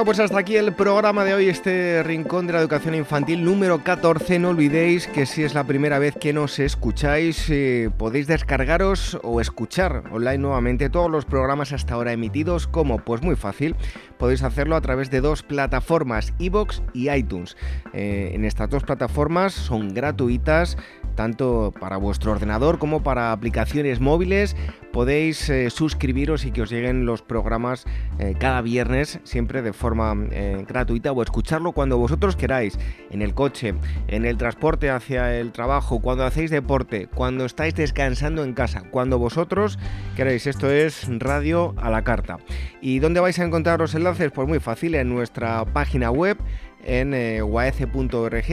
Bueno, 0.00 0.12
pues 0.14 0.20
hasta 0.20 0.38
aquí 0.38 0.56
el 0.56 0.72
programa 0.72 1.26
de 1.26 1.34
hoy, 1.34 1.50
este 1.50 2.02
Rincón 2.02 2.46
de 2.46 2.54
la 2.54 2.60
Educación 2.60 2.94
Infantil 2.94 3.44
número 3.44 3.84
14. 3.84 4.38
No 4.38 4.48
olvidéis 4.48 5.06
que 5.06 5.26
si 5.26 5.42
es 5.42 5.52
la 5.52 5.64
primera 5.64 5.98
vez 5.98 6.16
que 6.18 6.32
nos 6.32 6.58
escucháis, 6.58 7.50
eh, 7.50 7.90
podéis 7.98 8.26
descargaros 8.26 9.18
o 9.22 9.42
escuchar 9.42 10.04
online 10.10 10.38
nuevamente 10.38 10.88
todos 10.88 11.10
los 11.10 11.26
programas 11.26 11.74
hasta 11.74 11.92
ahora 11.92 12.14
emitidos. 12.14 12.66
¿Cómo? 12.66 13.00
Pues 13.00 13.20
muy 13.20 13.36
fácil. 13.36 13.76
Podéis 14.16 14.42
hacerlo 14.42 14.74
a 14.74 14.80
través 14.80 15.10
de 15.10 15.20
dos 15.20 15.42
plataformas, 15.42 16.32
iBox 16.38 16.80
y 16.94 17.10
iTunes. 17.10 17.58
Eh, 17.92 18.30
en 18.32 18.46
estas 18.46 18.70
dos 18.70 18.84
plataformas 18.84 19.52
son 19.52 19.92
gratuitas 19.92 20.78
tanto 21.20 21.74
para 21.78 21.98
vuestro 21.98 22.32
ordenador 22.32 22.78
como 22.78 23.02
para 23.02 23.32
aplicaciones 23.32 24.00
móviles. 24.00 24.56
Podéis 24.90 25.50
eh, 25.50 25.68
suscribiros 25.68 26.46
y 26.46 26.50
que 26.50 26.62
os 26.62 26.70
lleguen 26.70 27.04
los 27.04 27.20
programas 27.20 27.84
eh, 28.18 28.34
cada 28.40 28.62
viernes, 28.62 29.20
siempre 29.24 29.60
de 29.60 29.74
forma 29.74 30.14
eh, 30.30 30.64
gratuita, 30.66 31.12
o 31.12 31.22
escucharlo 31.22 31.72
cuando 31.72 31.98
vosotros 31.98 32.36
queráis, 32.36 32.78
en 33.10 33.20
el 33.20 33.34
coche, 33.34 33.74
en 34.08 34.24
el 34.24 34.38
transporte 34.38 34.88
hacia 34.88 35.36
el 35.36 35.52
trabajo, 35.52 36.00
cuando 36.00 36.24
hacéis 36.24 36.50
deporte, 36.50 37.06
cuando 37.14 37.44
estáis 37.44 37.74
descansando 37.74 38.42
en 38.42 38.54
casa, 38.54 38.84
cuando 38.90 39.18
vosotros 39.18 39.78
queráis. 40.16 40.46
Esto 40.46 40.70
es 40.70 41.06
Radio 41.18 41.74
a 41.76 41.90
la 41.90 42.02
Carta. 42.02 42.38
¿Y 42.80 42.98
dónde 42.98 43.20
vais 43.20 43.38
a 43.38 43.44
encontrar 43.44 43.78
los 43.78 43.94
enlaces? 43.94 44.32
Pues 44.32 44.48
muy 44.48 44.58
fácil, 44.58 44.94
en 44.94 45.10
nuestra 45.10 45.66
página 45.66 46.10
web 46.10 46.38
en 46.84 47.14
eh, 47.14 47.42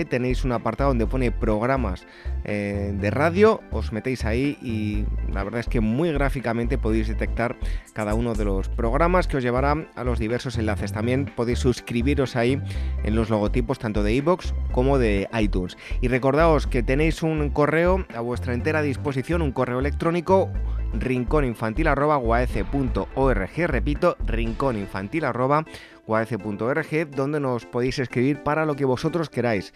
tenéis 0.09 0.43
un 0.43 0.51
apartado 0.51 0.89
donde 0.89 1.07
pone 1.07 1.31
programas 1.31 2.05
eh, 2.43 2.93
de 2.99 3.11
radio, 3.11 3.61
os 3.71 3.91
metéis 3.91 4.25
ahí 4.25 4.57
y 4.61 5.05
la 5.31 5.43
verdad 5.43 5.59
es 5.59 5.67
que 5.67 5.81
muy 5.81 6.11
gráficamente 6.11 6.77
podéis 6.77 7.07
detectar 7.07 7.57
cada 7.93 8.13
uno 8.13 8.33
de 8.33 8.45
los 8.45 8.69
programas 8.69 9.27
que 9.27 9.37
os 9.37 9.43
llevará 9.43 9.87
a 9.95 10.03
los 10.03 10.19
diversos 10.19 10.57
enlaces. 10.57 10.93
También 10.93 11.25
podéis 11.25 11.59
suscribiros 11.59 12.35
ahí 12.35 12.61
en 13.03 13.15
los 13.15 13.29
logotipos 13.29 13.79
tanto 13.79 14.03
de 14.03 14.13
iBox 14.13 14.53
como 14.71 14.97
de 14.97 15.27
iTunes. 15.39 15.77
Y 16.01 16.07
recordaos 16.07 16.67
que 16.67 16.83
tenéis 16.83 17.23
un 17.23 17.49
correo 17.49 18.05
a 18.15 18.21
vuestra 18.21 18.53
entera 18.53 18.81
disposición, 18.81 19.41
un 19.41 19.51
correo 19.51 19.79
electrónico 19.79 20.49
rincóninfantil.org, 20.93 23.67
repito, 23.67 24.17
rincóninfantil.org, 24.25 27.09
donde 27.15 27.39
nos 27.39 27.65
podéis 27.65 27.99
escribir 27.99 28.43
para 28.43 28.65
lo 28.65 28.75
que 28.75 28.85
vosotros 28.85 29.29
queráis. 29.29 29.73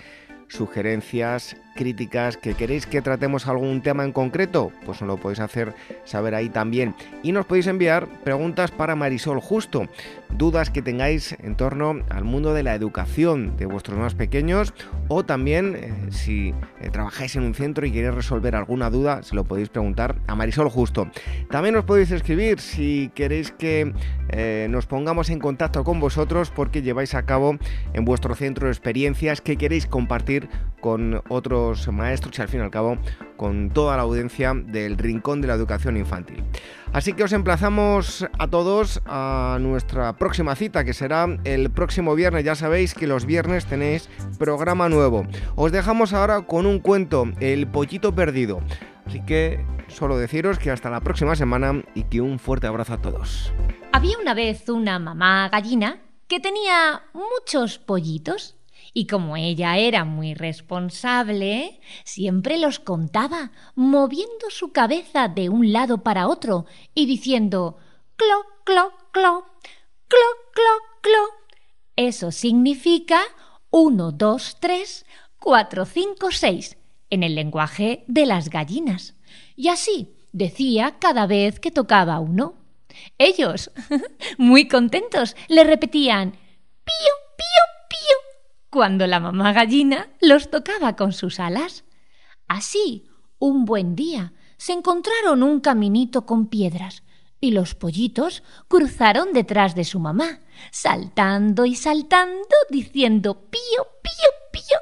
Sugerencias, 0.47 1.55
críticas, 1.76 2.38
que 2.38 2.54
queréis 2.54 2.86
que 2.86 3.02
tratemos 3.02 3.48
algún 3.48 3.82
tema 3.82 4.04
en 4.04 4.12
concreto, 4.12 4.72
pues 4.86 5.02
nos 5.02 5.08
lo 5.08 5.18
podéis 5.18 5.40
hacer 5.40 5.74
saber 6.06 6.36
ahí 6.36 6.50
también. 6.50 6.96
Y 7.24 7.32
nos 7.32 7.46
podéis 7.46 7.68
enviar 7.68 8.08
preguntas 8.24 8.72
para 8.72 8.96
Marisol 8.96 9.40
Justo, 9.40 9.88
dudas 10.38 10.70
que 10.70 10.82
tengáis 10.82 11.36
en 11.40 11.56
torno 11.56 12.02
al 12.10 12.24
mundo 12.24 12.54
de 12.54 12.64
la 12.64 12.76
educación 12.76 13.58
de 13.58 13.66
vuestros 13.66 13.98
más 13.98 14.16
pequeños 14.16 14.74
o 15.08 15.24
también 15.24 15.76
eh, 15.76 15.94
si 16.12 16.54
eh, 16.80 16.90
trabajáis 16.92 17.36
en 17.36 17.44
un 17.44 17.54
centro 17.54 17.86
y 17.86 17.92
queréis 17.92 18.16
resolver 18.16 18.56
alguna 18.56 18.90
duda, 18.90 19.24
se 19.24 19.36
lo 19.36 19.44
podéis 19.44 19.70
preguntar 19.70 20.16
a 20.28 20.36
Marisol 20.36 20.70
Justo. 20.70 21.08
También 21.50 21.76
os 21.76 21.86
podéis 21.86 22.12
escribir 22.12 22.60
si 22.60 23.12
queréis 23.14 23.52
que 23.52 23.94
eh, 24.30 24.68
nos 24.70 24.86
pongamos 24.86 25.30
en 25.30 25.40
contacto 25.40 25.84
con 25.84 26.00
vosotros 26.00 26.52
porque 26.52 26.82
lleváis 26.82 27.14
a 27.16 27.24
cabo 27.24 27.58
en 27.94 28.06
vuestro 28.06 28.36
centro 28.36 28.68
experiencias 28.68 29.42
que 29.42 29.58
queréis 29.58 29.86
compartir 29.86 30.50
con 30.80 31.22
otros 31.30 31.61
maestros 31.91 32.38
y 32.38 32.41
al 32.41 32.47
fin 32.47 32.59
y 32.59 32.64
al 32.64 32.72
cabo 32.72 32.97
con 33.38 33.70
toda 33.72 33.97
la 33.97 34.03
audiencia 34.03 34.53
del 34.53 34.97
Rincón 34.97 35.41
de 35.41 35.47
la 35.47 35.55
Educación 35.55 35.97
Infantil. 35.97 36.43
Así 36.93 37.14
que 37.14 37.24
os 37.24 37.34
emplazamos 37.34 38.28
a 38.38 38.47
todos 38.47 39.01
a 39.05 39.57
nuestra 39.62 40.14
próxima 40.14 40.55
cita 40.55 40.84
que 40.84 40.93
será 40.93 41.28
el 41.43 41.72
próximo 41.72 42.16
viernes. 42.16 42.43
Ya 42.43 42.55
sabéis 42.55 42.93
que 42.93 43.07
los 43.07 43.26
viernes 43.26 43.66
tenéis 43.66 44.09
programa 44.38 44.89
nuevo. 44.89 45.26
Os 45.55 45.72
dejamos 45.72 46.14
ahora 46.14 46.41
con 46.41 46.66
un 46.66 46.80
cuento, 46.80 47.26
El 47.39 47.68
Pollito 47.68 48.14
Perdido. 48.14 48.62
Así 49.05 49.22
que 49.26 49.66
solo 49.88 50.18
deciros 50.18 50.59
que 50.59 50.72
hasta 50.72 50.89
la 50.89 51.01
próxima 51.01 51.36
semana 51.36 51.82
y 51.95 52.03
que 52.03 52.22
un 52.22 52.39
fuerte 52.39 52.68
abrazo 52.68 52.93
a 52.93 53.01
todos. 53.01 53.51
Había 53.91 54.18
una 54.18 54.34
vez 54.34 54.70
una 54.70 54.99
mamá 54.99 55.49
gallina 55.49 55.99
que 56.28 56.39
tenía 56.39 57.03
muchos 57.14 57.78
pollitos 57.78 58.55
y 58.94 59.08
como 59.08 59.38
ella 59.38 59.78
era 59.78 60.04
muy 60.04 60.34
responsable, 60.34 61.80
siempre 62.04 62.58
los 62.58 62.80
contaba, 62.80 63.52
moviendo 63.76 64.50
su 64.50 64.72
cabeza 64.74 65.30
de 65.30 65.50
un 65.50 65.72
lado 65.72 66.04
para 66.04 66.28
otro 66.28 66.66
y 66.94 67.06
diciendo 67.06 67.78
clo, 68.18 68.44
clo, 68.66 68.92
clo, 69.12 69.46
clo, 70.08 70.28
clo, 70.54 70.74
clo. 71.02 71.20
Eso 71.96 72.32
significa 72.32 73.22
uno, 73.70 74.12
dos, 74.12 74.58
tres, 74.60 75.06
cuatro, 75.39 75.86
cinco, 75.86 76.32
seis, 76.32 76.78
en 77.10 77.24
el 77.24 77.36
lenguaje 77.36 78.04
de 78.08 78.26
las 78.26 78.50
gallinas. 78.50 79.16
Y 79.56 79.70
así 79.70 80.14
decía 80.34 80.98
cada 81.00 81.28
vez 81.28 81.62
que 81.62 81.72
tocaba 81.72 82.20
uno. 82.20 82.56
Ellos, 83.18 83.72
muy 84.38 84.68
contentos, 84.68 85.38
le 85.48 85.64
repetían 85.64 86.32
pío, 86.32 87.14
pío 87.38 87.81
cuando 88.72 89.06
la 89.06 89.20
mamá 89.20 89.52
gallina 89.52 90.08
los 90.22 90.50
tocaba 90.50 90.96
con 90.96 91.12
sus 91.12 91.40
alas. 91.40 91.84
Así, 92.48 93.06
un 93.38 93.66
buen 93.66 93.96
día, 93.96 94.34
se 94.58 94.72
encontraron 94.72 95.44
un 95.44 95.60
caminito 95.60 96.26
con 96.26 96.48
piedras 96.48 97.04
y 97.42 97.52
los 97.52 97.76
pollitos 97.76 98.44
cruzaron 98.68 99.34
detrás 99.34 99.76
de 99.76 99.84
su 99.84 100.00
mamá, 100.00 100.40
saltando 100.72 101.66
y 101.66 101.76
saltando, 101.76 102.56
diciendo 102.70 103.50
pío, 103.50 103.84
pío, 104.02 104.30
pío. 104.54 104.80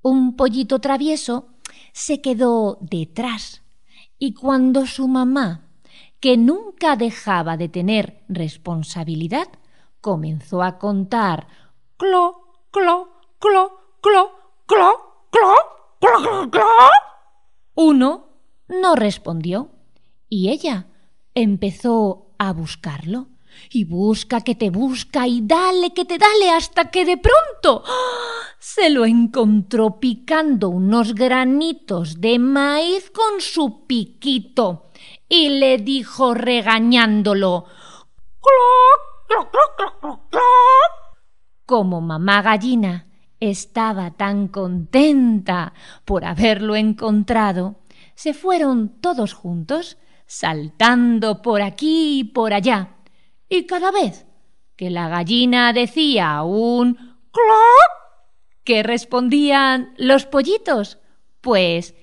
Un 0.00 0.34
pollito 0.34 0.78
travieso 0.78 1.48
se 1.92 2.22
quedó 2.22 2.78
detrás 2.80 3.62
y 4.18 4.32
cuando 4.32 4.86
su 4.86 5.06
mamá, 5.06 5.68
que 6.18 6.36
nunca 6.38 6.96
dejaba 6.96 7.56
de 7.56 7.68
tener 7.68 8.22
responsabilidad, 8.28 9.48
comenzó 10.00 10.62
a 10.62 10.78
contar 10.78 11.48
clo, 11.96 12.51
clo, 12.72 13.08
clo, 13.38 13.70
clo, 14.00 14.32
clo, 14.66 15.28
clo, 15.30 15.54
clo, 16.00 16.50
clo, 16.50 16.66
Uno 17.74 18.28
no 18.68 18.96
respondió 18.96 19.70
y 20.28 20.48
ella 20.48 20.86
empezó 21.34 22.34
a 22.38 22.52
buscarlo. 22.52 23.28
Y 23.70 23.84
busca 23.84 24.40
que 24.40 24.54
te 24.54 24.70
busca 24.70 25.28
y 25.28 25.42
dale 25.42 25.92
que 25.92 26.06
te 26.06 26.16
dale 26.16 26.50
hasta 26.50 26.90
que 26.90 27.04
de 27.04 27.18
pronto 27.18 27.84
se 28.58 28.88
lo 28.88 29.04
encontró 29.04 30.00
picando 30.00 30.70
unos 30.70 31.14
granitos 31.14 32.22
de 32.22 32.38
maíz 32.38 33.10
con 33.10 33.42
su 33.42 33.86
piquito 33.86 34.86
y 35.28 35.50
le 35.50 35.76
dijo 35.76 36.32
regañándolo 36.32 37.66
¡Cloc, 38.40 39.50
cloc, 39.50 39.50
cloc, 39.50 40.00
cloc, 40.00 40.30
cloc! 40.30 41.01
Como 41.66 42.00
mamá 42.00 42.42
gallina 42.42 43.06
estaba 43.40 44.12
tan 44.12 44.48
contenta 44.48 45.72
por 46.04 46.24
haberlo 46.24 46.76
encontrado, 46.76 47.76
se 48.14 48.34
fueron 48.34 49.00
todos 49.00 49.32
juntos, 49.32 49.98
saltando 50.26 51.42
por 51.42 51.62
aquí 51.62 52.20
y 52.20 52.24
por 52.24 52.52
allá, 52.52 52.96
y 53.48 53.66
cada 53.66 53.90
vez 53.90 54.26
que 54.76 54.90
la 54.90 55.08
gallina 55.08 55.72
decía 55.72 56.42
un 56.42 56.94
cloc, 56.94 57.90
¿qué 58.64 58.82
respondían 58.82 59.92
los 59.96 60.26
pollitos? 60.26 60.98
Pues 61.40 61.94